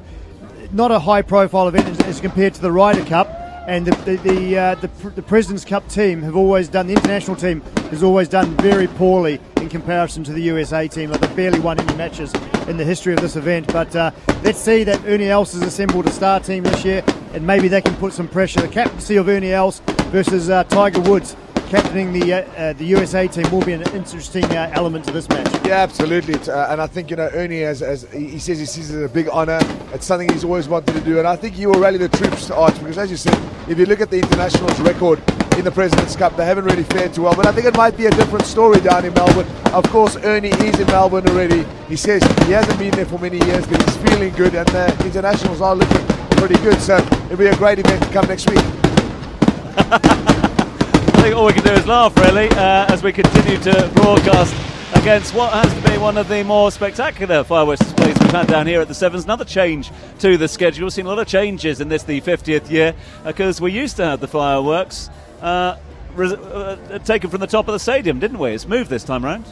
not 0.73 0.91
a 0.91 0.99
high 0.99 1.23
profile 1.23 1.67
event 1.67 1.89
as, 1.89 2.01
as 2.01 2.21
compared 2.21 2.53
to 2.53 2.61
the 2.61 2.71
Ryder 2.71 3.07
Cup 3.07 3.29
and 3.67 3.87
the 3.87 3.97
the 4.05 4.17
the, 4.17 4.59
uh, 4.59 4.75
the, 4.75 4.89
the, 5.13 5.23
President's 5.23 5.65
Cup 5.65 5.89
team 5.89 6.21
have 6.21 6.37
always 6.37 6.69
done. 6.69 6.87
The 6.87 6.93
international 6.93 7.35
team 7.35 7.63
has 7.89 8.03
always 8.03 8.29
done 8.29 8.55
very 8.59 8.89
poorly 8.89 9.41
in 9.65 9.71
comparison 9.71 10.23
to 10.25 10.33
the 10.33 10.43
USA 10.43 10.87
team. 10.87 11.11
Like 11.11 11.21
they 11.21 11.35
barely 11.35 11.59
won 11.59 11.81
any 11.81 11.97
matches 11.97 12.33
in 12.69 12.77
the 12.77 12.85
history 12.85 13.15
of 13.15 13.21
this 13.21 13.37
event. 13.37 13.67
But 13.73 13.95
uh, 13.97 14.13
let's 14.43 14.59
see 14.59 14.85
that 14.85 15.05
Ernie 15.07 15.29
Els 15.29 15.53
has 15.55 15.63
assembled 15.63 16.07
a 16.07 16.11
star 16.11 16.39
team 16.41 16.63
this 16.63 16.85
year, 16.85 17.03
and 17.33 17.45
maybe 17.47 17.69
they 17.69 17.81
can 17.81 17.97
put 17.97 18.13
some 18.13 18.29
pressure. 18.29 18.61
The 18.61 18.69
captaincy 18.69 19.17
of 19.17 19.29
Ernie 19.29 19.53
Els 19.53 19.81
versus 20.13 20.51
uh, 20.51 20.65
Tiger 20.65 21.01
Woods 21.01 21.37
captaining 21.69 22.13
the 22.13 22.33
uh, 22.33 22.41
uh, 22.43 22.73
the 22.75 22.85
USA 22.85 23.27
team 23.27 23.51
will 23.51 23.65
be 23.65 23.73
an 23.73 23.83
interesting 23.95 24.45
uh, 24.45 24.71
element 24.75 25.05
to 25.07 25.13
this 25.13 25.29
match. 25.29 25.49
Yeah, 25.67 25.79
absolutely. 25.79 26.35
Uh, 26.35 26.73
and 26.73 26.81
I 26.81 26.87
think 26.87 27.11
you 27.11 27.17
know 27.17 27.31
Ernie, 27.33 27.63
as, 27.63 27.83
as 27.83 28.11
he 28.13 28.39
says, 28.39 28.59
he 28.59 28.67
sees 28.67 28.91
it 28.91 28.99
as 28.99 29.11
a 29.11 29.13
big 29.13 29.29
honour. 29.29 29.59
It's 29.93 30.07
something 30.07 30.31
he's 30.31 30.45
always 30.45 30.69
wanted 30.69 30.93
to 30.95 31.01
do, 31.01 31.19
and 31.19 31.27
I 31.27 31.37
think 31.37 31.55
he 31.55 31.67
will 31.67 31.81
rally 31.81 31.99
the 31.99 32.09
troops 32.11 32.47
to 32.49 32.55
arch 32.55 32.79
because, 32.79 32.99
as 32.99 33.11
you 33.11 33.17
said, 33.17 33.37
if 33.69 33.79
you 33.79 33.87
look 33.87 34.01
at 34.01 34.11
the 34.11 34.19
internationals 34.19 34.79
record 34.81 35.23
in 35.59 35.65
the 35.65 35.71
President's 35.71 36.17
Cup, 36.17 36.37
they 36.37 36.45
haven't 36.45 36.65
really 36.65 36.85
fared 36.85 37.15
too 37.15 37.23
well. 37.23 37.35
But 37.35 37.47
I 37.47 37.53
think 37.53 37.67
it 37.67 37.77
might 37.77 37.97
be 37.97 38.07
a 38.07 38.11
different 38.11 38.45
story 38.45 38.81
down 38.81 39.05
in 39.05 39.15
Melbourne. 39.15 39.47
Of 39.73 39.85
course, 39.91 40.17
Ernie 40.17 40.49
is 40.49 40.79
in 40.79 40.87
Melbourne 40.89 41.29
already. 41.29 41.65
He 41.89 41.97
says 41.97 42.23
he 42.47 42.53
hasn't 42.53 42.79
been 42.79 42.93
there 42.93 43.07
for 43.07 43.19
many 43.19 43.39
years, 43.47 43.67
but 43.67 43.83
he's 43.83 43.97
feeling 43.99 44.33
good, 44.35 44.55
and 44.55 44.69
the 44.69 45.05
internationals 45.05 45.61
are 45.61 45.75
looking 45.75 46.07
pretty 46.37 46.57
good. 46.63 46.81
So 46.81 46.97
it'll 46.97 47.37
be 47.37 47.47
a 47.47 47.57
great 47.57 47.79
event 47.79 48.03
to 48.03 48.09
come 48.11 48.27
next 48.27 48.49
week. 48.51 48.65
think 51.25 51.37
all 51.37 51.47
we 51.47 51.55
can 51.55 51.65
do 51.65 51.73
is 51.73 51.87
laugh, 51.87 52.15
really, 52.19 52.51
uh, 52.51 52.93
as 52.93 53.03
we 53.03 53.11
continue 53.11 53.59
to 53.59 53.91
broadcast 53.95 54.55
against 54.95 55.33
what 55.33 55.51
has 55.55 55.73
to 55.73 55.91
be 55.91 55.97
one 55.97 56.19
of 56.19 56.29
the 56.29 56.45
more 56.45 56.71
spectacular 56.71 57.43
fireworks 57.43 57.81
displays 57.81 58.15
we've 58.21 58.31
had 58.31 58.47
down 58.47 58.67
here 58.67 58.83
at 58.83 58.89
the 58.89 58.95
Sevens. 58.95 59.25
Another 59.25 59.47
change 59.47 59.91
to 60.19 60.37
the 60.37 60.47
schedule. 60.47 60.85
We've 60.85 60.93
seen 60.93 61.07
a 61.07 61.09
lot 61.09 61.19
of 61.19 61.27
changes 61.27 61.81
in 61.81 61.89
this, 61.89 62.03
the 62.03 62.21
50th 62.21 62.69
year, 62.69 62.95
because 63.25 63.59
we 63.59 63.73
used 63.73 63.97
to 63.97 64.05
have 64.05 64.21
the 64.21 64.29
fireworks 64.29 65.09
uh, 65.45 65.77
res- 66.17 66.33
uh, 66.33 66.99
taken 67.05 67.31
from 67.31 67.41
the 67.41 67.47
top 67.47 67.69
of 67.69 67.73
the 67.73 67.79
stadium, 67.79 68.19
didn't 68.19 68.39
we? 68.39 68.51
It's 68.51 68.67
moved 68.67 68.91
this 68.91 69.05
time 69.05 69.25
round. 69.25 69.45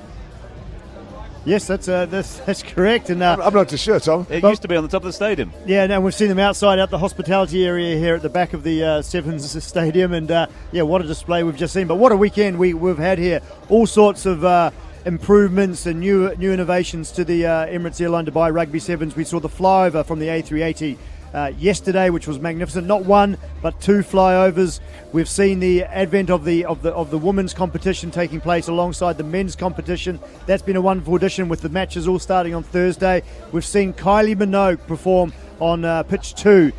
Yes, 1.44 1.66
that's 1.66 1.88
uh, 1.88 2.06
that's, 2.06 2.38
that's 2.46 2.62
correct. 2.62 3.10
And 3.10 3.20
uh, 3.22 3.36
I'm 3.42 3.52
not 3.52 3.68
too 3.68 3.76
sure, 3.76 3.98
Tom. 3.98 4.26
It 4.30 4.42
Well- 4.42 4.52
used 4.52 4.62
to 4.62 4.68
be 4.68 4.76
on 4.76 4.84
the 4.84 4.88
top 4.88 5.02
of 5.02 5.06
the 5.06 5.12
stadium. 5.12 5.52
Yeah, 5.66 5.86
no, 5.86 6.00
we've 6.00 6.14
seen 6.14 6.28
them 6.28 6.38
outside 6.38 6.78
out 6.78 6.90
the 6.90 6.98
hospitality 6.98 7.66
area 7.66 7.96
here 7.96 8.14
at 8.14 8.22
the 8.22 8.28
back 8.28 8.52
of 8.52 8.62
the 8.62 8.82
uh, 8.84 9.02
Sevens 9.02 9.62
Stadium, 9.64 10.12
and 10.12 10.30
uh, 10.30 10.46
yeah, 10.70 10.82
what 10.82 11.00
a 11.02 11.04
display 11.06 11.42
we've 11.42 11.56
just 11.56 11.74
seen. 11.74 11.86
But 11.88 11.96
what 11.96 12.12
a 12.12 12.16
weekend 12.16 12.58
we, 12.58 12.74
we've 12.74 12.96
had 12.98 13.18
here! 13.18 13.40
All 13.68 13.86
sorts 13.86 14.24
of 14.24 14.44
uh, 14.44 14.70
improvements 15.04 15.84
and 15.86 15.98
new 15.98 16.32
new 16.36 16.52
innovations 16.52 17.10
to 17.12 17.24
the 17.24 17.44
uh, 17.44 17.66
Emirates 17.66 18.00
Airline 18.00 18.24
Dubai 18.24 18.54
Rugby 18.54 18.78
Sevens. 18.78 19.16
We 19.16 19.24
saw 19.24 19.40
the 19.40 19.48
flyover 19.48 20.06
from 20.06 20.20
the 20.20 20.28
A380. 20.28 20.96
Uh, 21.32 21.50
yesterday, 21.58 22.10
which 22.10 22.28
was 22.28 22.38
magnificent, 22.38 22.86
not 22.86 23.06
one 23.06 23.38
but 23.62 23.80
two 23.80 24.00
flyovers. 24.00 24.80
We've 25.12 25.28
seen 25.28 25.60
the 25.60 25.84
advent 25.84 26.28
of 26.28 26.44
the 26.44 26.66
of 26.66 26.82
the 26.82 26.92
of 26.92 27.10
the 27.10 27.16
women's 27.16 27.54
competition 27.54 28.10
taking 28.10 28.38
place 28.38 28.68
alongside 28.68 29.16
the 29.16 29.24
men's 29.24 29.56
competition. 29.56 30.20
That's 30.46 30.62
been 30.62 30.76
a 30.76 30.80
wonderful 30.82 31.16
addition 31.16 31.48
with 31.48 31.62
the 31.62 31.70
matches 31.70 32.06
all 32.06 32.18
starting 32.18 32.54
on 32.54 32.62
Thursday. 32.62 33.22
We've 33.50 33.64
seen 33.64 33.94
Kylie 33.94 34.36
Minogue 34.36 34.86
perform 34.86 35.32
on 35.58 35.86
uh, 35.86 36.02
pitch 36.02 36.34
two 36.34 36.72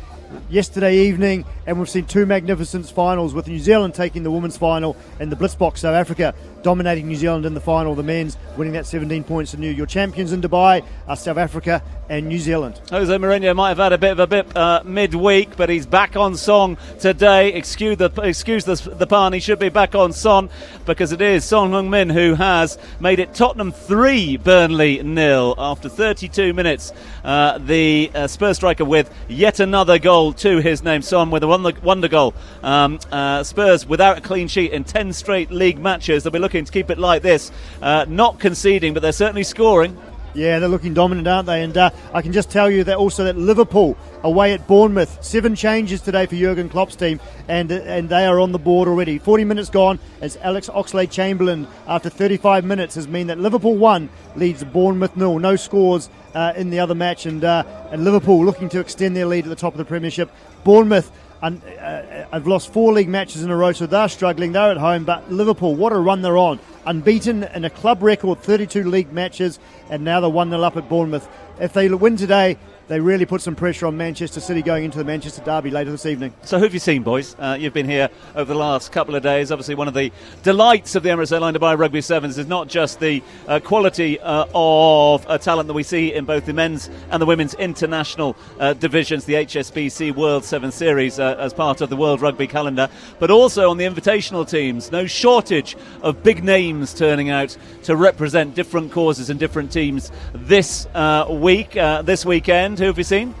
yesterday 0.48 0.98
evening, 0.98 1.44
and 1.66 1.78
we've 1.78 1.90
seen 1.90 2.06
two 2.06 2.26
magnificent 2.26 2.88
finals 2.88 3.34
with 3.34 3.48
New 3.48 3.58
Zealand 3.58 3.94
taking 3.94 4.22
the 4.22 4.30
women's 4.30 4.56
final 4.56 4.96
and 5.18 5.32
the 5.32 5.36
Blitzboks 5.36 5.78
South 5.78 5.94
Africa 5.94 6.34
dominating 6.64 7.06
New 7.06 7.14
Zealand 7.14 7.46
in 7.46 7.54
the 7.54 7.60
final, 7.60 7.94
the 7.94 8.02
men's 8.02 8.36
winning 8.56 8.72
that 8.72 8.86
17 8.86 9.22
points 9.22 9.52
to 9.52 9.56
new. 9.58 9.70
Your 9.70 9.86
champions 9.86 10.32
in 10.32 10.40
Dubai 10.40 10.84
are 11.06 11.14
South 11.14 11.36
Africa 11.36 11.82
and 12.08 12.26
New 12.26 12.38
Zealand. 12.38 12.80
Jose 12.90 13.14
Mourinho 13.14 13.54
might 13.54 13.68
have 13.68 13.78
had 13.78 13.92
a 13.92 13.98
bit 13.98 14.12
of 14.12 14.18
a 14.18 14.26
bit 14.26 14.56
uh, 14.56 14.82
midweek, 14.84 15.56
but 15.56 15.68
he's 15.68 15.86
back 15.86 16.16
on 16.16 16.36
song 16.36 16.76
today. 16.98 17.52
Excuse 17.52 17.98
the 17.98 18.10
excuse 18.22 18.64
the, 18.64 18.74
the 18.96 19.06
pun. 19.06 19.32
He 19.32 19.40
should 19.40 19.58
be 19.58 19.68
back 19.68 19.94
on 19.94 20.12
Son 20.12 20.50
because 20.86 21.12
it 21.12 21.20
is 21.20 21.44
Son 21.44 21.70
Heung-min 21.70 22.10
who 22.10 22.34
has 22.34 22.78
made 23.00 23.18
it 23.18 23.34
Tottenham 23.34 23.72
three, 23.72 24.36
Burnley 24.36 25.02
nil 25.02 25.54
after 25.58 25.88
32 25.88 26.52
minutes. 26.52 26.92
Uh, 27.22 27.58
the 27.58 28.10
uh, 28.14 28.26
Spurs 28.26 28.56
striker 28.56 28.84
with 28.84 29.12
yet 29.28 29.60
another 29.60 29.98
goal 29.98 30.32
to 30.34 30.58
his 30.58 30.82
name. 30.82 31.02
Son 31.02 31.30
with 31.30 31.42
a 31.42 31.46
wonder, 31.46 31.72
wonder 31.82 32.08
goal. 32.08 32.34
Um, 32.62 32.98
uh, 33.10 33.42
Spurs 33.42 33.86
without 33.86 34.18
a 34.18 34.20
clean 34.20 34.48
sheet 34.48 34.72
in 34.72 34.84
10 34.84 35.12
straight 35.12 35.50
league 35.50 35.78
matches. 35.78 36.22
They'll 36.22 36.32
be 36.32 36.38
looking 36.38 36.53
to 36.62 36.70
keep 36.70 36.90
it 36.90 36.98
like 36.98 37.22
this, 37.22 37.50
uh, 37.82 38.04
not 38.08 38.38
conceding, 38.38 38.94
but 38.94 39.02
they're 39.02 39.12
certainly 39.12 39.42
scoring. 39.42 39.98
Yeah, 40.34 40.58
they're 40.58 40.68
looking 40.68 40.94
dominant, 40.94 41.28
aren't 41.28 41.46
they? 41.46 41.62
And 41.62 41.76
uh, 41.76 41.90
I 42.12 42.20
can 42.20 42.32
just 42.32 42.50
tell 42.50 42.68
you 42.68 42.82
that 42.84 42.96
also 42.96 43.24
that 43.24 43.36
Liverpool 43.36 43.96
away 44.24 44.52
at 44.52 44.66
Bournemouth, 44.66 45.24
seven 45.24 45.54
changes 45.54 46.00
today 46.00 46.26
for 46.26 46.34
Jurgen 46.34 46.68
Klopp's 46.68 46.96
team, 46.96 47.20
and 47.46 47.70
and 47.70 48.08
they 48.08 48.26
are 48.26 48.40
on 48.40 48.50
the 48.50 48.58
board 48.58 48.88
already. 48.88 49.18
40 49.18 49.44
minutes 49.44 49.70
gone 49.70 50.00
as 50.20 50.36
Alex 50.38 50.68
Oxlade-Chamberlain, 50.68 51.68
after 51.86 52.10
35 52.10 52.64
minutes, 52.64 52.96
has 52.96 53.06
mean 53.06 53.28
that 53.28 53.38
Liverpool 53.38 53.76
one 53.76 54.08
leads 54.34 54.64
Bournemouth 54.64 55.16
nil. 55.16 55.38
No 55.38 55.54
scores 55.54 56.10
uh, 56.34 56.52
in 56.56 56.70
the 56.70 56.80
other 56.80 56.96
match, 56.96 57.26
and 57.26 57.44
uh, 57.44 57.62
and 57.92 58.02
Liverpool 58.02 58.44
looking 58.44 58.68
to 58.70 58.80
extend 58.80 59.14
their 59.14 59.26
lead 59.26 59.44
at 59.44 59.50
the 59.50 59.56
top 59.56 59.74
of 59.74 59.78
the 59.78 59.84
Premiership. 59.84 60.30
Bournemouth. 60.64 61.12
And, 61.44 61.60
uh, 61.78 62.24
I've 62.32 62.46
lost 62.46 62.72
four 62.72 62.94
league 62.94 63.10
matches 63.10 63.42
in 63.42 63.50
a 63.50 63.56
row, 63.56 63.72
so 63.72 63.84
they're 63.84 64.08
struggling. 64.08 64.52
They're 64.52 64.70
at 64.70 64.78
home, 64.78 65.04
but 65.04 65.30
Liverpool, 65.30 65.74
what 65.74 65.92
a 65.92 65.98
run 65.98 66.22
they're 66.22 66.38
on! 66.38 66.58
Unbeaten 66.86 67.44
in 67.44 67.66
a 67.66 67.70
club 67.70 68.02
record, 68.02 68.40
32 68.40 68.82
league 68.82 69.12
matches, 69.12 69.58
and 69.90 70.04
now 70.04 70.20
they're 70.20 70.30
1 70.30 70.48
0 70.48 70.62
up 70.62 70.78
at 70.78 70.88
Bournemouth. 70.88 71.28
If 71.60 71.72
they 71.72 71.88
win 71.88 72.16
today, 72.16 72.58
they 72.86 73.00
really 73.00 73.24
put 73.24 73.40
some 73.40 73.54
pressure 73.54 73.86
on 73.86 73.96
Manchester 73.96 74.40
City 74.40 74.60
going 74.60 74.84
into 74.84 74.98
the 74.98 75.04
Manchester 75.04 75.42
Derby 75.42 75.70
later 75.70 75.90
this 75.90 76.04
evening. 76.04 76.34
So, 76.42 76.58
who 76.58 76.64
have 76.64 76.74
you 76.74 76.80
seen, 76.80 77.02
boys? 77.02 77.34
Uh, 77.38 77.56
you've 77.58 77.72
been 77.72 77.88
here 77.88 78.10
over 78.34 78.52
the 78.52 78.58
last 78.58 78.92
couple 78.92 79.14
of 79.14 79.22
days. 79.22 79.50
Obviously, 79.50 79.74
one 79.74 79.88
of 79.88 79.94
the 79.94 80.12
delights 80.42 80.94
of 80.94 81.02
the 81.02 81.08
Emirates 81.08 81.32
Airline 81.32 81.54
Dubai 81.54 81.78
Rugby 81.78 82.02
Sevens 82.02 82.36
is 82.36 82.46
not 82.46 82.68
just 82.68 83.00
the 83.00 83.22
uh, 83.48 83.58
quality 83.60 84.20
uh, 84.20 84.44
of 84.54 85.24
uh, 85.28 85.38
talent 85.38 85.66
that 85.68 85.72
we 85.72 85.82
see 85.82 86.12
in 86.12 86.26
both 86.26 86.44
the 86.44 86.52
men's 86.52 86.90
and 87.10 87.22
the 87.22 87.26
women's 87.26 87.54
international 87.54 88.36
uh, 88.60 88.74
divisions, 88.74 89.24
the 89.24 89.34
HSBC 89.34 90.14
World 90.14 90.44
Seven 90.44 90.70
Series, 90.70 91.18
uh, 91.18 91.36
as 91.38 91.54
part 91.54 91.80
of 91.80 91.88
the 91.88 91.96
World 91.96 92.20
Rugby 92.20 92.46
calendar, 92.46 92.90
but 93.18 93.30
also 93.30 93.70
on 93.70 93.78
the 93.78 93.86
invitational 93.86 94.48
teams. 94.48 94.92
No 94.92 95.06
shortage 95.06 95.74
of 96.02 96.22
big 96.22 96.44
names 96.44 96.92
turning 96.92 97.30
out 97.30 97.56
to 97.84 97.96
represent 97.96 98.54
different 98.54 98.92
causes 98.92 99.30
and 99.30 99.40
different 99.40 99.72
teams 99.72 100.12
this 100.34 100.86
uh, 100.94 101.24
week, 101.44 101.76
uh, 101.76 102.00
this 102.00 102.24
weekend. 102.24 102.78
Who 102.78 102.86
have 102.86 102.96
you 102.96 103.04
seen? 103.04 103.34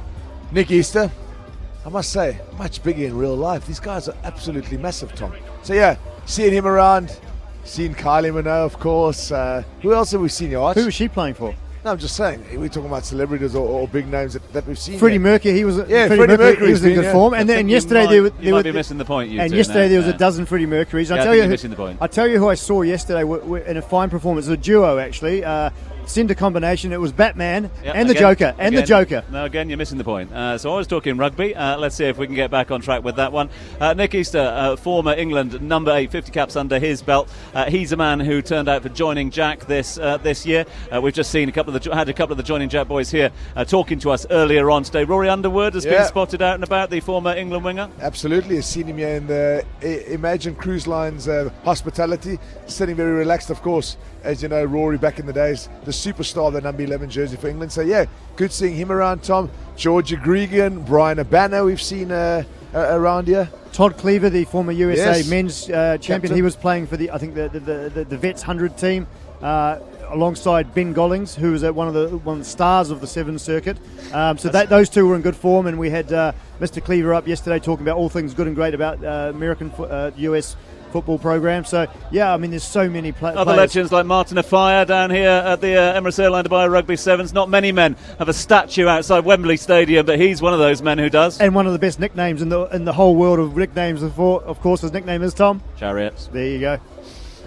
Nick 0.52 0.70
Easter, 0.70 1.10
I 1.84 1.88
must 1.88 2.12
say, 2.12 2.38
much 2.58 2.82
bigger 2.82 3.06
in 3.06 3.16
real 3.16 3.34
life. 3.34 3.66
These 3.66 3.80
guys 3.80 4.08
are 4.08 4.16
absolutely 4.24 4.76
massive, 4.76 5.14
Tom. 5.14 5.32
So 5.62 5.72
yeah, 5.72 5.96
seeing 6.26 6.52
him 6.52 6.66
around, 6.66 7.18
seeing 7.64 7.94
Kylie 7.94 8.30
Minogue, 8.30 8.66
of 8.66 8.78
course. 8.78 9.32
Uh, 9.32 9.62
who 9.80 9.94
else 9.94 10.12
have 10.12 10.20
we 10.20 10.28
seen, 10.28 10.50
you 10.50 10.58
Who 10.60 10.84
was 10.84 10.94
she 10.94 11.08
playing 11.08 11.34
for? 11.34 11.54
No, 11.82 11.90
I'm 11.92 11.98
just 11.98 12.16
saying, 12.16 12.42
we're 12.58 12.68
talking 12.68 12.86
about 12.88 13.04
celebrities 13.04 13.54
or, 13.54 13.66
or 13.66 13.88
big 13.88 14.06
names 14.08 14.32
that, 14.34 14.52
that 14.54 14.66
we've 14.66 14.78
seen. 14.78 14.98
Freddie 14.98 15.14
here. 15.14 15.20
Mercury, 15.22 15.54
he 15.54 15.64
was 15.64 15.76
Yeah, 15.76 16.06
Freddie 16.06 16.16
Freddie 16.16 16.36
Mercury, 16.42 16.66
he 16.68 16.72
was 16.72 16.84
in 16.84 16.94
good 16.94 17.04
yeah. 17.04 17.12
form. 17.12 17.34
And 17.34 17.46
then 17.48 17.58
and 17.60 17.70
yesterday 17.70 18.04
might- 18.04 18.10
there 18.10 18.22
were, 18.22 18.28
you 18.28 18.34
there 18.40 18.52
might 18.52 18.58
were 18.58 18.62
be 18.64 18.72
missing 18.72 18.96
the 18.98 19.04
point. 19.04 19.38
And 19.38 19.52
yesterday 19.52 19.82
now. 19.82 19.88
there 19.88 19.98
was 19.98 20.06
Yeah. 20.08 20.14
a 20.14 20.18
dozen 20.18 20.46
Freddie 20.46 20.66
Mercurys. 20.66 21.08
Yeah, 21.10 21.16
I 21.16 21.18
I 21.20 21.24
tell 21.24 21.24
think 21.24 21.32
you, 21.32 21.34
you're 21.36 21.44
who, 21.44 21.50
missing 21.50 21.70
the 21.70 21.76
point. 21.76 21.98
I 22.00 22.06
tell 22.06 22.26
you 22.28 22.38
who 22.38 22.48
I 22.48 22.54
saw 22.54 22.82
yesterday 22.82 23.20
w- 23.20 23.40
w- 23.40 23.64
in 23.64 23.76
a 23.76 23.82
fine 23.82 24.08
performance. 24.08 24.46
It 24.48 24.52
a 24.52 24.56
duo 24.56 24.98
actually. 24.98 25.44
Uh, 25.44 25.70
centre 26.06 26.34
combination. 26.34 26.92
It 26.92 27.00
was 27.00 27.12
Batman 27.12 27.70
Yep, 27.84 27.94
and 27.94 28.08
the 28.08 28.12
again- 28.12 28.22
Joker 28.22 28.54
and 28.58 28.76
the 28.76 28.82
Joker. 28.82 29.24
Now 29.30 29.44
again, 29.44 29.68
you're 29.68 29.78
missing 29.78 29.98
the 29.98 30.04
point. 30.04 30.32
Uh, 30.32 30.58
so 30.58 30.72
I 30.72 30.76
was 30.76 30.86
talking 30.86 31.16
rugby. 31.16 31.54
Uh, 31.54 31.76
let's 31.78 31.96
see 31.96 32.04
if 32.04 32.18
we 32.18 32.26
can 32.26 32.34
get 32.34 32.50
back 32.50 32.70
on 32.70 32.80
track 32.80 33.02
with 33.04 33.16
that 33.16 33.32
one. 33.32 33.48
Uh, 33.80 33.94
Nick 33.94 34.14
Easter, 34.14 34.38
uh, 34.40 34.76
former 34.76 35.12
England 35.14 35.60
number 35.62 35.90
eight, 35.92 36.10
50 36.10 36.30
caps 36.32 36.56
under 36.56 36.78
his 36.78 37.02
belt. 37.02 37.28
Uh, 37.54 37.64
he's 37.70 37.92
a 37.92 37.96
man 37.96 38.20
who 38.20 38.42
turned 38.42 38.68
out 38.68 38.82
for 38.82 38.88
joining 38.88 39.30
Jack 39.30 39.66
this 39.66 39.98
uh, 39.98 40.16
this 40.18 40.44
year. 40.46 40.64
Uh, 40.94 41.00
we've 41.00 41.14
just 41.14 41.30
seen 41.30 41.48
a 41.48 41.52
couple 41.52 41.74
of 41.74 41.82
the 41.82 41.94
had 41.94 42.08
a 42.08 42.12
couple 42.12 42.32
of 42.32 42.36
the 42.36 42.42
joining 42.42 42.68
Jack 42.68 42.88
boys 42.88 43.10
here 43.10 43.30
uh, 43.56 43.64
talking 43.64 43.98
to 44.00 44.10
us 44.10 44.26
earlier 44.30 44.70
on 44.70 44.82
today. 44.82 45.04
Rory 45.04 45.28
Underwood 45.28 45.74
has 45.74 45.84
been 45.84 46.04
spotted 46.06 46.42
out 46.42 46.54
and 46.54 46.64
about, 46.64 46.90
the 46.90 47.00
former 47.00 47.34
England 47.34 47.64
winger. 47.64 47.88
Absolutely, 48.00 48.58
I've 48.58 48.64
seen 48.64 48.86
him 48.86 48.98
here 48.98 49.08
in 49.16 49.26
the 49.26 49.64
I- 49.82 50.04
Imagine 50.12 50.54
Cruise 50.54 50.86
Lines 50.86 51.28
uh, 51.28 51.50
hospitality, 51.64 52.38
sitting 52.66 52.94
very 52.96 53.12
relaxed, 53.12 53.50
of 53.50 53.62
course. 53.62 53.96
As 54.24 54.42
you 54.42 54.48
know, 54.48 54.64
Rory 54.64 54.96
back 54.96 55.18
in 55.18 55.26
the 55.26 55.32
days, 55.32 55.68
the 55.84 55.90
superstar, 55.90 56.48
of 56.48 56.54
the 56.54 56.60
number 56.62 56.82
11 56.82 57.10
jersey 57.10 57.36
for 57.36 57.48
England. 57.48 57.70
So, 57.70 57.82
yeah, 57.82 58.06
good 58.36 58.50
seeing 58.50 58.74
him 58.74 58.90
around, 58.90 59.22
Tom. 59.22 59.50
George 59.76 60.12
Gregan, 60.12 60.84
Bryan 60.86 61.18
Habana, 61.18 61.62
we've 61.64 61.82
seen 61.82 62.10
uh, 62.10 62.42
uh, 62.74 62.78
around 62.98 63.26
here. 63.28 63.48
Todd 63.72 63.98
Clever, 63.98 64.30
the 64.30 64.44
former 64.44 64.72
USA 64.72 65.18
Yes. 65.18 65.28
men's 65.28 65.68
uh, 65.70 65.98
champion, 65.98 66.20
Captain. 66.22 66.36
he 66.36 66.42
was 66.42 66.56
playing 66.56 66.86
for 66.86 66.96
the 66.96 67.10
I 67.10 67.18
think 67.18 67.34
the 67.34 67.48
the, 67.48 67.60
the, 67.60 68.04
the, 68.04 68.16
Vets 68.16 68.42
hundred 68.42 68.78
team. 68.78 69.06
Uh, 69.42 69.78
alongside 70.10 70.72
Ben 70.74 70.94
Gollings, 70.94 71.34
who 71.34 71.52
was 71.52 71.64
at 71.64 71.74
one 71.74 71.88
of 71.88 71.94
the 71.94 72.16
one 72.18 72.38
of 72.38 72.44
the 72.44 72.48
stars 72.48 72.90
of 72.90 73.00
the 73.00 73.06
Seven 73.06 73.38
Circuit, 73.38 73.76
um, 74.12 74.38
so 74.38 74.48
that 74.48 74.68
those 74.68 74.88
two 74.88 75.06
were 75.06 75.16
in 75.16 75.22
good 75.22 75.36
form, 75.36 75.66
and 75.66 75.78
we 75.78 75.90
had 75.90 76.12
uh, 76.12 76.32
Mr. 76.60 76.82
Clever 76.82 77.12
up 77.12 77.26
yesterday 77.26 77.58
talking 77.58 77.84
about 77.84 77.96
all 77.96 78.08
things 78.08 78.32
good 78.32 78.46
and 78.46 78.54
great 78.54 78.74
about 78.74 79.02
uh, 79.04 79.32
American 79.34 79.70
uh, 79.72 80.12
US 80.16 80.56
football 80.94 81.18
program. 81.18 81.64
So 81.64 81.88
yeah, 82.12 82.32
I 82.32 82.36
mean, 82.36 82.50
there's 82.52 82.62
so 82.62 82.88
many 82.88 83.10
pla- 83.10 83.30
Other 83.30 83.44
players. 83.46 83.56
legends 83.74 83.90
like 83.90 84.06
Martin 84.06 84.38
Offiah 84.38 84.86
down 84.86 85.10
here 85.10 85.28
at 85.28 85.60
the 85.60 85.74
uh, 85.76 86.00
Emirates 86.00 86.20
Airline 86.20 86.44
Dubai 86.44 86.70
Rugby 86.70 86.94
Sevens. 86.94 87.32
Not 87.32 87.48
many 87.50 87.72
men 87.72 87.96
have 88.20 88.28
a 88.28 88.32
statue 88.32 88.86
outside 88.86 89.24
Wembley 89.24 89.56
Stadium, 89.56 90.06
but 90.06 90.20
he's 90.20 90.40
one 90.40 90.52
of 90.52 90.60
those 90.60 90.82
men 90.82 90.98
who 90.98 91.10
does. 91.10 91.40
And 91.40 91.52
one 91.52 91.66
of 91.66 91.72
the 91.72 91.80
best 91.80 91.98
nicknames 91.98 92.42
in 92.42 92.48
the 92.48 92.66
in 92.66 92.84
the 92.84 92.92
whole 92.92 93.16
world 93.16 93.40
of 93.40 93.56
nicknames, 93.56 94.04
of 94.04 94.14
course, 94.14 94.44
of 94.44 94.60
course 94.60 94.82
his 94.82 94.92
nickname 94.92 95.24
is 95.24 95.34
Tom. 95.34 95.60
Chariots. 95.76 96.28
There 96.32 96.46
you 96.46 96.60
go. 96.60 96.78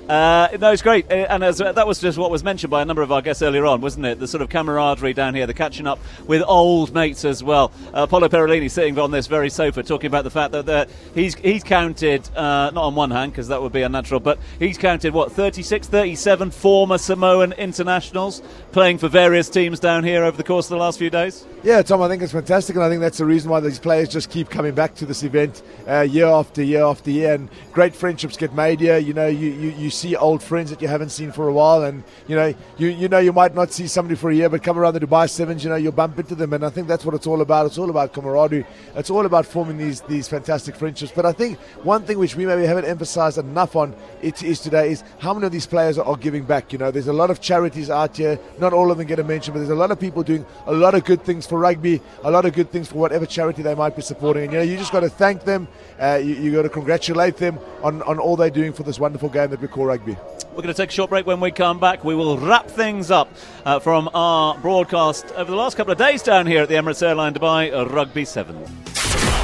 Uh, 0.07 0.47
no, 0.61 0.71
it's 0.71 0.81
great, 0.81 1.11
Uh, 1.11 1.15
and 1.29 1.43
as, 1.43 1.57
that 1.57 1.85
was 1.85 1.99
just 1.99 2.17
what 2.17 2.31
was 2.31 2.41
mentioned 2.41 2.71
by 2.71 2.81
a 2.81 2.85
number 2.85 3.01
of 3.01 3.11
our 3.11 3.21
guests 3.21 3.41
earlier 3.41 3.65
on, 3.65 3.81
wasn't 3.81 4.05
it? 4.05 4.19
The 4.19 4.27
sort 4.27 4.41
of 4.41 4.47
camaraderie 4.47 5.13
down 5.13 5.35
here, 5.35 5.45
the 5.45 5.53
catching 5.53 5.85
up 5.85 5.99
with 6.27 6.41
old 6.47 6.93
mates 6.93 7.25
as 7.25 7.43
well. 7.43 7.73
Uh, 7.93 8.07
Paulo 8.07 8.29
Perolini 8.29 8.71
sitting 8.71 8.97
on 8.99 9.11
this 9.11 9.27
very 9.27 9.49
sofa, 9.49 9.83
talking 9.83 10.07
about 10.07 10.23
the 10.23 10.29
fact 10.29 10.53
that 10.53 10.69
uh, 10.69 10.85
he's 11.13 11.35
he's 11.35 11.61
counted 11.61 12.27
uh, 12.37 12.71
not 12.71 12.83
on 12.85 12.95
one 12.95 13.11
hand 13.11 13.33
because 13.33 13.49
that 13.49 13.61
would 13.61 13.73
be 13.73 13.81
unnatural, 13.81 14.21
but 14.21 14.39
he's 14.59 14.77
counted 14.77 15.13
what 15.13 15.33
36, 15.33 15.87
37 15.87 16.51
former 16.51 16.97
Samoan 16.97 17.51
internationals 17.53 18.41
playing 18.71 18.99
for 18.99 19.09
various 19.09 19.49
teams 19.49 19.77
down 19.79 20.05
here 20.05 20.23
over 20.23 20.37
the 20.37 20.43
course 20.43 20.67
of 20.67 20.69
the 20.69 20.77
last 20.77 20.99
few 20.99 21.09
days. 21.09 21.45
Yeah, 21.63 21.81
Tom, 21.81 22.01
I 22.01 22.07
think 22.07 22.21
it's 22.21 22.31
fantastic, 22.31 22.77
and 22.77 22.85
I 22.85 22.87
think 22.87 23.01
that's 23.01 23.17
the 23.17 23.25
reason 23.25 23.49
why 23.49 23.59
these 23.59 23.79
players 23.79 24.07
just 24.07 24.29
keep 24.29 24.49
coming 24.49 24.73
back 24.73 24.95
to 24.95 25.05
this 25.05 25.23
event 25.23 25.63
uh, 25.85 26.01
year 26.01 26.27
after 26.27 26.63
year 26.63 26.83
after 26.83 27.11
year, 27.11 27.33
and 27.33 27.49
great 27.73 27.93
friendships 27.93 28.37
get 28.37 28.53
made 28.53 28.79
here. 28.79 28.97
You 28.97 29.13
know, 29.13 29.27
you, 29.27 29.49
you, 29.49 29.69
you 29.71 29.89
see 29.97 30.15
old 30.15 30.41
friends 30.41 30.69
that 30.69 30.81
you 30.81 30.87
haven't 30.87 31.09
seen 31.09 31.31
for 31.31 31.47
a 31.47 31.53
while, 31.53 31.83
and 31.83 32.03
you 32.27 32.35
know, 32.35 32.53
you 32.77 32.87
you 32.87 33.07
know, 33.07 33.19
you 33.19 33.33
might 33.33 33.55
not 33.55 33.71
see 33.71 33.87
somebody 33.87 34.15
for 34.15 34.29
a 34.29 34.35
year, 34.35 34.49
but 34.49 34.63
come 34.63 34.77
around 34.77 34.93
the 34.93 34.99
Dubai 34.99 35.29
Sevens, 35.29 35.63
you 35.63 35.69
know, 35.69 35.75
you'll 35.75 35.91
bump 35.91 36.17
into 36.19 36.35
them, 36.35 36.53
and 36.53 36.63
I 36.63 36.69
think 36.69 36.87
that's 36.87 37.05
what 37.05 37.15
it's 37.15 37.27
all 37.27 37.41
about. 37.41 37.65
It's 37.65 37.77
all 37.77 37.89
about 37.89 38.13
camaraderie. 38.13 38.65
It's 38.95 39.09
all 39.09 39.25
about 39.25 39.45
forming 39.45 39.77
these 39.77 40.01
these 40.01 40.27
fantastic 40.27 40.75
friendships. 40.75 41.11
But 41.15 41.25
I 41.25 41.31
think 41.31 41.57
one 41.83 42.03
thing 42.03 42.19
which 42.19 42.35
we 42.35 42.45
maybe 42.45 42.65
haven't 42.65 42.85
emphasized 42.85 43.37
enough 43.37 43.75
on 43.75 43.95
it 44.21 44.43
is 44.43 44.59
today 44.59 44.91
is 44.91 45.03
how 45.19 45.33
many 45.33 45.45
of 45.47 45.51
these 45.51 45.67
players 45.67 45.97
are 45.97 46.17
giving 46.17 46.43
back. 46.43 46.71
You 46.71 46.79
know, 46.79 46.91
there's 46.91 47.07
a 47.07 47.13
lot 47.13 47.29
of 47.29 47.41
charities 47.41 47.89
out 47.89 48.17
here. 48.17 48.39
Not 48.59 48.73
all 48.73 48.91
of 48.91 48.97
them 48.97 49.07
get 49.07 49.19
a 49.19 49.23
mention, 49.23 49.53
but 49.53 49.59
there's 49.59 49.69
a 49.69 49.75
lot 49.75 49.91
of 49.91 49.99
people 49.99 50.23
doing 50.23 50.45
a 50.65 50.73
lot 50.73 50.93
of 50.93 51.03
good 51.03 51.23
things 51.23 51.45
for 51.45 51.59
rugby, 51.59 52.01
a 52.23 52.31
lot 52.31 52.45
of 52.45 52.53
good 52.53 52.71
things 52.71 52.87
for 52.87 52.95
whatever 52.95 53.25
charity 53.25 53.61
they 53.61 53.75
might 53.75 53.95
be 53.95 54.01
supporting. 54.01 54.43
And 54.43 54.53
you 54.53 54.59
know, 54.59 54.63
you 54.63 54.77
just 54.77 54.91
got 54.91 55.01
to 55.01 55.09
thank 55.09 55.43
them. 55.43 55.67
Uh, 55.99 56.15
you, 56.23 56.35
you 56.35 56.51
got 56.51 56.61
to 56.63 56.69
congratulate 56.69 57.37
them 57.37 57.59
on, 57.81 58.01
on 58.03 58.19
all 58.19 58.35
they're 58.35 58.49
doing 58.49 58.73
for 58.73 58.83
this 58.83 58.99
wonderful 58.99 59.29
game 59.29 59.49
that 59.49 59.59
we 59.59 59.67
call 59.67 59.85
rugby. 59.85 60.15
We're 60.51 60.63
going 60.63 60.67
to 60.67 60.73
take 60.73 60.89
a 60.89 60.93
short 60.93 61.09
break. 61.09 61.25
When 61.25 61.39
we 61.39 61.51
come 61.51 61.79
back, 61.79 62.03
we 62.03 62.15
will 62.15 62.37
wrap 62.37 62.67
things 62.67 63.11
up 63.11 63.31
uh, 63.65 63.79
from 63.79 64.09
our 64.13 64.57
broadcast 64.59 65.31
over 65.35 65.49
the 65.49 65.57
last 65.57 65.77
couple 65.77 65.91
of 65.91 65.97
days 65.97 66.21
down 66.23 66.45
here 66.45 66.63
at 66.63 66.69
the 66.69 66.75
Emirates 66.75 67.01
Airline 67.01 67.33
Dubai 67.33 67.73
uh, 67.73 67.87
Rugby 67.87 68.25
7. 68.25 68.55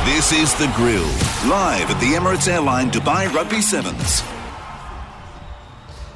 This 0.05 0.31
is 0.31 0.53
The 0.55 0.71
Grill, 0.75 1.03
live 1.49 1.89
at 1.89 1.99
the 1.99 2.13
Emirates 2.13 2.47
Airline 2.47 2.91
Dubai 2.91 3.33
Rugby 3.33 3.61
Sevens. 3.61 4.21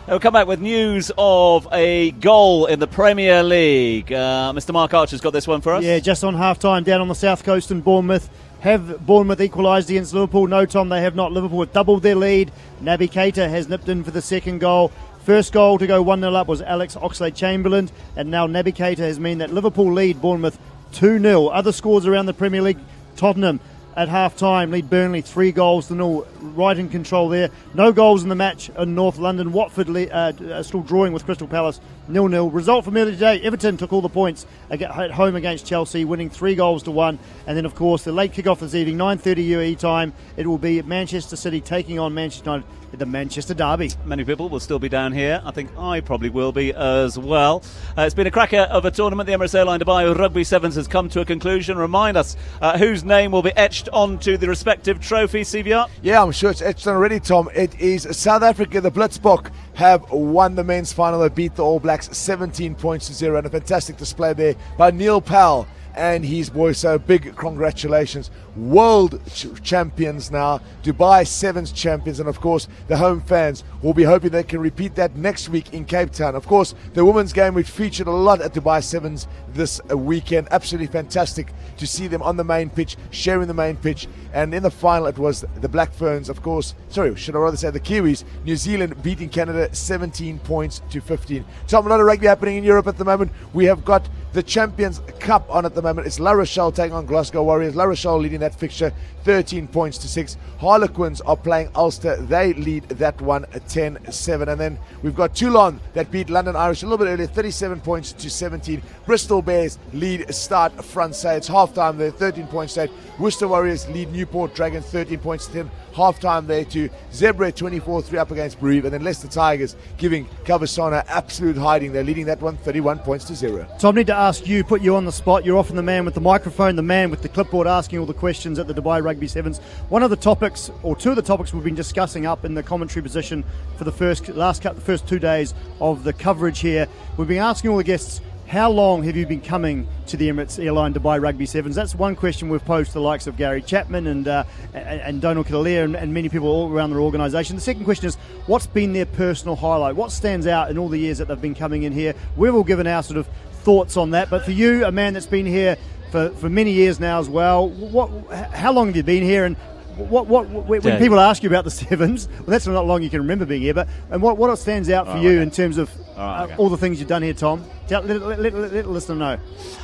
We'll 0.07 0.19
come 0.21 0.33
back 0.33 0.47
with 0.47 0.61
news 0.61 1.11
of 1.17 1.67
a 1.73 2.11
goal 2.11 2.65
in 2.67 2.79
the 2.79 2.87
Premier 2.87 3.43
League. 3.43 4.11
Uh, 4.11 4.53
Mr. 4.55 4.71
Marc 4.71 4.93
Archer's 4.93 5.19
got 5.19 5.33
this 5.33 5.45
one 5.45 5.59
for 5.59 5.73
us. 5.73 5.83
Yeah, 5.83 5.99
just 5.99 6.23
on 6.23 6.33
half 6.33 6.59
time 6.59 6.83
down 6.83 7.01
on 7.01 7.09
the 7.09 7.15
south 7.15 7.43
coast 7.43 7.71
in 7.71 7.81
Bournemouth. 7.81 8.29
Have 8.61 9.05
Bournemouth 9.05 9.39
equalised 9.39 9.89
against 9.89 10.13
Liverpool? 10.13 10.47
No, 10.47 10.65
Tom, 10.65 10.89
they 10.89 11.01
have 11.01 11.15
not. 11.15 11.31
Liverpool 11.31 11.59
have 11.59 11.73
doubled 11.73 12.01
their 12.01 12.15
lead. 12.15 12.51
Naby 12.81 13.11
Keita 13.11 13.47
has 13.47 13.69
nipped 13.69 13.87
in 13.87 14.03
for 14.03 14.11
the 14.11 14.21
second 14.21 14.59
goal. 14.59 14.91
First 15.23 15.53
goal 15.53 15.77
to 15.77 15.85
go 15.85 16.01
1 16.01 16.21
0 16.21 16.33
up 16.33 16.47
was 16.47 16.61
Alex 16.61 16.95
Oxlade 16.95 17.35
Chamberlain, 17.35 17.89
and 18.15 18.31
now 18.31 18.47
Naby 18.47 18.75
Keita 18.75 18.99
has 18.99 19.19
meant 19.19 19.39
that 19.39 19.53
Liverpool 19.53 19.93
lead 19.93 20.21
Bournemouth 20.21 20.57
2 20.93 21.19
0. 21.19 21.47
Other 21.47 21.71
scores 21.71 22.07
around 22.07 22.25
the 22.25 22.33
Premier 22.33 22.61
League 22.61 22.79
Tottenham 23.15 23.59
at 23.97 24.07
half 24.09 24.37
time 24.37 24.69
lead 24.69 24.89
Burnley 24.91 25.21
three 25.21 25.51
goals 25.51 25.87
to 25.87 25.95
nil, 25.95 26.27
right 26.39 26.77
in 26.77 26.87
control 26.87 27.29
there. 27.29 27.49
No 27.73 27.91
goals 27.91 28.21
in 28.21 28.29
the 28.29 28.35
match 28.35 28.69
in 28.69 28.93
North 28.93 29.17
London. 29.17 29.51
Watford 29.51 29.89
uh, 29.89 29.91
uh, 29.91 30.63
still 30.63 30.83
drawing 30.83 31.13
with 31.13 31.25
Crystal 31.25 31.47
Palace 31.47 31.81
nil 32.07 32.27
nil. 32.27 32.51
Result 32.51 32.85
from 32.85 32.95
earlier 32.95 33.13
today: 33.13 33.41
Everton 33.41 33.75
took 33.75 33.91
all 33.91 34.01
the 34.01 34.07
points 34.07 34.45
at 34.69 35.11
home 35.11 35.35
against 35.35 35.65
Chelsea, 35.65 36.05
winning 36.05 36.29
three 36.29 36.53
goals 36.53 36.83
to 36.83 36.91
one. 36.91 37.17
And 37.47 37.57
then, 37.57 37.65
of 37.65 37.73
course, 37.73 38.03
the 38.03 38.11
late 38.11 38.33
kick-off 38.33 38.59
this 38.59 38.75
evening, 38.75 38.97
9:30 38.97 39.49
UAE 39.49 39.79
time. 39.79 40.13
It 40.37 40.45
will 40.45 40.59
be 40.59 40.79
Manchester 40.83 41.35
City 41.35 41.59
taking 41.59 41.97
on 41.97 42.13
Manchester 42.13 42.51
United 42.51 42.65
the 42.91 43.05
Manchester 43.05 43.53
Derby. 43.53 43.91
Many 44.05 44.23
people 44.23 44.49
will 44.49 44.59
still 44.59 44.79
be 44.79 44.89
down 44.89 45.11
here. 45.11 45.41
I 45.43 45.51
think 45.51 45.77
I 45.77 46.01
probably 46.01 46.29
will 46.29 46.51
be 46.51 46.73
as 46.73 47.17
well. 47.17 47.63
Uh, 47.97 48.03
it's 48.03 48.15
been 48.15 48.27
a 48.27 48.31
cracker 48.31 48.61
of 48.61 48.85
a 48.85 48.91
tournament. 48.91 49.27
The 49.27 49.33
Emirates 49.33 49.55
Airline 49.55 49.79
Dubai 49.79 50.17
Rugby 50.17 50.43
Sevens 50.43 50.75
has 50.75 50.87
come 50.87 51.09
to 51.09 51.21
a 51.21 51.25
conclusion. 51.25 51.77
Remind 51.77 52.17
us 52.17 52.35
uh, 52.61 52.77
whose 52.77 53.03
name 53.03 53.31
will 53.31 53.41
be 53.41 53.55
etched 53.57 53.89
onto 53.91 54.37
the 54.37 54.47
respective 54.47 54.99
trophy, 54.99 55.41
CVR? 55.41 55.89
Yeah, 56.01 56.23
I'm 56.23 56.31
sure 56.31 56.51
it's 56.51 56.61
etched 56.61 56.87
on 56.87 56.95
already, 56.95 57.19
Tom. 57.19 57.49
It 57.53 57.79
is 57.79 58.07
South 58.11 58.43
Africa, 58.43 58.81
the 58.81 58.91
Blitzbok 58.91 59.51
have 59.75 60.09
won 60.11 60.55
the 60.55 60.63
men's 60.63 60.93
final. 60.93 61.19
They 61.19 61.29
beat 61.29 61.55
the 61.55 61.63
All 61.63 61.79
Blacks 61.79 62.15
17 62.15 62.75
points 62.75 63.07
to 63.07 63.13
zero, 63.13 63.37
and 63.37 63.45
a 63.45 63.49
fantastic 63.49 63.97
display 63.97 64.33
there 64.33 64.55
by 64.77 64.91
Neil 64.91 65.21
Powell 65.21 65.67
and 65.97 66.23
his 66.23 66.49
boy. 66.49 66.71
So 66.71 66.97
big 66.97 67.35
congratulations. 67.35 68.31
World 68.55 69.19
ch- 69.33 69.47
champions 69.63 70.31
now, 70.31 70.61
Dubai 70.83 71.27
Sevens 71.27 71.71
champions, 71.71 72.19
and 72.19 72.29
of 72.29 72.39
course 72.39 72.67
the 72.87 72.97
home 72.97 73.21
fans 73.21 73.63
will 73.81 73.93
be 73.93 74.03
hoping 74.03 74.29
they 74.29 74.43
can 74.43 74.59
repeat 74.59 74.95
that 74.95 75.15
next 75.15 75.49
week 75.49 75.73
in 75.73 75.85
Cape 75.85 76.11
Town. 76.11 76.35
Of 76.35 76.47
course, 76.47 76.73
the 76.93 77.03
women's 77.03 77.33
game 77.33 77.53
which 77.53 77.69
featured 77.69 78.07
a 78.07 78.11
lot 78.11 78.41
at 78.41 78.53
Dubai 78.53 78.83
Sevens 78.83 79.27
this 79.53 79.81
uh, 79.91 79.97
weekend. 79.97 80.47
Absolutely 80.51 80.87
fantastic 80.87 81.51
to 81.77 81.87
see 81.87 82.07
them 82.07 82.21
on 82.21 82.37
the 82.37 82.43
main 82.43 82.69
pitch, 82.69 82.95
sharing 83.11 83.47
the 83.47 83.53
main 83.53 83.75
pitch. 83.75 84.07
And 84.33 84.53
in 84.53 84.63
the 84.63 84.71
final, 84.71 85.07
it 85.07 85.17
was 85.17 85.45
the 85.61 85.69
Black 85.69 85.91
Ferns, 85.93 86.29
of 86.29 86.41
course. 86.41 86.75
Sorry, 86.89 87.15
should 87.15 87.35
I 87.35 87.39
rather 87.39 87.57
say 87.57 87.69
the 87.69 87.79
Kiwis? 87.79 88.23
New 88.45 88.55
Zealand 88.55 89.01
beating 89.01 89.29
Canada 89.29 89.73
17 89.73 90.39
points 90.39 90.81
to 90.91 91.01
15. 91.01 91.43
Tom, 91.67 91.85
a 91.85 91.89
lot 91.89 91.99
of 91.99 92.05
rugby 92.05 92.27
happening 92.27 92.57
in 92.57 92.63
Europe 92.63 92.87
at 92.87 92.97
the 92.97 93.05
moment. 93.05 93.31
We 93.53 93.65
have 93.65 93.83
got 93.83 94.07
the 94.33 94.43
Champions 94.43 95.01
Cup 95.19 95.49
on 95.49 95.65
at 95.65 95.75
the 95.75 95.81
moment. 95.81 96.07
It's 96.07 96.19
La 96.19 96.31
Rochelle 96.31 96.71
taking 96.71 96.93
on 96.93 97.05
Glasgow 97.05 97.43
Warriors. 97.43 97.75
La 97.75 97.85
Rochelle 97.85 98.19
leading 98.19 98.39
that 98.41 98.53
fixture 98.53 98.93
13 99.23 99.67
points 99.67 99.97
to 99.99 100.07
6. 100.07 100.37
Harlequins 100.59 101.21
are 101.21 101.37
playing 101.37 101.69
Ulster. 101.75 102.17
They 102.17 102.53
lead 102.53 102.83
that 102.89 103.19
one 103.21 103.45
10 103.67 104.11
7. 104.11 104.49
And 104.49 104.59
then 104.59 104.79
we've 105.01 105.15
got 105.15 105.35
Toulon 105.35 105.79
that 105.93 106.11
beat 106.11 106.29
London 106.29 106.55
Irish 106.55 106.83
a 106.83 106.85
little 106.85 107.03
bit 107.03 107.11
earlier 107.11 107.27
37 107.27 107.81
points 107.81 108.13
to 108.13 108.29
17. 108.29 108.81
Bristol 109.05 109.41
Bears 109.41 109.79
lead 109.93 110.33
Stade 110.33 110.73
Francais. 110.83 111.37
It's 111.37 111.47
half 111.47 111.73
time 111.73 111.97
there, 111.97 112.11
13 112.11 112.47
points 112.47 112.75
to 112.75 112.83
8. 112.83 112.91
Worcester 113.19 113.47
Warriors 113.47 113.87
lead 113.89 114.11
Newport 114.11 114.53
Dragons 114.53 114.85
13 114.85 115.19
points 115.19 115.47
to 115.47 115.53
10 115.53 115.71
half 115.97 116.19
time 116.19 116.45
there 116.45 116.63
to 116.63 116.87
Zebre 117.11 117.53
24 117.53 118.03
3 118.03 118.19
up 118.19 118.31
against 118.31 118.59
Brive, 118.59 118.85
and 118.85 118.93
then 118.93 119.03
Leicester 119.03 119.27
Tigers 119.27 119.75
giving 119.97 120.25
Calvisano 120.45 121.03
absolute 121.07 121.57
hiding. 121.57 121.91
They're 121.91 122.03
leading 122.03 122.27
that 122.27 122.39
one 122.39 122.55
31 122.57 122.99
points 122.99 123.25
to 123.25 123.35
zero. 123.35 123.67
So 123.79 123.91
need 123.91 124.07
to 124.07 124.15
ask 124.17 124.47
you, 124.47 124.63
put 124.63 124.81
you 124.81 124.95
on 124.95 125.05
the 125.05 125.11
spot. 125.11 125.45
You're 125.45 125.59
often 125.59 125.75
the 125.75 125.83
man 125.83 126.03
with 126.03 126.15
the 126.15 126.21
microphone, 126.21 126.75
the 126.75 126.81
man 126.81 127.11
with 127.11 127.21
the 127.21 127.29
clipboard 127.29 127.67
asking 127.67 127.99
all 127.99 128.07
the 128.07 128.15
questions 128.15 128.57
at 128.57 128.65
the 128.65 128.73
Dubai 128.73 129.03
Rugby 129.03 129.27
Sevens. 129.27 129.59
One 129.89 130.01
of 130.01 130.09
the 130.09 130.15
topics, 130.15 130.71
or 130.81 130.95
two 130.95 131.11
of 131.11 131.15
the 131.15 131.21
topics 131.21 131.53
we've 131.53 131.63
been 131.63 131.75
discussing 131.75 132.25
up 132.25 132.43
in 132.43 132.55
the 132.55 132.63
commentary 132.63 133.03
position 133.03 133.43
for 133.77 133.83
the 133.83 133.91
first 133.91 134.27
last 134.29 134.63
the 134.63 134.73
first 134.73 135.07
two 135.07 135.19
days 135.19 135.53
of 135.79 136.03
the 136.03 136.13
coverage 136.13 136.59
here, 136.59 136.87
we've 137.15 137.27
been 137.27 137.37
asking 137.37 137.69
all 137.69 137.77
the 137.77 137.83
guests 137.83 138.19
how 138.47 138.71
long 138.71 139.03
have 139.03 139.17
you 139.17 139.27
been 139.27 139.41
coming 139.41 139.85
to 140.07 140.15
the 140.15 140.29
Emirates 140.29 140.63
Airline 140.63 140.93
Dubai 140.93 141.21
Rugby 141.21 141.45
Sevens? 141.45 141.75
That's 141.75 141.93
one 141.93 142.15
question 142.15 142.47
we've 142.47 142.63
posed 142.63 142.91
to 142.91 142.93
the 142.93 143.01
likes 143.01 143.27
of 143.27 143.35
Gary 143.35 143.61
Chapman 143.61 144.07
and 144.07 144.27
uh, 144.27 144.45
and, 144.73 145.21
Donald 145.21 145.47
Kitalia 145.47 145.83
and, 145.83 145.95
and, 145.95 146.13
many 146.13 146.29
people 146.29 146.47
all 146.47 146.71
around 146.71 146.89
their 146.89 147.01
organisation. 147.01 147.55
The 147.57 147.61
second 147.61 147.83
question 147.83 148.07
is, 148.07 148.15
what's 148.45 148.65
been 148.65 148.93
their 148.93 149.05
personal 149.05 149.57
highlight? 149.57 149.95
What 149.95 150.11
stands 150.11 150.47
out 150.47 150.71
in 150.71 150.77
all 150.77 150.87
the 150.87 150.97
years 150.97 151.17
that 151.17 151.27
they've 151.27 151.39
been 151.39 151.55
coming 151.55 151.83
in 151.83 151.91
here? 151.91 152.15
We've 152.37 152.55
all 152.55 152.63
given 152.63 152.87
our 152.87 153.03
sort 153.03 153.17
of 153.17 153.27
thoughts 153.67 153.97
on 153.97 154.11
that, 154.11 154.29
but 154.29 154.45
for 154.45 154.51
you, 154.51 154.85
a 154.85 154.91
man 154.93 155.13
that's 155.13 155.25
been 155.25 155.45
here 155.45 155.75
for, 156.09 156.29
for 156.29 156.47
many 156.47 156.71
years 156.71 157.01
now 157.01 157.19
as 157.19 157.27
well, 157.27 157.67
what, 157.67 158.09
how 158.53 158.71
long 158.71 158.87
have 158.87 158.95
you 158.95 159.03
been 159.03 159.23
here 159.23 159.43
and 159.43 159.57
what, 159.97 160.25
what, 160.27 160.47
when 160.47 160.79
Dang. 160.79 160.99
people 160.99 161.19
ask 161.19 161.43
you 161.43 161.49
about 161.49 161.65
the 161.65 161.71
sevens, 161.81 162.29
well, 162.29 162.45
that's 162.47 162.65
not 162.65 162.85
long 162.85 163.03
you 163.03 163.09
can 163.09 163.19
remember 163.19 163.45
being 163.45 163.61
here. 163.61 163.73
But 163.73 163.89
and 164.09 164.21
what, 164.21 164.37
what 164.37 164.57
stands 164.57 164.89
out 164.89 165.05
for 165.05 165.17
oh, 165.17 165.21
you 165.21 165.31
okay. 165.31 165.41
in 165.41 165.51
terms 165.51 165.77
of 165.77 165.91
oh, 166.15 166.43
okay. 166.43 166.53
uh, 166.53 166.57
all 166.57 166.69
the 166.69 166.77
things 166.77 166.99
you've 166.99 167.09
done 167.09 167.21
here, 167.21 167.33
Tom? 167.33 167.65
Tell, 167.89 168.03
let, 168.03 168.21
let, 168.21 168.39
let, 168.39 168.53
let 168.53 168.71
the 168.71 168.89
listener 168.89 169.15
know. 169.15 169.39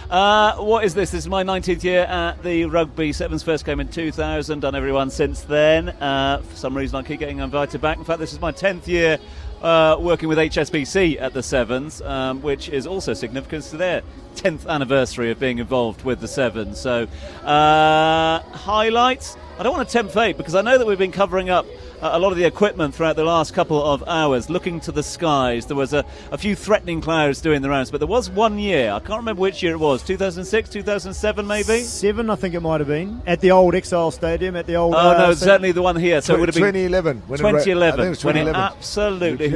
Uh, 0.10 0.56
what 0.64 0.86
is 0.86 0.94
this? 0.94 1.12
This 1.12 1.26
is 1.26 1.28
my 1.28 1.44
19th 1.44 1.84
year 1.84 2.04
at 2.04 2.42
the 2.42 2.64
rugby. 2.66 3.12
Sevens 3.12 3.44
first 3.44 3.66
came 3.66 3.82
in 3.82 3.90
2000. 3.90 4.62
Done 4.62 4.76
everyone 4.76 5.10
since 5.10 5.42
then. 5.42 5.90
Uh, 5.90 6.42
for 6.42 6.56
some 6.56 6.78
reason, 6.78 6.96
I 6.96 7.04
keep 7.04 7.20
getting 7.20 7.40
invited 7.40 7.82
back. 7.82 7.98
In 7.98 8.06
fact, 8.06 8.20
this 8.20 8.32
is 8.32 8.40
my 8.40 8.54
10th 8.54 8.88
year 8.88 9.20
uh, 9.64 9.98
working 10.00 10.30
with 10.30 10.38
HSBC 10.38 11.20
at 11.20 11.34
the 11.34 11.42
Sevens, 11.42 12.02
um, 12.02 12.42
which 12.42 12.70
is 12.70 12.86
also 12.86 13.14
significant 13.14 13.64
to 13.66 13.78
their 13.78 14.04
10th 14.36 14.68
anniversary 14.68 15.32
of 15.32 15.40
being 15.40 15.60
involved 15.60 16.04
with 16.04 16.20
the 16.20 16.28
Sevens. 16.28 16.80
So, 16.80 17.08
uh, 17.44 18.40
highlights. 18.40 19.38
I 19.58 19.64
don't 19.64 19.74
want 19.74 19.88
to 19.88 19.94
tempt 19.94 20.14
fate 20.14 20.38
because 20.38 20.56
I 20.56 20.62
know 20.62 20.78
that 20.78 20.86
we've 20.86 20.98
been 20.98 21.12
covering 21.12 21.50
up 21.50 21.66
a 22.04 22.20
lot 22.20 22.32
of 22.32 22.38
the 22.38 22.44
equipment 22.44 22.94
throughout 22.94 23.16
the 23.16 23.24
last 23.24 23.54
couple 23.54 23.82
of 23.82 24.04
hours, 24.08 24.50
looking 24.50 24.80
to 24.82 24.92
the 24.92 25.02
skies. 25.02 25.66
There 25.66 25.78
was 25.78 25.94
a, 25.94 26.04
a 26.32 26.38
few 26.38 26.56
threatening 26.56 27.00
clouds 27.00 27.40
doing 27.40 27.62
the 27.62 27.70
rounds, 27.70 27.92
but 27.92 28.00
there 28.00 28.08
was 28.08 28.30
one 28.30 28.60
year, 28.60 28.92
I 28.92 29.00
can't 29.00 29.20
remember 29.20 29.42
which 29.42 29.64
year 29.64 29.74
it 29.74 29.80
was, 29.80 30.04
2006, 30.04 30.70
2007 30.70 31.48
maybe? 31.48 31.80
Seven, 31.80 32.30
I 32.30 32.36
think 32.36 32.56
it 32.56 32.60
might 32.60 32.82
have 32.82 32.90
been, 32.90 33.22
at 33.26 33.40
the 33.40 33.52
old 33.52 33.74
Exile 33.74 34.12
Stadium, 34.12 34.56
at 34.58 34.68
the 34.68 34.76
old. 34.76 34.96
Oh, 34.96 34.98
uh, 34.98 35.18
no, 35.18 35.34
certainly 35.34 35.72
the 35.72 35.82
one 35.82 35.96
here. 35.96 36.22
So 36.22 36.36
it 36.36 36.40
would 36.42 36.50
have 36.50 36.56
been 36.56 36.74
2011. 36.74 37.22
2011. 37.22 38.00
When 38.00 38.12
it, 38.12 38.16
2011. 38.16 38.56
absolutely. 38.56 39.48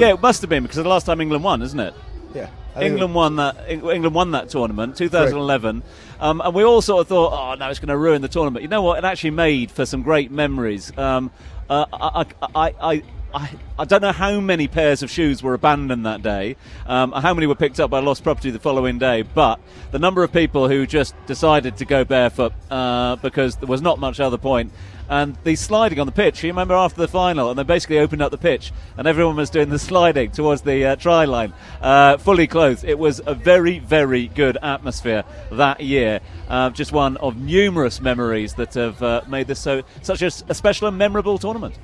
Yeah, 0.00 0.14
it 0.14 0.22
must 0.22 0.40
have 0.42 0.50
been 0.50 0.62
because 0.62 0.76
the 0.76 0.84
last 0.84 1.06
time 1.06 1.20
England 1.20 1.42
won, 1.42 1.62
isn't 1.62 1.80
it? 1.80 1.94
Yeah. 2.34 2.48
England 2.80 3.14
won 3.14 3.36
that. 3.36 3.56
England 3.68 4.14
won 4.14 4.32
that 4.32 4.50
tournament, 4.50 4.96
2011, 4.96 5.82
um, 6.20 6.42
and 6.44 6.54
we 6.54 6.62
all 6.62 6.82
sort 6.82 7.00
of 7.00 7.08
thought, 7.08 7.32
"Oh 7.32 7.54
no, 7.54 7.70
it's 7.70 7.78
going 7.78 7.88
to 7.88 7.96
ruin 7.96 8.22
the 8.22 8.28
tournament." 8.28 8.62
You 8.62 8.68
know 8.68 8.82
what? 8.82 8.98
It 8.98 9.04
actually 9.04 9.30
made 9.30 9.70
for 9.70 9.86
some 9.86 10.02
great 10.02 10.30
memories. 10.30 10.96
Um, 10.98 11.30
uh, 11.68 11.86
I, 11.92 12.26
I, 12.54 12.74
I, 12.80 13.02
I, 13.34 13.50
I 13.78 13.84
don't 13.84 14.00
know 14.00 14.12
how 14.12 14.40
many 14.40 14.66
pairs 14.68 15.02
of 15.02 15.10
shoes 15.10 15.42
were 15.42 15.54
abandoned 15.54 16.06
that 16.06 16.22
day, 16.22 16.56
um, 16.86 17.12
how 17.12 17.34
many 17.34 17.46
were 17.46 17.54
picked 17.54 17.78
up 17.80 17.90
by 17.90 18.00
lost 18.00 18.22
property 18.22 18.50
the 18.50 18.58
following 18.58 18.98
day, 18.98 19.22
but 19.22 19.60
the 19.90 19.98
number 19.98 20.22
of 20.24 20.32
people 20.32 20.68
who 20.68 20.86
just 20.86 21.14
decided 21.26 21.76
to 21.78 21.84
go 21.84 22.04
barefoot 22.04 22.52
uh, 22.70 23.16
because 23.16 23.56
there 23.56 23.68
was 23.68 23.82
not 23.82 23.98
much 23.98 24.20
other 24.20 24.38
point 24.38 24.72
and 25.08 25.36
the 25.44 25.56
sliding 25.56 26.00
on 26.00 26.06
the 26.06 26.12
pitch. 26.12 26.42
You 26.42 26.50
remember 26.50 26.74
after 26.74 27.00
the 27.00 27.08
final, 27.08 27.50
and 27.50 27.58
they 27.58 27.62
basically 27.62 27.98
opened 27.98 28.22
up 28.22 28.30
the 28.30 28.38
pitch, 28.38 28.72
and 28.96 29.06
everyone 29.06 29.36
was 29.36 29.50
doing 29.50 29.68
the 29.68 29.78
sliding 29.78 30.30
towards 30.30 30.62
the 30.62 30.84
uh, 30.84 30.96
try 30.96 31.24
line, 31.24 31.52
uh, 31.80 32.16
fully 32.18 32.46
clothed. 32.46 32.84
It 32.84 32.98
was 32.98 33.20
a 33.26 33.34
very, 33.34 33.78
very 33.78 34.28
good 34.28 34.58
atmosphere 34.62 35.24
that 35.52 35.80
year. 35.80 36.20
Uh, 36.48 36.70
just 36.70 36.92
one 36.92 37.16
of 37.18 37.36
numerous 37.36 38.00
memories 38.00 38.54
that 38.54 38.74
have 38.74 39.02
uh, 39.02 39.22
made 39.28 39.46
this 39.46 39.60
so 39.60 39.82
such 40.02 40.22
a, 40.22 40.26
a 40.48 40.54
special 40.54 40.88
and 40.88 40.98
memorable 40.98 41.38
tournament. 41.38 41.74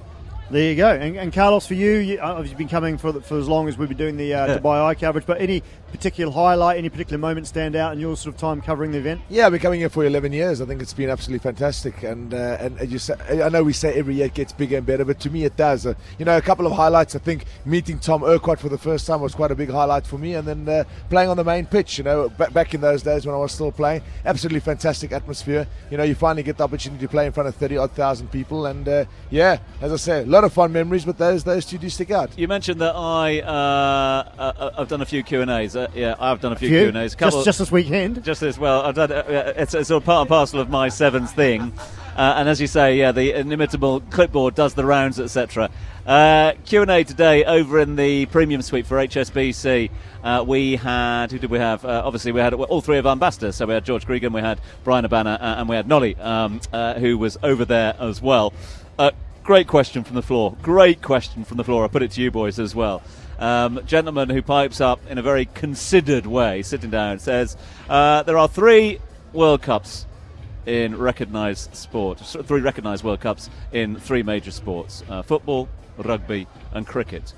There 0.52 0.68
you 0.68 0.76
go. 0.76 0.90
And, 0.92 1.16
and 1.16 1.32
Carlos, 1.32 1.66
for 1.66 1.72
you, 1.72 1.92
you 1.92 2.20
uh, 2.20 2.42
you've 2.42 2.58
been 2.58 2.68
coming 2.68 2.98
for, 2.98 3.10
the, 3.10 3.22
for 3.22 3.38
as 3.38 3.48
long 3.48 3.68
as 3.68 3.78
we've 3.78 3.88
been 3.88 3.96
doing 3.96 4.18
the 4.18 4.34
uh, 4.34 4.46
Yeah. 4.46 4.58
Dubai 4.58 4.84
Eye 4.84 4.94
coverage, 4.94 5.24
but 5.24 5.40
any 5.40 5.62
particular 5.90 6.30
highlight, 6.30 6.76
any 6.76 6.90
particular 6.90 7.16
moment 7.16 7.46
stand 7.46 7.74
out 7.74 7.94
in 7.94 7.98
your 8.00 8.18
sort 8.18 8.34
of 8.34 8.40
time 8.40 8.60
covering 8.60 8.92
the 8.92 8.98
event? 8.98 9.22
Yeah, 9.30 9.46
I've 9.46 9.52
been 9.52 9.62
coming 9.62 9.80
here 9.80 9.88
for 9.88 10.04
11 10.04 10.30
years. 10.34 10.60
I 10.60 10.66
think 10.66 10.82
it's 10.82 10.92
been 10.92 11.08
absolutely 11.08 11.42
fantastic. 11.42 12.02
And 12.02 12.34
uh, 12.34 12.58
and 12.60 12.78
as 12.78 12.92
you 12.92 12.98
say, 12.98 13.14
I 13.42 13.48
know 13.48 13.62
we 13.62 13.72
say 13.72 13.94
every 13.94 14.16
year 14.16 14.26
it 14.26 14.34
gets 14.34 14.52
bigger 14.52 14.76
and 14.76 14.84
better, 14.84 15.06
but 15.06 15.20
to 15.20 15.30
me 15.30 15.46
it 15.46 15.56
does. 15.56 15.86
Uh, 15.86 15.94
you 16.18 16.26
know, 16.26 16.36
a 16.36 16.42
couple 16.42 16.66
of 16.66 16.72
highlights. 16.72 17.16
I 17.16 17.18
think 17.20 17.46
meeting 17.64 17.98
Tom 17.98 18.22
Urquhart 18.22 18.60
for 18.60 18.68
the 18.68 18.76
first 18.76 19.06
time 19.06 19.22
was 19.22 19.34
quite 19.34 19.52
a 19.52 19.54
big 19.54 19.70
highlight 19.70 20.06
for 20.06 20.18
me. 20.18 20.34
And 20.34 20.46
then 20.46 20.68
uh, 20.68 20.84
playing 21.08 21.30
on 21.30 21.38
the 21.38 21.44
main 21.44 21.64
pitch, 21.64 21.96
you 21.96 22.04
know, 22.04 22.28
ba- 22.28 22.50
back 22.50 22.74
in 22.74 22.82
those 22.82 23.02
days 23.02 23.24
when 23.24 23.34
I 23.34 23.38
was 23.38 23.52
still 23.52 23.72
playing, 23.72 24.02
absolutely 24.26 24.60
fantastic 24.60 25.12
atmosphere. 25.12 25.66
You 25.90 25.96
know, 25.96 26.04
you 26.04 26.14
finally 26.14 26.42
get 26.42 26.58
the 26.58 26.64
opportunity 26.64 27.00
to 27.06 27.08
play 27.08 27.24
in 27.24 27.32
front 27.32 27.48
of 27.48 27.54
30 27.54 27.78
odd 27.78 27.92
thousand 27.92 28.30
people. 28.30 28.66
And 28.66 28.86
uh, 28.86 29.06
yeah, 29.30 29.56
as 29.80 29.94
I 29.94 29.96
say, 29.96 30.22
a 30.22 30.26
lot 30.26 30.41
of 30.44 30.52
fun 30.52 30.72
memories, 30.72 31.04
but 31.04 31.18
those 31.18 31.44
those 31.44 31.64
two 31.64 31.78
do 31.78 31.88
stick 31.88 32.10
out. 32.10 32.36
You 32.38 32.48
mentioned 32.48 32.80
that 32.80 32.94
I 32.94 33.40
uh, 33.40 34.32
uh, 34.38 34.70
I've 34.78 34.88
done 34.88 35.02
a 35.02 35.06
few 35.06 35.22
Q 35.22 35.42
and 35.42 35.50
A's. 35.50 35.76
Uh, 35.76 35.88
yeah, 35.94 36.14
I've 36.18 36.40
done 36.40 36.52
a 36.52 36.56
few? 36.56 36.68
Q 36.68 36.88
and 36.88 36.96
A's. 36.96 37.14
Just, 37.14 37.44
just 37.44 37.58
this 37.58 37.72
weekend. 37.72 38.22
just 38.24 38.42
as 38.42 38.58
well. 38.58 38.82
I've 38.82 38.94
done. 38.94 39.12
Uh, 39.12 39.52
it's, 39.56 39.74
it's 39.74 39.88
sort 39.88 40.02
of 40.02 40.06
part 40.06 40.22
and 40.22 40.28
parcel 40.28 40.60
of 40.60 40.70
my 40.70 40.88
sevens 40.88 41.32
thing. 41.32 41.72
Uh, 42.16 42.34
and 42.36 42.48
as 42.48 42.60
you 42.60 42.66
say, 42.66 42.98
yeah, 42.98 43.10
the 43.12 43.32
inimitable 43.32 44.00
clipboard 44.10 44.54
does 44.54 44.74
the 44.74 44.84
rounds, 44.84 45.18
etc. 45.18 45.70
Uh, 46.06 46.52
Q 46.66 46.82
and 46.82 46.90
A 46.90 47.04
today 47.04 47.44
over 47.44 47.78
in 47.78 47.96
the 47.96 48.26
premium 48.26 48.60
suite 48.60 48.86
for 48.86 48.96
HSBC. 48.98 49.90
Uh, 50.22 50.44
we 50.46 50.76
had 50.76 51.30
who 51.30 51.38
did 51.38 51.50
we 51.50 51.58
have? 51.58 51.84
Uh, 51.84 52.02
obviously, 52.04 52.32
we 52.32 52.40
had 52.40 52.52
all 52.52 52.80
three 52.80 52.98
of 52.98 53.06
our 53.06 53.12
ambassadors. 53.12 53.56
So 53.56 53.66
we 53.66 53.74
had 53.74 53.84
George 53.84 54.06
Gregan, 54.06 54.32
we 54.32 54.40
had 54.40 54.60
Bryan 54.84 55.04
Habana, 55.04 55.38
uh, 55.40 55.54
and 55.58 55.68
we 55.68 55.76
had 55.76 55.88
Nolly, 55.88 56.16
um, 56.16 56.60
uh, 56.72 56.94
who 56.94 57.16
was 57.16 57.38
over 57.42 57.64
there 57.64 57.96
as 57.98 58.20
well. 58.20 58.52
Great 59.44 59.66
question 59.66 60.04
from 60.04 60.14
the 60.14 60.22
floor. 60.22 60.56
Great 60.62 61.02
question 61.02 61.42
from 61.42 61.56
the 61.56 61.64
floor. 61.64 61.84
I 61.84 61.88
put 61.88 62.04
it 62.04 62.12
to 62.12 62.22
you 62.22 62.30
boys 62.30 62.60
as 62.60 62.76
well. 62.76 63.02
Um, 63.40 63.80
gentleman 63.86 64.30
who 64.30 64.40
pipes 64.40 64.80
up 64.80 65.00
in 65.08 65.18
a 65.18 65.22
very 65.22 65.46
considered 65.46 66.26
way, 66.26 66.62
sitting 66.62 66.90
down, 66.90 67.18
says 67.18 67.56
uh, 67.88 68.22
there 68.22 68.38
are 68.38 68.46
three 68.46 69.00
World 69.32 69.60
Cups 69.60 70.06
in 70.64 70.96
recognised 70.96 71.74
sport, 71.74 72.20
three 72.20 72.60
recognised 72.60 73.02
World 73.02 73.18
Cups 73.18 73.50
in 73.72 73.96
three 73.96 74.22
major 74.22 74.52
sports: 74.52 75.02
uh, 75.08 75.22
football, 75.22 75.68
rugby, 75.96 76.46
and 76.70 76.86
cricket. 76.86 77.34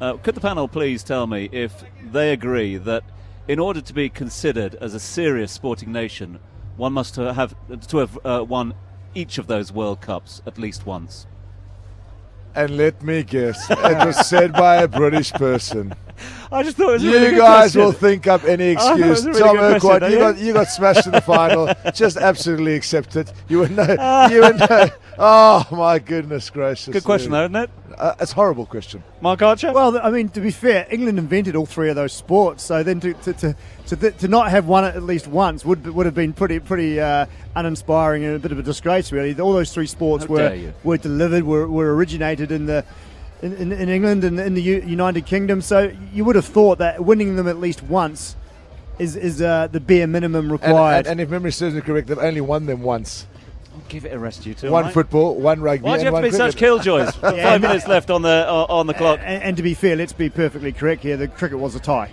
Uh, 0.00 0.14
could 0.14 0.34
the 0.34 0.40
panel 0.40 0.66
please 0.66 1.04
tell 1.04 1.28
me 1.28 1.48
if 1.52 1.84
they 2.10 2.32
agree 2.32 2.76
that, 2.76 3.04
in 3.46 3.60
order 3.60 3.80
to 3.80 3.94
be 3.94 4.08
considered 4.08 4.74
as 4.80 4.94
a 4.94 5.00
serious 5.00 5.52
sporting 5.52 5.92
nation, 5.92 6.40
one 6.76 6.92
must 6.92 7.14
have 7.14 7.54
to 7.86 7.98
have 7.98 8.18
uh, 8.24 8.44
won 8.44 8.74
each 9.14 9.38
of 9.38 9.46
those 9.46 9.72
World 9.72 10.00
Cups 10.00 10.42
at 10.46 10.58
least 10.58 10.86
once? 10.86 11.26
And 12.54 12.76
let 12.76 13.02
me 13.02 13.24
guess, 13.24 13.68
it 13.68 14.06
was 14.06 14.28
said 14.28 14.52
by 14.52 14.76
a 14.76 14.88
British 14.88 15.32
person. 15.32 15.94
I 16.54 16.62
just 16.62 16.76
thought 16.76 16.90
it 16.90 16.92
was 16.92 17.02
a 17.02 17.06
You 17.06 17.12
really 17.12 17.30
good 17.30 17.38
guys 17.38 17.72
question. 17.72 17.80
will 17.82 17.92
think 17.92 18.26
up 18.26 18.44
any 18.44 18.72
I 18.72 18.74
thought 18.76 19.00
it 19.00 19.06
was 19.06 19.24
excuse. 19.24 19.24
a 19.24 19.28
really 19.28 19.40
Tom 19.40 19.56
good 19.56 19.76
Urquhart, 19.76 20.00
question, 20.00 20.12
you 20.12 20.18
got 20.18 20.38
you? 20.38 20.46
you 20.46 20.52
got 20.52 20.68
smashed 20.68 21.06
in 21.06 21.12
the 21.12 21.20
final. 21.20 21.72
Just 21.94 22.16
absolutely 22.16 22.74
accept 22.74 23.16
it. 23.16 23.32
You 23.48 23.58
would 23.58 23.72
know. 23.72 23.84
You 24.30 24.40
would 24.42 24.58
know. 24.58 24.88
Oh 25.18 25.66
my 25.70 25.98
goodness 26.00 26.50
gracious! 26.50 26.92
Good 26.92 27.04
question, 27.04 27.30
though, 27.32 27.44
isn't 27.44 27.54
it? 27.56 27.70
Uh, 27.96 28.14
it's 28.18 28.32
a 28.32 28.34
horrible 28.34 28.66
question. 28.66 29.04
Marc 29.20 29.40
Archer. 29.42 29.72
Well, 29.72 29.96
I 30.02 30.10
mean, 30.10 30.28
to 30.30 30.40
be 30.40 30.50
fair, 30.50 30.86
England 30.90 31.18
invented 31.20 31.54
all 31.54 31.66
three 31.66 31.88
of 31.88 31.94
those 31.94 32.12
sports, 32.12 32.64
so 32.64 32.82
then 32.82 32.98
to 33.00 33.14
to, 33.14 33.32
to, 33.34 33.56
to, 33.86 33.96
th- 33.96 34.16
to 34.18 34.28
not 34.28 34.50
have 34.50 34.66
won 34.66 34.84
it 34.84 34.96
at 34.96 35.04
least 35.04 35.28
once 35.28 35.64
would 35.64 35.86
would 35.86 36.06
have 36.06 36.16
been 36.16 36.32
pretty 36.32 36.58
pretty 36.58 36.98
uh, 37.00 37.26
uninspiring 37.54 38.24
and 38.24 38.34
a 38.34 38.38
bit 38.40 38.50
of 38.50 38.58
a 38.58 38.62
disgrace, 38.62 39.12
really. 39.12 39.38
All 39.40 39.52
those 39.52 39.72
three 39.72 39.86
sports 39.86 40.24
How 40.24 40.32
were 40.34 40.72
were 40.82 40.96
delivered, 40.98 41.44
were, 41.44 41.68
were 41.68 41.94
originated 41.94 42.50
in 42.50 42.66
the. 42.66 42.84
In, 43.42 43.52
in, 43.54 43.72
in 43.72 43.88
England 43.88 44.24
and 44.24 44.38
in 44.40 44.54
the 44.54 44.62
U- 44.62 44.82
United 44.86 45.26
Kingdom, 45.26 45.60
so 45.60 45.92
you 46.12 46.24
would 46.24 46.36
have 46.36 46.46
thought 46.46 46.78
that 46.78 47.04
winning 47.04 47.36
them 47.36 47.46
at 47.46 47.58
least 47.60 47.82
once 47.82 48.36
is 48.98 49.16
is 49.16 49.42
uh, 49.42 49.66
the 49.70 49.80
bare 49.80 50.06
minimum 50.06 50.50
required. 50.50 50.98
and, 50.98 51.06
and 51.08 51.20
if 51.20 51.28
memory 51.28 51.52
serves 51.52 51.74
me 51.74 51.80
correct, 51.82 52.08
they've 52.08 52.18
only 52.18 52.40
won 52.40 52.66
them 52.66 52.80
once. 52.82 53.26
Give 53.88 54.04
it 54.06 54.12
a 54.14 54.18
rest, 54.18 54.46
you 54.46 54.54
two. 54.54 54.70
one 54.70 54.84
right? 54.84 54.94
football, 54.94 55.34
one 55.34 55.60
rugby, 55.60 55.84
Why 55.84 55.96
do 55.96 56.04
you 56.04 56.04
have 56.06 56.12
to 56.12 56.12
one 56.12 56.22
be 56.22 56.30
such 56.30 56.56
killjoys? 56.56 57.12
Yeah. 57.22 57.42
Five 57.50 57.60
minutes 57.60 57.86
left 57.88 58.08
on 58.08 58.22
the 58.22 58.46
uh, 58.48 58.66
on 58.68 58.86
the 58.86 58.94
clock. 58.94 59.18
and, 59.22 59.42
and 59.42 59.56
to 59.56 59.62
be 59.62 59.74
fair, 59.74 59.96
let's 59.96 60.12
be 60.12 60.30
perfectly 60.30 60.72
correct 60.72 61.02
here. 61.02 61.16
The 61.16 61.28
cricket 61.28 61.58
was 61.58 61.74
a 61.74 61.80
tie. 61.80 62.10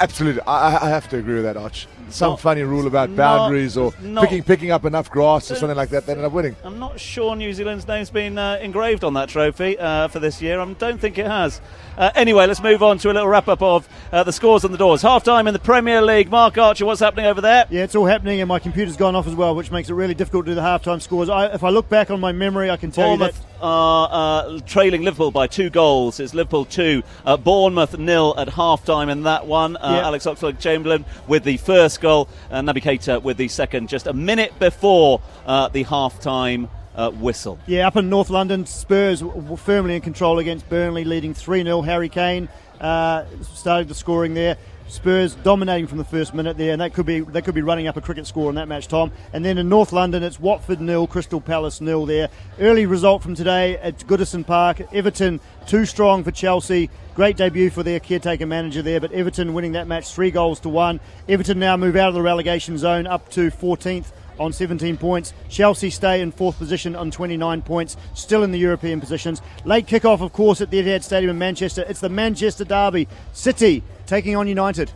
Absolutely, 0.00 0.42
I, 0.42 0.74
I- 0.76 0.86
I 0.86 0.88
have 0.90 1.08
to 1.10 1.18
agree 1.18 1.34
with 1.36 1.44
that, 1.44 1.56
Arch. 1.56 1.86
Some 2.10 2.30
Not- 2.32 2.40
funny 2.40 2.62
rule 2.62 2.86
about 2.86 3.10
not- 3.10 3.16
boundaries 3.16 3.76
or 3.76 3.92
not- 4.00 4.24
picking 4.24 4.42
picking 4.42 4.70
up 4.70 4.84
enough 4.84 5.10
grass 5.10 5.50
or 5.50 5.54
something 5.56 5.76
like 5.76 5.88
that, 5.90 6.06
they 6.06 6.12
end 6.12 6.24
up 6.24 6.32
winning. 6.32 6.54
I'm 6.64 6.78
not 6.78 7.00
sure 7.00 7.34
New 7.34 7.52
Zealand's 7.52 7.86
name's 7.88 8.10
been 8.10 8.38
uh, 8.38 8.58
engraved 8.60 9.04
on 9.04 9.14
that 9.14 9.28
trophy 9.28 9.78
uh, 9.78 10.08
for 10.08 10.18
this 10.20 10.40
year. 10.42 10.60
I 10.60 10.72
don't 10.74 11.00
think 11.00 11.18
it 11.18 11.26
has. 11.26 11.60
Uh, 11.96 12.10
anyway, 12.14 12.46
let's 12.46 12.62
move 12.62 12.82
on 12.82 12.98
to 12.98 13.10
a 13.10 13.12
little 13.12 13.28
wrap 13.28 13.48
up 13.48 13.62
of 13.62 13.88
uh, 14.12 14.22
the 14.24 14.32
scores 14.32 14.64
on 14.64 14.72
the 14.72 14.78
doors. 14.78 15.02
Half 15.02 15.22
time 15.24 15.46
in 15.46 15.52
the 15.52 15.60
Premier 15.60 16.02
League. 16.02 16.28
Marc 16.30 16.58
Archer, 16.58 16.84
what's 16.86 17.00
happening 17.00 17.26
over 17.26 17.40
there? 17.40 17.66
Yeah, 17.70 17.84
it's 17.84 17.94
all 17.94 18.06
happening, 18.06 18.40
and 18.40 18.48
my 18.48 18.58
computer's 18.58 18.96
gone 18.96 19.14
off 19.14 19.26
as 19.26 19.34
well, 19.34 19.54
which 19.54 19.70
makes 19.70 19.88
it 19.90 19.94
really 19.94 20.14
difficult 20.14 20.44
to 20.46 20.50
do 20.52 20.54
the 20.56 20.60
halftime 20.60 21.00
scores. 21.00 21.28
I, 21.28 21.46
if 21.54 21.62
I 21.64 21.70
look 21.70 21.88
back 21.88 22.10
on 22.10 22.20
my 22.20 22.32
memory, 22.32 22.70
I 22.70 22.76
can 22.76 22.90
tell 22.90 23.12
you 23.12 23.18
that. 23.18 23.32
Bournemouth 23.32 23.46
are 23.60 24.08
uh, 24.12 24.58
trailing 24.66 25.02
Liverpool 25.02 25.30
by 25.30 25.46
two 25.46 25.70
goals. 25.70 26.20
It's 26.20 26.34
Liverpool 26.34 26.64
2, 26.66 27.02
uh, 27.24 27.36
Bournemouth 27.38 27.96
nil 27.96 28.34
at 28.36 28.48
half 28.50 28.84
time 28.84 29.08
in 29.08 29.22
that 29.22 29.46
one. 29.46 29.76
Uh, 29.76 29.92
Yeah. 29.94 30.06
Alex 30.06 30.26
Oxlade 30.26 30.58
Chamberlain 30.58 31.04
with 31.28 31.44
the 31.44 31.56
first 31.58 31.93
goal, 31.98 32.28
and 32.50 32.68
Naby 32.68 32.82
Keita 32.82 33.22
with 33.22 33.36
the 33.36 33.48
second, 33.48 33.88
just 33.88 34.06
a 34.06 34.12
minute 34.12 34.58
before 34.58 35.20
uh, 35.46 35.68
the 35.68 35.82
half 35.84 36.20
time 36.20 36.68
uh, 36.94 37.10
whistle. 37.10 37.58
Yeah, 37.66 37.86
up 37.86 37.96
in 37.96 38.08
North 38.08 38.30
London, 38.30 38.66
Spurs 38.66 39.20
w- 39.20 39.40
w- 39.40 39.56
firmly 39.56 39.96
in 39.96 40.00
control 40.00 40.38
against 40.38 40.68
Burnley, 40.68 41.04
leading 41.04 41.34
3 41.34 41.62
0. 41.64 41.82
Harry 41.82 42.08
Kane 42.08 42.48
uh, 42.80 43.24
started 43.42 43.88
the 43.88 43.94
scoring 43.94 44.34
there. 44.34 44.56
Spurs 44.88 45.34
dominating 45.36 45.86
from 45.86 45.98
the 45.98 46.04
first 46.04 46.34
minute 46.34 46.56
there, 46.56 46.72
and 46.72 46.80
that 46.80 46.92
could 46.92 47.06
be 47.06 47.20
they 47.20 47.42
could 47.42 47.54
be 47.54 47.62
running 47.62 47.88
up 47.88 47.96
a 47.96 48.00
cricket 48.00 48.26
score 48.26 48.48
in 48.48 48.56
that 48.56 48.68
match, 48.68 48.88
Tom. 48.88 49.10
And 49.32 49.44
then 49.44 49.58
in 49.58 49.68
North 49.68 49.92
London, 49.92 50.22
it's 50.22 50.38
Watford 50.38 50.80
nil, 50.80 51.06
Crystal 51.06 51.40
Palace 51.40 51.80
nil. 51.80 52.06
There, 52.06 52.28
early 52.60 52.86
result 52.86 53.22
from 53.22 53.34
today 53.34 53.76
at 53.78 53.98
Goodison 54.00 54.46
Park. 54.46 54.82
Everton 54.92 55.40
too 55.66 55.86
strong 55.86 56.22
for 56.22 56.30
Chelsea. 56.30 56.90
Great 57.14 57.36
debut 57.36 57.70
for 57.70 57.82
their 57.82 58.00
caretaker 58.00 58.46
manager 58.46 58.82
there, 58.82 59.00
but 59.00 59.12
Everton 59.12 59.54
winning 59.54 59.72
that 59.72 59.86
match 59.86 60.12
three 60.12 60.30
goals 60.30 60.60
to 60.60 60.68
one. 60.68 61.00
Everton 61.28 61.58
now 61.58 61.76
move 61.76 61.96
out 61.96 62.08
of 62.08 62.14
the 62.14 62.22
relegation 62.22 62.76
zone 62.76 63.06
up 63.06 63.30
to 63.30 63.50
14th 63.50 64.12
on 64.38 64.52
17 64.52 64.96
points. 64.96 65.32
Chelsea 65.48 65.90
stay 65.90 66.20
in 66.20 66.32
fourth 66.32 66.58
position 66.58 66.96
on 66.96 67.10
29 67.10 67.62
points, 67.62 67.96
still 68.14 68.42
in 68.42 68.50
the 68.50 68.58
European 68.58 69.00
positions. 69.00 69.40
Late 69.64 69.86
kickoff, 69.86 70.20
of 70.20 70.32
course, 70.32 70.60
at 70.60 70.70
the 70.70 70.82
Etihad 70.82 71.02
Stadium 71.02 71.30
in 71.30 71.38
Manchester. 71.38 71.84
It's 71.88 72.00
the 72.00 72.08
Manchester 72.08 72.64
Derby. 72.64 73.08
City 73.32 73.82
taking 74.06 74.36
on 74.36 74.48
United. 74.48 74.90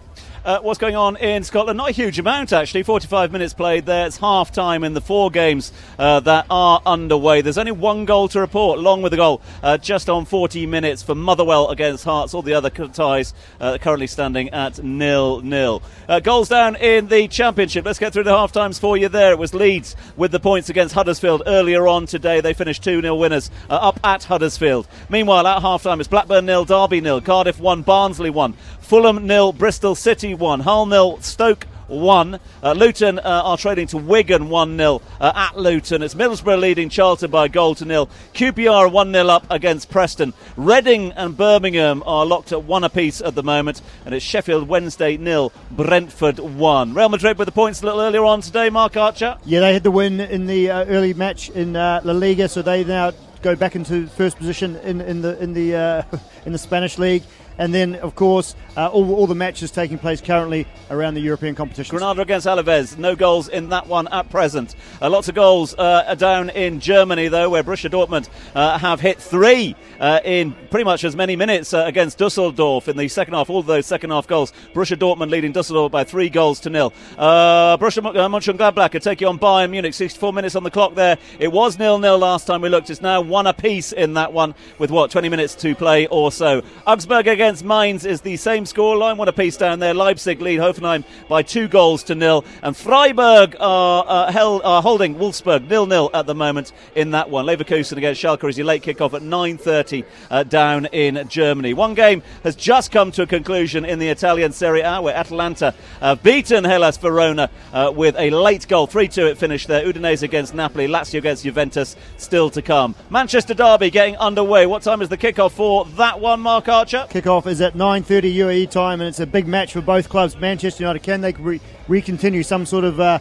Uh, 0.45 0.61
what's 0.61 0.79
going 0.79 0.97
on 0.97 1.17
in 1.17 1.43
Scotland? 1.43 1.77
Not 1.77 1.91
a 1.91 1.93
huge 1.93 2.19
amount, 2.19 2.55
actually. 2.55 2.83
45 2.83 3.33
minutes 3.33 3.53
played 3.53 3.85
there. 3.85 4.07
It's 4.07 4.17
half 4.17 4.53
time 4.53 4.85
in 4.85 4.95
the 4.95 5.01
four 5.01 5.31
games 5.31 5.73
uh, 5.99 6.21
that 6.21 6.47
are 6.49 6.81
underway. 6.87 7.43
There's 7.43 7.59
only 7.59 7.73
one 7.73 8.07
goal 8.07 8.29
to 8.29 8.41
report, 8.41 8.79
along 8.79 9.03
with 9.03 9.11
the 9.11 9.17
goal 9.17 9.43
uh, 9.63 9.77
just 9.77 10.09
on 10.09 10.25
40 10.25 10.65
minutes 10.67 11.03
for 11.03 11.15
Motherwell 11.15 11.69
against 11.69 12.05
Hearts. 12.05 12.33
All 12.33 12.43
the 12.43 12.55
other 12.55 12.71
ties 12.71 13.35
uh, 13.61 13.79
currently 13.79 14.07
standing 14.07 14.49
at 14.51 14.83
nil 14.83 15.43
nil. 15.43 15.83
Uh, 16.09 16.21
goals 16.21 16.49
down 16.49 16.77
in 16.77 17.09
the 17.09 17.29
Championship. 17.29 17.85
Let's 17.85 17.99
get 17.99 18.13
through 18.13 18.25
the 18.25 18.37
half 18.37 18.53
times 18.53 18.79
for 18.79 18.97
you 18.97 19.09
there. 19.09 19.33
It 19.33 19.39
was 19.39 19.53
Leeds 19.53 19.97
with 20.17 20.31
the 20.31 20.41
points 20.41 20.71
against 20.71 20.95
Huddersfield 20.95 21.43
earlier 21.47 21.87
on 21.87 22.07
today. 22.07 22.41
They 22.41 22.55
finished 22.55 22.85
2 22.85 23.03
0 23.03 23.17
winners 23.17 23.51
uh, 23.69 23.75
up 23.75 24.01
at 24.03 24.25
Huddersfield. 24.25 24.87
Meanwhile, 25.11 25.47
at 25.47 25.61
half 25.61 25.83
time, 25.83 26.01
it's 26.01 26.09
Blackburn 26.09 26.47
nil, 26.47 26.65
Derby 26.65 27.01
nil, 27.01 27.21
Cardiff 27.21 27.61
1, 27.61 27.83
Barnsley 27.83 28.31
1, 28.31 28.55
Fulham 28.89 29.27
nil, 29.27 29.53
Bristol 29.53 29.95
City 29.95 30.33
1, 30.33 30.61
Hull 30.61 30.87
nil, 30.87 31.21
Stoke 31.21 31.67
1. 31.89 32.41
Uh, 32.63 32.73
Luton 32.73 33.19
uh, 33.19 33.43
are 33.45 33.59
trading 33.59 33.87
to 33.89 33.99
Wigan 33.99 34.49
1 34.49 34.79
0 34.79 35.03
uh, 35.21 35.33
at 35.35 35.59
Luton. 35.59 36.03
It's 36.03 36.15
Middlesbrough 36.15 36.59
leading 36.59 36.89
Charlton 36.89 37.31
by 37.31 37.45
a 37.45 37.49
goal 37.51 37.75
to 37.75 37.85
nil. 37.85 38.09
QPR 38.33 38.91
1 38.91 39.13
0 39.13 39.27
up 39.27 39.47
against 39.51 39.91
Preston. 39.91 40.33
Reading 40.57 41.13
and 41.13 41.37
Birmingham 41.37 42.03
are 42.07 42.25
locked 42.25 42.51
at 42.51 42.65
one 42.65 42.83
apiece 42.83 43.21
at 43.21 43.35
the 43.35 43.43
moment. 43.43 43.83
And 44.07 44.15
it's 44.15 44.25
Sheffield 44.25 44.69
Wednesday 44.69 45.19
nil, 45.19 45.53
Brentford 45.71 46.39
1. 46.39 46.95
Real 46.95 47.11
Madrid 47.11 47.37
with 47.37 47.45
the 47.45 47.53
points 47.53 47.83
a 47.83 47.85
little 47.85 48.01
earlier 48.01 48.25
on 48.25 48.41
today, 48.41 48.71
Marc 48.71 48.97
Archer. 48.97 49.37
Yeah, 49.45 49.61
they 49.61 49.75
had 49.75 49.83
the 49.83 49.91
win 49.91 50.19
in 50.19 50.47
the 50.47 50.71
uh, 50.71 50.87
early 50.87 51.13
match 51.13 51.51
in 51.51 51.77
uh, 51.77 52.01
La 52.05 52.15
Liga, 52.15 52.49
so 52.49 52.63
they 52.63 52.85
now 52.85 53.13
go 53.43 53.55
back 53.55 53.77
into 53.77 54.07
first 54.07 54.39
position 54.39 54.77
in, 54.77 55.03
in 55.03 55.21
the 55.21 55.39
in 55.43 55.53
the 55.53 55.77
uh, 55.77 56.03
in 56.47 56.53
the 56.53 56.59
Spanish 56.59 56.97
league. 56.97 57.23
And 57.59 57.75
then 57.75 57.97
of 57.97 58.15
course 58.15 58.55
uh, 58.77 58.87
all, 58.89 59.15
all 59.15 59.27
the 59.27 59.35
matches 59.35 59.71
taking 59.71 59.99
place 59.99 60.21
currently 60.21 60.67
around 60.91 61.15
the 61.15 61.21
European 61.21 61.55
competitions. 61.55 61.91
Granada 61.91 62.23
against 62.23 62.47
Alaves, 62.47 62.97
no 62.97 63.17
goals 63.17 63.49
in 63.49 63.69
that 63.71 63.87
one 63.87 64.09
at 64.09 64.31
present. 64.31 64.75
Uh, 65.03 65.11
lots 65.11 65.29
of 65.29 65.35
goals 65.35 65.75
uh, 65.77 66.15
down 66.15 66.51
in 66.51 66.81
Germany, 66.81 67.29
though, 67.29 67.51
where 67.51 67.63
Borussia 67.63 67.91
Dortmund 67.91 68.29
uh, 68.55 68.79
have 68.79 69.01
hit 69.01 69.21
three 69.21 69.75
uh, 70.01 70.21
in 70.25 70.55
pretty 70.71 70.85
much 70.85 71.05
as 71.05 71.17
many 71.17 71.37
minutes 71.37 71.75
uh, 71.75 71.85
against 71.87 72.19
Dusseldorf 72.19 72.89
in 72.89 72.97
the 72.97 73.09
second 73.09 73.35
half. 73.35 73.51
All 73.51 73.63
those 73.63 73.87
second 73.87 74.11
half 74.11 74.27
goals. 74.27 74.53
Borussia 74.73 74.97
Dortmund 74.97 75.31
leading 75.31 75.53
Dusseldorf 75.53 75.91
by 75.91 76.05
three 76.05 76.29
goals 76.29 76.61
to 76.61 76.71
nil. 76.71 76.93
Uh, 77.17 77.77
Borussia 77.77 78.03
Mönchengladbach 78.03 78.95
are 78.95 79.01
taking 79.01 79.27
on 79.29 79.39
Bayern 79.39 79.71
Munich. 79.71 79.95
64 79.95 80.33
minutes 80.33 80.55
on 80.55 80.63
the 80.63 80.71
clock 80.71 80.95
there. 80.95 81.19
It 81.39 81.49
was 81.53 81.79
nil 81.79 81.99
nil 81.99 82.19
last 82.19 82.47
time 82.47 82.61
we 82.61 82.69
looked. 82.69 82.91
It's 82.91 83.03
now 83.03 83.21
one 83.21 83.47
apiece 83.47 83.93
in 83.93 84.15
that 84.15 84.33
one 84.33 84.55
with 84.79 84.91
what 84.91 85.11
20 85.11 85.29
minutes 85.29 85.55
to 85.57 85.75
play 85.75 86.07
or 86.07 86.31
so. 86.31 86.63
Augsburg 86.87 87.27
against 87.49 87.65
Mainz 87.65 88.05
is 88.05 88.21
the 88.21 88.37
same 88.37 88.65
scoreline, 88.65 89.17
one 89.17 89.27
apiece 89.27 89.57
down 89.57 89.79
there. 89.79 89.95
Leipzig 89.95 90.43
lead 90.43 90.61
Hoffenheim 90.61 91.03
by 91.31 91.41
two 91.41 91.67
goals 91.67 92.03
to 92.03 92.15
nil, 92.15 92.45
and 92.63 92.77
Freiburg 92.77 93.57
are, 93.59 94.05
uh, 94.07 94.31
held, 94.31 94.61
are 94.65 94.83
holding 94.83 95.15
Wolfsburg 95.15 95.67
nil 95.67 95.87
nil 95.87 96.11
at 96.13 96.27
the 96.27 96.35
moment 96.35 96.75
in 96.95 97.13
that 97.13 97.31
one. 97.31 97.47
Leverkusen 97.47 97.97
against 97.97 98.23
Schalke 98.23 98.47
is 98.51 98.59
your 98.59 98.67
late 98.67 98.83
kickoff 98.83 99.15
at 99.15 99.23
9:30 99.23 100.05
uh, 100.31 100.43
down 100.43 100.85
in 100.93 101.27
Germany. 101.31 101.73
One 101.73 101.95
game 101.95 102.23
has 102.43 102.55
just 102.55 102.91
come 102.93 103.11
to 103.13 103.23
a 103.23 103.27
conclusion 103.27 103.87
in 103.87 103.99
the 103.99 104.09
Italian 104.11 104.53
Serie 104.53 104.83
A, 104.83 105.01
where 105.01 105.17
Atalanta 105.17 105.73
have 106.01 106.23
beaten 106.23 106.65
Hellas 106.65 106.99
Verona 106.99 107.49
uh, 107.73 107.91
with 107.97 108.15
a 108.19 108.29
late 108.29 108.69
goal, 108.69 108.87
3-2. 108.87 109.31
It 109.31 109.39
finished 109.39 109.69
there. 109.69 109.91
Udinese 109.91 110.23
against 110.23 110.55
Napoli, 110.55 110.87
Lazio 110.87 111.17
against 111.17 111.45
Juventus, 111.45 111.97
still 112.19 112.51
to 112.51 112.61
come. 112.61 112.95
Manchester 113.09 113.55
Derby 113.55 113.89
getting 113.89 114.19
underway. 114.19 114.67
What 114.67 114.83
time 114.83 115.01
is 115.01 115.09
the 115.09 115.17
kickoff 115.17 115.53
for 115.53 115.87
that 115.97 116.21
one, 116.21 116.41
Marc 116.41 116.69
Archer? 116.69 117.07
Kickoff 117.09 117.38
is 117.47 117.61
at 117.61 117.75
9:30 117.75 118.35
UAE 118.35 118.71
time, 118.71 119.01
and 119.01 119.09
it's 119.09 119.21
a 119.21 119.27
big 119.27 119.47
match 119.47 119.73
for 119.73 119.81
both 119.81 120.09
clubs. 120.09 120.37
Manchester 120.37 120.83
United 120.83 121.03
can 121.03 121.21
they 121.21 121.33
re- 121.33 121.61
recontinue 121.89 122.43
some 122.43 122.67
sort 122.67 122.85
of 122.85 122.99
uh, 122.99 123.19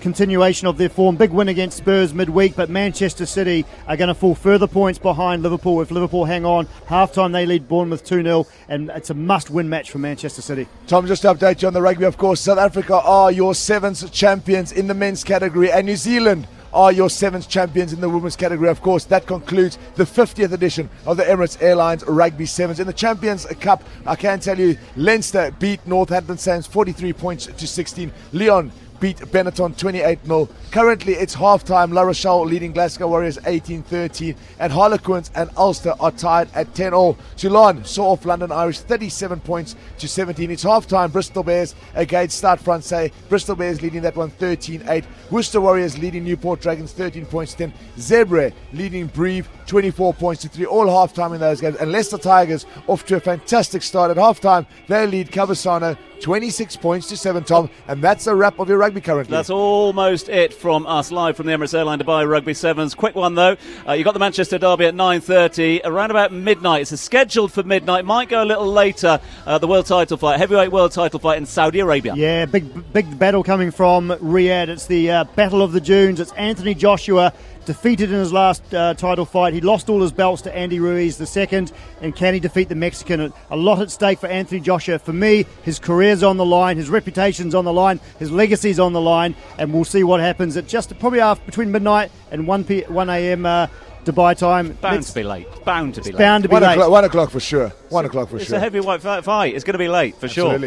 continuation 0.00 0.66
of 0.66 0.78
their 0.78 0.88
form? 0.88 1.16
Big 1.16 1.30
win 1.30 1.48
against 1.48 1.78
Spurs 1.78 2.12
midweek, 2.12 2.56
but 2.56 2.68
Manchester 2.68 3.26
City 3.26 3.64
are 3.86 3.96
going 3.96 4.08
to 4.08 4.14
fall 4.14 4.34
further 4.34 4.66
points 4.66 4.98
behind 4.98 5.42
Liverpool 5.42 5.80
if 5.80 5.90
Liverpool 5.90 6.24
hang 6.24 6.44
on. 6.44 6.66
Half 6.86 7.12
time 7.12 7.32
they 7.32 7.46
lead 7.46 7.68
Bournemouth 7.68 8.04
2 8.04 8.22
0, 8.22 8.46
and 8.68 8.90
it's 8.90 9.10
a 9.10 9.14
must 9.14 9.50
win 9.50 9.68
match 9.68 9.90
for 9.90 9.98
Manchester 9.98 10.42
City. 10.42 10.66
Tom, 10.86 11.06
just 11.06 11.22
to 11.22 11.34
update 11.34 11.62
you 11.62 11.68
on 11.68 11.74
the 11.74 11.82
rugby, 11.82 12.04
of 12.04 12.16
course, 12.16 12.40
South 12.40 12.58
Africa 12.58 13.00
are 13.00 13.30
your 13.30 13.54
seventh 13.54 14.10
champions 14.12 14.72
in 14.72 14.86
the 14.86 14.94
men's 14.94 15.24
category, 15.24 15.70
and 15.70 15.86
New 15.86 15.96
Zealand 15.96 16.46
are 16.72 16.92
your 16.92 17.10
seventh 17.10 17.48
champions 17.48 17.92
in 17.92 18.00
the 18.00 18.08
women's 18.08 18.36
category. 18.36 18.68
Of 18.68 18.82
course, 18.82 19.04
that 19.06 19.26
concludes 19.26 19.78
the 19.96 20.04
50th 20.04 20.52
edition 20.52 20.88
of 21.06 21.16
the 21.16 21.24
Emirates 21.24 21.60
Airlines 21.62 22.04
Rugby 22.06 22.46
Sevens. 22.46 22.80
In 22.80 22.86
the 22.86 22.92
Champions 22.92 23.46
Cup, 23.60 23.82
I 24.06 24.16
can 24.16 24.40
tell 24.40 24.58
you, 24.58 24.76
Leinster 24.96 25.50
beat 25.58 25.84
Northampton 25.86 26.38
Saints 26.38 26.66
43 26.66 27.12
points 27.12 27.46
to 27.46 27.66
16. 27.66 28.12
Lyon 28.32 28.72
beat 29.00 29.16
Benetton 29.16 29.76
28 29.76 30.24
0. 30.24 30.48
Currently, 30.70 31.14
it's 31.14 31.34
half 31.34 31.64
time. 31.64 31.90
La 31.90 32.02
Rochelle 32.02 32.44
leading 32.44 32.72
Glasgow 32.72 33.08
Warriors 33.08 33.38
18 33.44 33.82
13. 33.82 34.36
And 34.58 34.72
Harlequins 34.72 35.30
and 35.34 35.50
Ulster 35.56 35.94
are 35.98 36.12
tied 36.12 36.48
at 36.54 36.74
10 36.74 36.94
all. 36.94 37.16
Toulon 37.36 37.84
saw 37.84 38.12
off 38.12 38.24
London 38.24 38.52
Irish 38.52 38.80
37 38.80 39.40
points 39.40 39.74
to 39.98 40.06
17. 40.06 40.50
It's 40.50 40.62
half 40.62 40.86
time. 40.86 41.10
Bristol 41.10 41.42
Bears 41.42 41.74
against 41.94 42.38
Stade 42.38 42.60
Francais. 42.60 43.10
Bristol 43.28 43.56
Bears 43.56 43.82
leading 43.82 44.02
that 44.02 44.16
one 44.16 44.30
13 44.30 44.84
8. 44.86 45.04
Worcester 45.30 45.60
Warriors 45.60 45.98
leading 45.98 46.24
Newport 46.24 46.60
Dragons 46.60 46.92
13 46.92 47.26
points 47.26 47.52
to 47.52 47.58
10. 47.68 47.72
Zebre 47.96 48.52
leading 48.72 49.06
Brive 49.06 49.48
24 49.66 50.14
points 50.14 50.42
to 50.42 50.48
3. 50.48 50.66
All 50.66 50.88
half 50.88 51.14
time 51.14 51.32
in 51.32 51.40
those 51.40 51.60
games. 51.60 51.76
And 51.76 51.90
Leicester 51.90 52.18
Tigers 52.18 52.66
off 52.86 53.06
to 53.06 53.16
a 53.16 53.20
fantastic 53.20 53.82
start 53.82 54.10
at 54.10 54.16
half 54.16 54.40
time. 54.40 54.66
They 54.88 55.06
lead 55.06 55.30
Calvisano 55.30 55.96
26 56.20 56.76
points 56.76 57.08
to 57.08 57.16
7, 57.16 57.44
Tom. 57.44 57.70
And 57.88 58.02
that's 58.02 58.26
a 58.26 58.34
wrap 58.34 58.58
of 58.58 58.68
your 58.68 58.78
rugby 58.78 58.89
currently. 58.98 59.30
That's 59.30 59.50
almost 59.50 60.28
it 60.28 60.52
from 60.52 60.86
us 60.86 61.12
live 61.12 61.36
from 61.36 61.46
the 61.46 61.52
Emirates 61.52 61.72
Airline 61.72 62.00
Dubai 62.00 62.28
Rugby 62.28 62.54
Sevens. 62.54 62.94
Quick 62.94 63.14
one 63.14 63.36
though, 63.36 63.56
uh, 63.86 63.92
you 63.92 64.02
got 64.02 64.14
the 64.14 64.18
Manchester 64.18 64.58
Derby 64.58 64.86
at 64.86 64.94
9:30, 64.94 65.82
around 65.84 66.10
about 66.10 66.32
midnight. 66.32 66.90
It's 66.90 67.00
scheduled 67.00 67.52
for 67.52 67.62
midnight. 67.62 68.04
Might 68.04 68.28
go 68.28 68.42
a 68.42 68.44
little 68.44 68.66
later. 68.66 69.20
Uh, 69.46 69.58
the 69.58 69.68
world 69.68 69.86
title 69.86 70.16
fight, 70.16 70.38
heavyweight 70.38 70.72
world 70.72 70.92
title 70.92 71.20
fight 71.20 71.38
in 71.38 71.46
Saudi 71.46 71.78
Arabia. 71.78 72.14
Yeah, 72.16 72.46
big 72.46 72.92
big 72.92 73.18
battle 73.18 73.44
coming 73.44 73.70
from 73.70 74.08
Riyadh. 74.08 74.68
It's 74.68 74.86
the 74.86 75.10
uh, 75.10 75.24
Battle 75.36 75.62
of 75.62 75.72
the 75.72 75.80
Dunes. 75.80 76.18
It's 76.18 76.32
Anthony 76.32 76.74
Joshua 76.74 77.32
defeated 77.74 78.10
in 78.10 78.18
his 78.18 78.32
last 78.32 78.74
uh, 78.74 78.94
title 78.94 79.24
fight. 79.24 79.54
He 79.54 79.60
lost 79.60 79.88
all 79.88 80.02
his 80.02 80.10
belts 80.10 80.42
to 80.42 80.52
Andy 80.56 80.80
Ruiz 80.80 81.18
the 81.18 81.26
second, 81.26 81.70
and 82.00 82.16
can 82.16 82.34
he 82.34 82.40
defeat 82.40 82.68
the 82.68 82.74
Mexican? 82.74 83.32
A 83.48 83.56
lot 83.56 83.78
at 83.80 83.92
stake 83.92 84.18
for 84.18 84.26
Anthony 84.26 84.60
Joshua. 84.60 84.98
For 84.98 85.12
me, 85.12 85.46
his 85.62 85.78
career's 85.78 86.24
on 86.24 86.36
the 86.36 86.44
line, 86.44 86.76
his 86.78 86.90
reputation's 86.90 87.54
on 87.54 87.64
the 87.64 87.72
line, 87.72 88.00
his 88.18 88.32
legacy's 88.32 88.80
on 88.80 88.92
the 88.92 89.00
line, 89.00 89.36
and 89.56 89.72
we'll 89.72 89.84
see 89.84 90.02
what 90.02 90.18
happens 90.18 90.56
at 90.56 90.66
just 90.66 90.98
probably 90.98 91.20
after 91.20 91.46
between 91.46 91.70
midnight 91.70 92.10
and 92.32 92.44
1 92.48 92.64
p 92.64 92.80
1 92.88 93.08
a.m. 93.08 93.46
Uh, 93.46 93.68
Dubai 94.04 94.36
time. 94.36 94.72
Bound 94.80 94.96
Let's- 94.96 95.08
to 95.10 95.14
be 95.14 95.22
late. 95.22 95.46
Bound 95.64 95.94
to 95.94 96.00
be 96.00 96.08
It's 96.08 96.14
late. 96.18 96.24
bound 96.24 96.42
to 96.42 96.48
be 96.48 96.54
one, 96.54 96.62
late. 96.62 96.72
o'clock, 96.72 96.90
one 96.90 97.04
o'clock 97.04 97.30
for 97.30 97.38
sure. 97.38 97.68
One 97.90 98.04
o'clock 98.06 98.30
for 98.30 98.36
It's 98.38 98.46
sure. 98.46 98.56
a 98.56 98.58
heavyweight 98.58 99.02
fi- 99.02 99.20
fight. 99.20 99.54
It's 99.54 99.62
going 99.62 99.74
to 99.74 99.78
be 99.78 99.88
late 99.88 100.16
for 100.16 100.26
sure. 100.26 100.58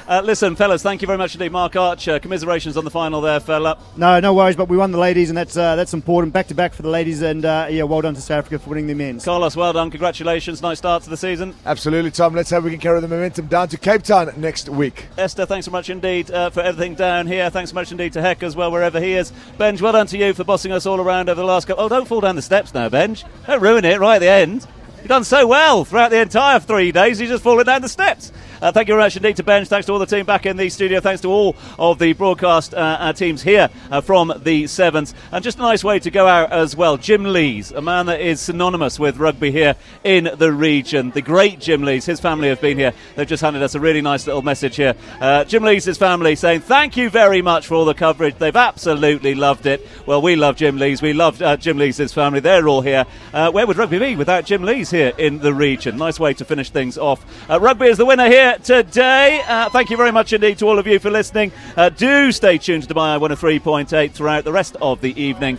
Absolutely. 0.00 0.18
Uh, 0.18 0.22
listen, 0.22 0.56
fellas, 0.56 0.82
thank 0.82 1.02
you 1.02 1.06
very 1.06 1.18
much 1.18 1.34
indeed. 1.34 1.52
Marc 1.52 1.76
Archer, 1.76 2.18
commiserations 2.18 2.76
on 2.76 2.84
the 2.84 2.90
final 2.90 3.20
there, 3.20 3.40
fella. 3.40 3.78
No, 3.96 4.20
no 4.20 4.34
worries, 4.34 4.56
but 4.56 4.68
we 4.68 4.76
won 4.76 4.92
the 4.92 4.98
ladies, 4.98 5.30
and 5.30 5.36
that's 5.36 5.56
uh, 5.56 5.76
that's 5.76 5.94
important. 5.94 6.32
Back 6.32 6.48
to 6.48 6.54
back 6.54 6.74
for 6.74 6.82
the 6.82 6.88
ladies, 6.88 7.22
and 7.22 7.44
uh, 7.44 7.68
yeah, 7.70 7.84
well 7.84 8.00
done 8.00 8.14
to 8.14 8.20
South 8.20 8.38
Africa 8.38 8.58
for 8.58 8.70
winning 8.70 8.86
the 8.86 8.94
men's. 8.94 9.24
Carlos, 9.24 9.56
well 9.56 9.72
done. 9.72 9.90
Congratulations. 9.90 10.62
Nice 10.62 10.78
start 10.78 11.02
to 11.04 11.10
the 11.10 11.16
season. 11.16 11.54
Absolutely, 11.66 12.10
Tom. 12.10 12.34
Let's 12.34 12.50
hope 12.50 12.64
we 12.64 12.70
can 12.70 12.80
carry 12.80 13.00
the 13.00 13.08
momentum 13.08 13.46
down 13.46 13.68
to 13.68 13.76
Cape 13.76 14.02
Town 14.02 14.32
next 14.36 14.68
week. 14.68 15.06
Esther, 15.18 15.46
thanks 15.46 15.66
so 15.66 15.72
much 15.72 15.90
indeed 15.90 16.30
uh, 16.30 16.50
for 16.50 16.60
everything 16.60 16.94
down 16.94 17.26
here. 17.26 17.50
Thanks 17.50 17.70
so 17.70 17.74
much 17.74 17.90
indeed 17.92 18.12
to 18.14 18.22
Heck 18.22 18.42
as 18.42 18.56
well, 18.56 18.70
wherever 18.70 19.00
he 19.00 19.14
is. 19.14 19.32
Benj, 19.58 19.80
well 19.80 19.92
done 19.92 20.06
to 20.08 20.18
you 20.18 20.34
for 20.34 20.44
bossing 20.44 20.72
us 20.72 20.86
all 20.86 21.00
around 21.00 21.28
over 21.28 21.40
the 21.40 21.46
last 21.46 21.66
couple. 21.66 21.84
Oh, 21.84 21.88
don't 21.88 22.06
fall 22.06 22.20
down 22.20 22.36
the 22.36 22.42
steps 22.42 22.74
now, 22.74 22.88
Benj. 22.88 23.24
Don't 23.46 23.62
ruin 23.62 23.84
it 23.84 23.98
right 24.00 24.16
at 24.16 24.20
the 24.20 24.30
end. 24.30 24.66
You've 24.98 25.08
done 25.08 25.24
so 25.24 25.46
well 25.46 25.84
throughout 25.84 26.10
the 26.10 26.20
entire 26.20 26.60
three 26.60 26.92
days. 26.92 27.20
You've 27.20 27.30
just 27.30 27.42
fallen 27.42 27.64
down 27.64 27.80
the 27.80 27.88
steps. 27.88 28.32
Uh, 28.60 28.70
thank 28.70 28.88
you 28.88 28.92
very 28.92 29.04
much 29.04 29.16
indeed 29.16 29.36
to 29.36 29.42
Ben. 29.42 29.64
Thanks 29.64 29.86
to 29.86 29.92
all 29.92 29.98
the 29.98 30.04
team 30.04 30.26
back 30.26 30.44
in 30.44 30.58
the 30.58 30.68
studio. 30.68 31.00
Thanks 31.00 31.22
to 31.22 31.28
all 31.28 31.56
of 31.78 31.98
the 31.98 32.12
broadcast 32.12 32.74
uh, 32.74 32.98
uh, 33.00 33.12
teams 33.14 33.40
here 33.40 33.70
uh, 33.90 34.02
from 34.02 34.34
the 34.42 34.66
Sevens. 34.66 35.14
And 35.32 35.42
just 35.42 35.56
a 35.56 35.62
nice 35.62 35.82
way 35.82 35.98
to 36.00 36.10
go 36.10 36.26
out 36.26 36.52
as 36.52 36.76
well. 36.76 36.98
Jim 36.98 37.24
Lees, 37.24 37.72
a 37.72 37.80
man 37.80 38.04
that 38.06 38.20
is 38.20 38.38
synonymous 38.38 38.98
with 38.98 39.16
rugby 39.16 39.50
here 39.50 39.76
in 40.04 40.28
the 40.36 40.52
region. 40.52 41.10
The 41.10 41.22
great 41.22 41.58
Jim 41.58 41.82
Lees. 41.82 42.04
His 42.04 42.20
family 42.20 42.48
have 42.48 42.60
been 42.60 42.76
here. 42.76 42.92
They've 43.16 43.26
just 43.26 43.42
handed 43.42 43.62
us 43.62 43.74
a 43.74 43.80
really 43.80 44.02
nice 44.02 44.26
little 44.26 44.42
message 44.42 44.76
here. 44.76 44.94
Uh, 45.20 45.44
Jim 45.44 45.62
Lees' 45.62 45.96
family 45.96 46.36
saying 46.36 46.60
thank 46.60 46.98
you 46.98 47.08
very 47.08 47.40
much 47.40 47.66
for 47.66 47.76
all 47.76 47.86
the 47.86 47.94
coverage. 47.94 48.36
They've 48.36 48.54
absolutely 48.54 49.34
loved 49.34 49.64
it. 49.64 49.88
Well, 50.04 50.20
we 50.20 50.36
love 50.36 50.56
Jim 50.56 50.76
Lees. 50.76 51.00
We 51.00 51.14
love 51.14 51.40
uh, 51.40 51.56
Jim 51.56 51.78
Lees' 51.78 52.12
family. 52.12 52.40
They're 52.40 52.68
all 52.68 52.82
here. 52.82 53.04
Where 53.32 53.66
would 53.66 53.78
rugby 53.78 53.98
be 53.98 54.16
without 54.16 54.44
Jim 54.44 54.64
Lees 54.64 54.90
here 54.90 55.14
in 55.16 55.38
the 55.38 55.54
region? 55.54 55.96
Nice 55.96 56.20
way 56.20 56.34
to 56.34 56.44
finish 56.44 56.68
things 56.68 56.98
off. 56.98 57.24
Rugby 57.48 57.86
is 57.86 57.96
the 57.96 58.04
winner 58.04 58.28
here 58.28 58.49
today. 58.58 59.42
Uh, 59.46 59.68
thank 59.70 59.90
you 59.90 59.96
very 59.96 60.12
much 60.12 60.32
indeed 60.32 60.58
to 60.58 60.68
all 60.68 60.78
of 60.78 60.86
you 60.86 60.98
for 60.98 61.10
listening. 61.10 61.52
Uh, 61.76 61.88
do 61.88 62.30
stay 62.32 62.58
tuned 62.58 62.88
to 62.88 62.94
Dubai 62.94 63.18
103.8 63.18 64.12
throughout 64.12 64.44
the 64.44 64.52
rest 64.52 64.76
of 64.80 65.00
the 65.00 65.18
evening. 65.20 65.58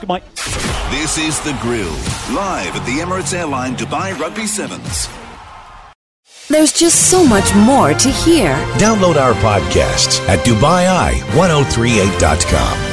Goodbye. 0.00 0.22
This 0.90 1.18
is 1.18 1.40
The 1.40 1.56
Grill, 1.62 1.90
live 2.34 2.74
at 2.76 2.84
the 2.86 2.98
Emirates 3.00 3.32
Airline 3.32 3.76
Dubai 3.76 4.18
Rugby 4.18 4.46
Sevens. 4.46 5.08
There's 6.48 6.72
just 6.72 7.08
so 7.10 7.24
much 7.26 7.54
more 7.54 7.94
to 7.94 8.10
hear. 8.10 8.54
Download 8.76 9.16
our 9.16 9.32
podcasts 9.34 10.20
at 10.28 10.44
DubaiEye1038.com. 10.44 12.91